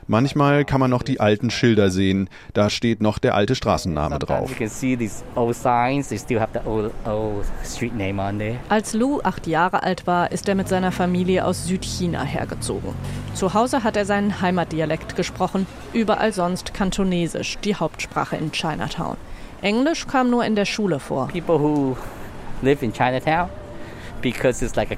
Manchmal 0.07 0.65
kann 0.65 0.79
man 0.79 0.89
noch 0.89 1.03
die 1.03 1.19
alten 1.19 1.49
Schilder 1.49 1.89
sehen, 1.89 2.29
da 2.53 2.69
steht 2.69 3.01
noch 3.01 3.19
der 3.19 3.35
alte 3.35 3.55
Straßenname 3.55 4.19
drauf. 4.19 4.51
Als 8.69 8.93
Lou 8.93 9.21
acht 9.21 9.47
Jahre 9.47 9.83
alt 9.83 10.07
war, 10.07 10.31
ist 10.31 10.49
er 10.49 10.55
mit 10.55 10.67
seiner 10.67 10.91
Familie 10.91 11.45
aus 11.45 11.65
Südchina 11.65 12.23
hergezogen. 12.23 12.93
Zu 13.33 13.53
Hause 13.53 13.83
hat 13.83 13.97
er 13.97 14.05
seinen 14.05 14.41
Heimatdialekt 14.41 15.15
gesprochen, 15.15 15.65
überall 15.93 16.33
sonst 16.33 16.73
Kantonesisch, 16.73 17.57
die 17.63 17.75
Hauptsprache 17.75 18.35
in 18.35 18.51
Chinatown. 18.51 19.17
Englisch 19.61 20.07
kam 20.07 20.29
nur 20.29 20.43
in 20.43 20.55
der 20.55 20.65
Schule 20.65 20.99
vor. 20.99 21.29
People 21.29 21.59
who 21.59 21.97
live 22.61 22.83
in 22.83 22.91
Chinatown 22.91 23.49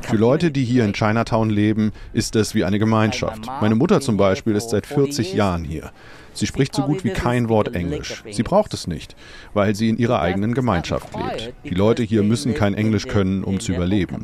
Für 0.02 0.18
Leute, 0.18 0.52
die 0.52 0.64
hier 0.64 0.86
in 0.86 0.94
Chinatown 0.94 1.50
leben, 1.50 1.92
ist 2.14 2.36
es 2.36 2.54
wie 2.56 2.64
eine 2.64 2.80
Gemeinschaft. 2.80 3.48
Meine 3.62 3.76
Mutter 3.76 4.02
zum 4.02 4.18
Beispiel 4.18 4.56
ist 4.56 4.70
seit 4.70 4.86
40 4.86 5.34
Jahren 5.34 5.64
hier. 5.64 5.92
Sie 6.36 6.48
spricht 6.48 6.76
so 6.76 6.84
gut 6.84 7.06
wie 7.06 7.12
kein 7.12 7.48
Wort 7.48 7.74
Englisch. 7.74 8.24
Sie 8.30 8.44
braucht 8.44 8.74
es 8.74 8.88
nicht, 8.88 9.16
weil 9.54 9.74
sie 9.74 9.90
in 9.90 9.98
ihrer 9.98 10.22
eigenen 10.22 10.54
Gemeinschaft 10.54 11.08
lebt. 11.16 11.54
Die 11.64 11.74
Leute 11.74 12.04
hier 12.04 12.24
müssen 12.24 12.54
kein 12.54 12.74
Englisch 12.74 13.08
können, 13.08 13.44
um 13.44 13.62
zu 13.62 13.74
überleben. 13.74 14.18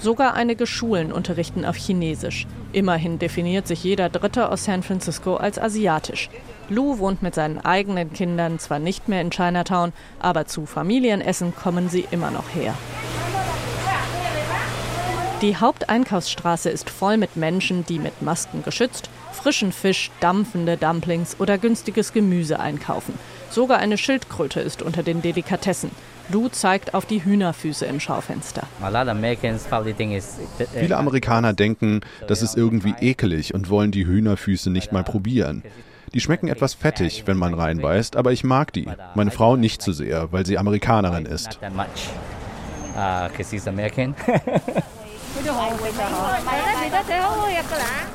Sogar 0.00 0.34
einige 0.34 0.66
Schulen 0.66 1.12
unterrichten 1.12 1.64
auf 1.64 1.76
Chinesisch. 1.76 2.46
Immerhin 2.72 3.18
definiert 3.18 3.68
sich 3.68 3.84
jeder 3.84 4.08
Dritte 4.08 4.50
aus 4.50 4.64
San 4.64 4.82
Francisco 4.82 5.36
als 5.36 5.58
asiatisch. 5.58 6.28
Lou 6.68 6.98
wohnt 6.98 7.22
mit 7.22 7.34
seinen 7.34 7.58
eigenen 7.64 8.12
Kindern 8.12 8.58
zwar 8.58 8.78
nicht 8.78 9.08
mehr 9.08 9.20
in 9.20 9.30
Chinatown, 9.30 9.92
aber 10.18 10.46
zu 10.46 10.66
Familienessen 10.66 11.54
kommen 11.54 11.88
sie 11.88 12.06
immer 12.10 12.30
noch 12.30 12.54
her. 12.54 12.74
Die 15.42 15.56
Haupteinkaufsstraße 15.56 16.70
ist 16.70 16.88
voll 16.88 17.18
mit 17.18 17.36
Menschen, 17.36 17.84
die 17.84 17.98
mit 17.98 18.22
Masken 18.22 18.62
geschützt 18.64 19.10
frischen 19.46 19.70
Fisch, 19.70 20.10
dampfende 20.18 20.76
Dumplings 20.76 21.38
oder 21.38 21.56
günstiges 21.56 22.12
Gemüse 22.12 22.58
einkaufen. 22.58 23.14
Sogar 23.48 23.78
eine 23.78 23.96
Schildkröte 23.96 24.58
ist 24.60 24.82
unter 24.82 25.04
den 25.04 25.22
Delikatessen. 25.22 25.92
Lou 26.30 26.48
zeigt 26.48 26.94
auf 26.94 27.06
die 27.06 27.24
Hühnerfüße 27.24 27.86
im 27.86 28.00
Schaufenster. 28.00 28.66
Viele 30.74 30.96
Amerikaner 30.96 31.52
denken, 31.52 32.00
das 32.26 32.42
ist 32.42 32.56
irgendwie 32.56 32.94
ekelig 33.00 33.54
und 33.54 33.70
wollen 33.70 33.92
die 33.92 34.04
Hühnerfüße 34.04 34.70
nicht 34.70 34.90
mal 34.90 35.04
probieren. 35.04 35.62
Die 36.12 36.20
schmecken 36.20 36.48
etwas 36.48 36.74
fettig, 36.74 37.24
wenn 37.26 37.36
man 37.36 37.54
reinbeißt, 37.54 38.16
aber 38.16 38.32
ich 38.32 38.44
mag 38.44 38.72
die. 38.72 38.88
Meine 39.14 39.30
Frau 39.30 39.56
nicht 39.56 39.82
so 39.82 39.92
sehr, 39.92 40.32
weil 40.32 40.46
sie 40.46 40.58
Amerikanerin 40.58 41.26
ist. 41.26 41.58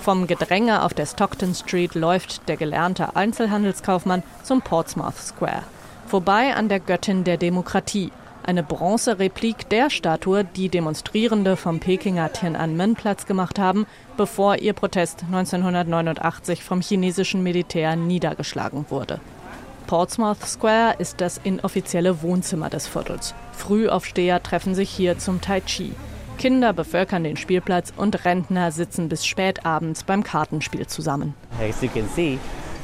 Vom 0.02 0.28
Gedränge 0.28 0.82
auf 0.84 0.94
der 0.94 1.06
Stockton 1.06 1.54
Street 1.54 1.94
läuft 1.94 2.48
der 2.50 2.58
gelernte 2.58 3.16
Einzelhandelskaufmann 3.16 4.24
zum 4.44 4.62
Portsmouth 4.62 5.18
Square. 5.18 5.64
Vorbei 6.08 6.56
an 6.56 6.68
der 6.68 6.80
Göttin 6.80 7.24
der 7.24 7.38
Demokratie, 7.38 8.12
eine 8.44 8.64
Bronzereplik 8.64 9.70
der 9.70 9.90
Statue, 9.90 10.44
die 10.44 10.70
Demonstrierende 10.70 11.56
vom 11.56 11.80
Pekinger 11.80 12.34
Tiananmen-Platz 12.34 13.28
gemacht 13.28 13.60
haben, 13.60 13.86
bevor 14.22 14.58
ihr 14.58 14.74
Protest 14.74 15.24
1989 15.24 16.64
vom 16.64 16.80
chinesischen 16.80 17.42
Militär 17.42 17.96
niedergeschlagen 17.96 18.86
wurde. 18.90 19.20
Portsmouth 19.88 20.46
Square 20.46 20.98
ist 21.00 21.22
das 21.22 21.42
inoffizielle 21.44 22.22
Wohnzimmer 22.22 22.70
des 22.70 22.86
Viertels. 22.86 23.34
Frühaufsteher 23.54 24.44
treffen 24.44 24.76
sich 24.76 24.92
hier 24.92 25.18
zum 25.18 25.42
Tai 25.42 25.62
Chi. 25.62 25.94
Kinder 26.38 26.72
bevölkern 26.72 27.24
den 27.24 27.36
Spielplatz 27.36 27.94
und 27.98 28.24
Rentner 28.24 28.72
sitzen 28.72 29.10
bis 29.10 29.26
spät 29.26 29.66
abends 29.66 30.04
beim 30.04 30.22
Kartenspiel 30.22 30.86
zusammen. 30.86 31.34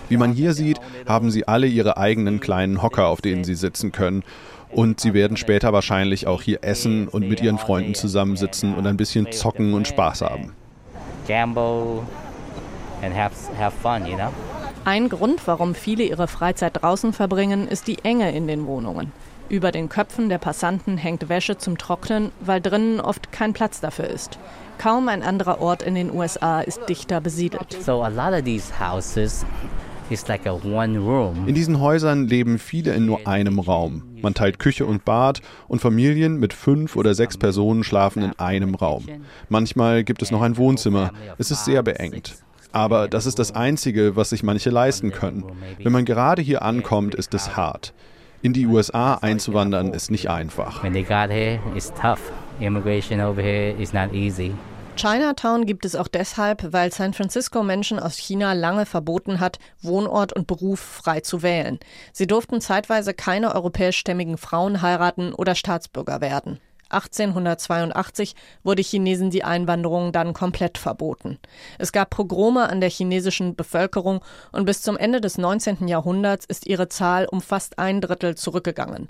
Wie 0.09 0.17
man 0.17 0.33
hier 0.33 0.55
sieht, 0.55 0.79
haben 1.07 1.29
sie 1.29 1.47
alle 1.47 1.67
ihre 1.67 1.97
eigenen 1.97 2.39
kleinen 2.39 2.81
Hocker, 2.81 3.09
auf 3.09 3.21
denen 3.21 3.43
sie 3.43 3.53
sitzen 3.53 3.91
können. 3.91 4.23
Und 4.71 4.99
sie 4.99 5.13
werden 5.13 5.37
später 5.37 5.71
wahrscheinlich 5.71 6.25
auch 6.25 6.41
hier 6.41 6.63
essen 6.63 7.07
und 7.07 7.29
mit 7.29 7.41
ihren 7.41 7.59
Freunden 7.59 7.93
zusammensitzen 7.93 8.73
und 8.73 8.87
ein 8.87 8.97
bisschen 8.97 9.31
zocken 9.31 9.75
und 9.75 9.87
Spaß 9.87 10.21
haben. 10.21 10.53
Ein 14.85 15.09
Grund, 15.09 15.45
warum 15.45 15.75
viele 15.75 16.03
ihre 16.03 16.27
Freizeit 16.27 16.81
draußen 16.81 17.13
verbringen, 17.13 17.67
ist 17.67 17.87
die 17.87 17.99
Enge 18.03 18.31
in 18.31 18.47
den 18.47 18.65
Wohnungen. 18.65 19.11
Über 19.49 19.71
den 19.71 19.87
Köpfen 19.87 20.29
der 20.29 20.39
Passanten 20.39 20.97
hängt 20.97 21.29
Wäsche 21.29 21.57
zum 21.57 21.77
Trocknen, 21.77 22.31
weil 22.41 22.61
drinnen 22.61 22.99
oft 22.99 23.31
kein 23.31 23.53
Platz 23.53 23.79
dafür 23.79 24.07
ist. 24.07 24.39
Kaum 24.77 25.07
ein 25.09 25.23
anderer 25.23 25.61
Ort 25.61 25.83
in 25.83 25.95
den 25.95 26.13
USA 26.13 26.61
ist 26.61 26.81
dichter 26.87 27.21
besiedelt. 27.21 27.77
In 31.47 31.55
diesen 31.55 31.79
Häusern 31.79 32.27
leben 32.27 32.59
viele 32.59 32.93
in 32.93 33.05
nur 33.05 33.27
einem 33.27 33.59
Raum. 33.59 34.03
Man 34.21 34.33
teilt 34.33 34.59
Küche 34.59 34.85
und 34.85 35.05
Bad 35.05 35.41
und 35.67 35.79
Familien 35.79 36.39
mit 36.39 36.53
fünf 36.53 36.95
oder 36.95 37.13
sechs 37.13 37.37
Personen 37.37 37.83
schlafen 37.83 38.23
in 38.23 38.37
einem 38.39 38.75
Raum. 38.75 39.05
Manchmal 39.49 40.03
gibt 40.03 40.21
es 40.21 40.31
noch 40.31 40.41
ein 40.41 40.57
Wohnzimmer. 40.57 41.11
Es 41.37 41.51
ist 41.51 41.65
sehr 41.65 41.83
beengt. 41.83 42.35
Aber 42.71 43.07
das 43.07 43.25
ist 43.25 43.39
das 43.39 43.55
Einzige, 43.55 44.15
was 44.15 44.29
sich 44.29 44.43
manche 44.43 44.69
leisten 44.69 45.11
können. 45.11 45.45
Wenn 45.81 45.91
man 45.91 46.05
gerade 46.05 46.41
hier 46.41 46.61
ankommt, 46.61 47.15
ist 47.15 47.33
es 47.33 47.55
hart. 47.55 47.93
In 48.41 48.53
die 48.53 48.67
USA 48.67 49.15
einzuwandern 49.15 49.93
ist 49.93 50.11
nicht 50.11 50.29
einfach. 50.29 50.83
Chinatown 54.97 55.67
gibt 55.67 55.85
es 55.85 55.95
auch 55.95 56.07
deshalb, 56.07 56.73
weil 56.73 56.91
San 56.91 57.13
Francisco 57.13 57.61
Menschen 57.61 57.99
aus 57.99 58.17
China 58.17 58.53
lange 58.53 58.87
verboten 58.87 59.39
hat, 59.39 59.59
Wohnort 59.81 60.33
und 60.33 60.47
Beruf 60.47 60.79
frei 60.79 61.19
zu 61.19 61.43
wählen. 61.43 61.79
Sie 62.13 62.25
durften 62.25 62.61
zeitweise 62.61 63.13
keine 63.13 63.53
europäischstämmigen 63.53 64.39
Frauen 64.39 64.81
heiraten 64.81 65.33
oder 65.33 65.53
Staatsbürger 65.53 66.19
werden. 66.19 66.59
1882 66.89 68.35
wurde 68.63 68.81
Chinesen 68.81 69.29
die 69.29 69.43
Einwanderung 69.43 70.11
dann 70.11 70.33
komplett 70.33 70.77
verboten. 70.77 71.37
Es 71.77 71.91
gab 71.91 72.11
Pogrome 72.11 72.69
an 72.69 72.79
der 72.81 72.89
chinesischen 72.89 73.55
Bevölkerung 73.55 74.21
und 74.51 74.65
bis 74.65 74.81
zum 74.81 74.97
Ende 74.97 75.21
des 75.21 75.37
19. 75.37 75.87
Jahrhunderts 75.87 76.45
ist 76.45 76.65
ihre 76.65 76.87
Zahl 76.87 77.27
um 77.29 77.41
fast 77.41 77.77
ein 77.77 78.01
Drittel 78.01 78.35
zurückgegangen. 78.35 79.09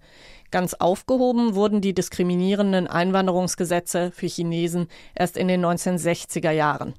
Ganz 0.49 0.73
aufgehoben 0.75 1.55
wurden 1.55 1.81
die 1.81 1.93
diskriminierenden 1.93 2.87
Einwanderungsgesetze 2.87 4.11
für 4.11 4.27
Chinesen 4.27 4.87
erst 5.13 5.35
in 5.35 5.49
den 5.49 5.65
1960er 5.65 6.51
Jahren. 6.51 6.93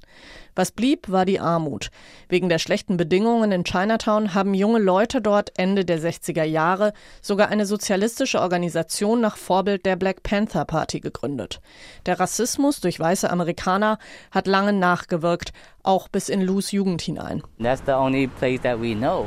Was 0.59 0.71
blieb, 0.71 1.09
war 1.09 1.23
die 1.23 1.39
Armut. 1.39 1.89
Wegen 2.27 2.49
der 2.49 2.59
schlechten 2.59 2.97
Bedingungen 2.97 3.53
in 3.53 3.63
Chinatown 3.63 4.33
haben 4.33 4.53
junge 4.53 4.79
Leute 4.79 5.21
dort 5.21 5.57
Ende 5.57 5.85
der 5.85 6.01
60er 6.01 6.43
Jahre 6.43 6.91
sogar 7.21 7.47
eine 7.47 7.65
sozialistische 7.65 8.41
Organisation 8.41 9.21
nach 9.21 9.37
Vorbild 9.37 9.85
der 9.85 9.95
Black 9.95 10.21
Panther 10.21 10.65
Party 10.65 10.99
gegründet. 10.99 11.61
Der 12.05 12.19
Rassismus 12.19 12.81
durch 12.81 12.99
weiße 12.99 13.29
Amerikaner 13.29 13.99
hat 14.31 14.47
lange 14.47 14.73
nachgewirkt, 14.73 15.53
auch 15.81 16.09
bis 16.09 16.27
in 16.27 16.41
Lus 16.41 16.73
Jugend 16.73 17.01
hinein. 17.01 17.41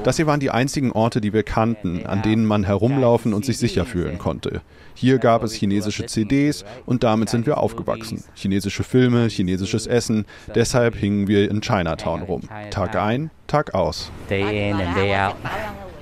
Das 0.04 0.16
hier 0.16 0.26
waren 0.26 0.40
die 0.40 0.50
einzigen 0.50 0.92
Orte, 0.92 1.22
die 1.22 1.32
wir 1.32 1.44
kannten, 1.44 2.04
an 2.04 2.20
denen 2.20 2.44
man 2.44 2.64
herumlaufen 2.64 3.32
und 3.32 3.46
sich 3.46 3.56
sicher 3.56 3.86
fühlen 3.86 4.18
konnte. 4.18 4.60
Hier 4.94 5.18
gab 5.18 5.42
es 5.42 5.52
chinesische 5.52 6.06
CDs 6.06 6.64
und 6.86 7.02
damit 7.02 7.28
sind 7.28 7.46
wir 7.46 7.58
aufgewachsen. 7.58 8.24
Chinesische 8.34 8.84
Filme, 8.84 9.28
chinesisches 9.28 9.86
Essen, 9.86 10.26
deshalb 10.54 10.94
hingen 10.96 11.28
wir 11.28 11.50
in 11.50 11.60
Chinatown 11.60 12.22
rum. 12.22 12.42
Tag 12.70 12.96
ein, 12.96 13.30
Tag 13.46 13.74
aus. 13.74 14.10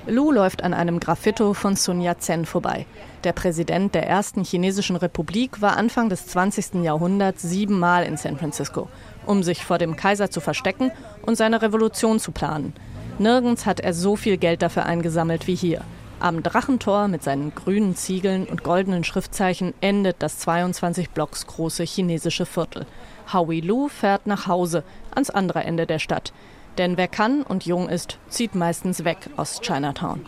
Lu 0.07 0.31
läuft 0.31 0.63
an 0.63 0.73
einem 0.73 0.99
Graffito 0.99 1.53
von 1.53 1.75
Sun 1.75 2.01
Yat-sen 2.01 2.45
vorbei. 2.45 2.85
Der 3.23 3.33
Präsident 3.33 3.93
der 3.93 4.07
ersten 4.07 4.43
chinesischen 4.43 4.95
Republik 4.95 5.61
war 5.61 5.77
Anfang 5.77 6.09
des 6.09 6.25
20. 6.25 6.83
Jahrhunderts 6.83 7.43
siebenmal 7.43 8.03
in 8.03 8.17
San 8.17 8.37
Francisco, 8.37 8.89
um 9.27 9.43
sich 9.43 9.63
vor 9.63 9.77
dem 9.77 9.95
Kaiser 9.95 10.31
zu 10.31 10.41
verstecken 10.41 10.91
und 11.21 11.37
seine 11.37 11.61
Revolution 11.61 12.19
zu 12.19 12.31
planen. 12.31 12.73
Nirgends 13.19 13.67
hat 13.67 13.79
er 13.79 13.93
so 13.93 14.15
viel 14.15 14.37
Geld 14.37 14.63
dafür 14.63 14.87
eingesammelt 14.87 15.45
wie 15.45 15.55
hier. 15.55 15.81
Am 16.21 16.43
Drachentor 16.43 17.07
mit 17.07 17.23
seinen 17.23 17.55
grünen 17.55 17.95
Ziegeln 17.95 18.45
und 18.45 18.63
goldenen 18.63 19.03
Schriftzeichen 19.03 19.73
endet 19.81 20.17
das 20.19 20.37
22 20.37 21.09
Blocks 21.09 21.47
große 21.47 21.81
chinesische 21.83 22.45
Viertel. 22.45 22.85
Howie 23.33 23.59
Lu 23.59 23.87
fährt 23.87 24.27
nach 24.27 24.45
Hause, 24.45 24.83
ans 25.15 25.31
andere 25.31 25.63
Ende 25.63 25.87
der 25.87 25.97
Stadt. 25.97 26.31
Denn 26.77 26.95
wer 26.95 27.07
kann 27.07 27.41
und 27.41 27.65
jung 27.65 27.89
ist, 27.89 28.19
zieht 28.29 28.53
meistens 28.53 29.03
weg 29.03 29.17
aus 29.35 29.61
Chinatown. 29.61 30.21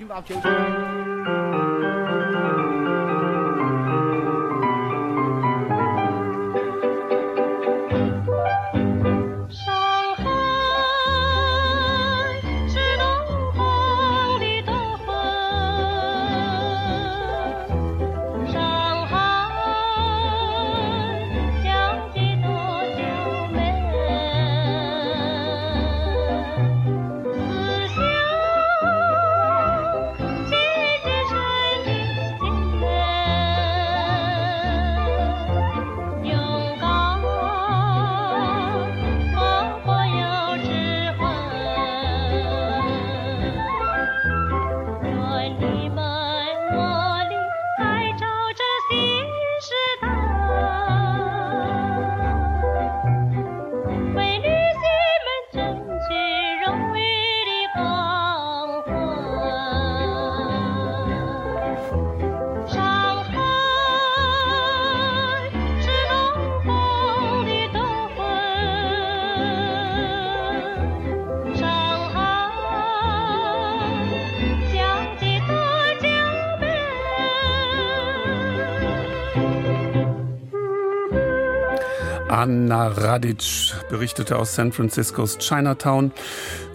Anna 82.44 82.90
Radic 82.90 83.74
berichtete 83.90 84.38
aus 84.38 84.54
San 84.54 84.74
Franciscos 84.74 85.38
Chinatown. 85.38 86.12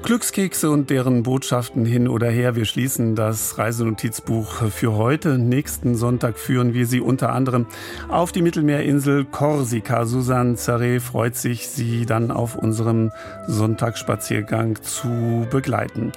Glückskekse 0.02 0.70
und 0.70 0.88
deren 0.88 1.24
Botschaften 1.24 1.84
hin 1.84 2.08
oder 2.08 2.30
her. 2.30 2.56
Wir 2.56 2.64
schließen 2.64 3.14
das 3.14 3.58
Reisenotizbuch 3.58 4.70
für 4.70 4.94
heute. 4.94 5.36
Nächsten 5.36 5.94
Sonntag 5.94 6.38
führen 6.38 6.72
wir 6.72 6.86
Sie 6.86 7.02
unter 7.02 7.34
anderem 7.34 7.66
auf 8.08 8.32
die 8.32 8.40
Mittelmeerinsel 8.40 9.26
Korsika. 9.26 10.06
Susanne 10.06 10.54
Zaré 10.54 11.00
freut 11.00 11.36
sich, 11.36 11.68
Sie 11.68 12.06
dann 12.06 12.30
auf 12.30 12.56
unserem 12.56 13.12
Sonntagsspaziergang 13.46 14.80
zu 14.80 15.46
begleiten. 15.50 16.12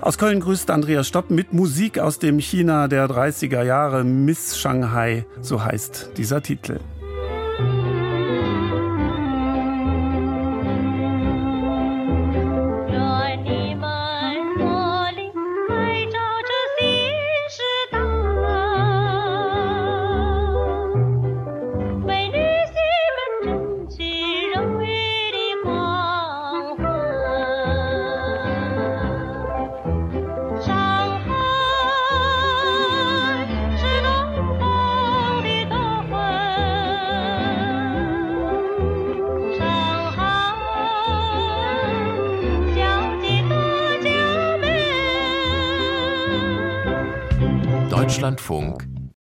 Aus 0.00 0.18
Köln 0.18 0.40
grüßt 0.40 0.72
Andreas 0.72 1.06
Stopp 1.06 1.30
mit 1.30 1.52
Musik 1.52 2.00
aus 2.00 2.18
dem 2.18 2.40
China 2.40 2.88
der 2.88 3.06
30er 3.06 3.62
Jahre. 3.62 4.02
Miss 4.02 4.58
Shanghai, 4.58 5.24
so 5.40 5.62
heißt 5.62 6.10
dieser 6.16 6.42
Titel. 6.42 6.80
Deutschlandfunk 48.42 48.91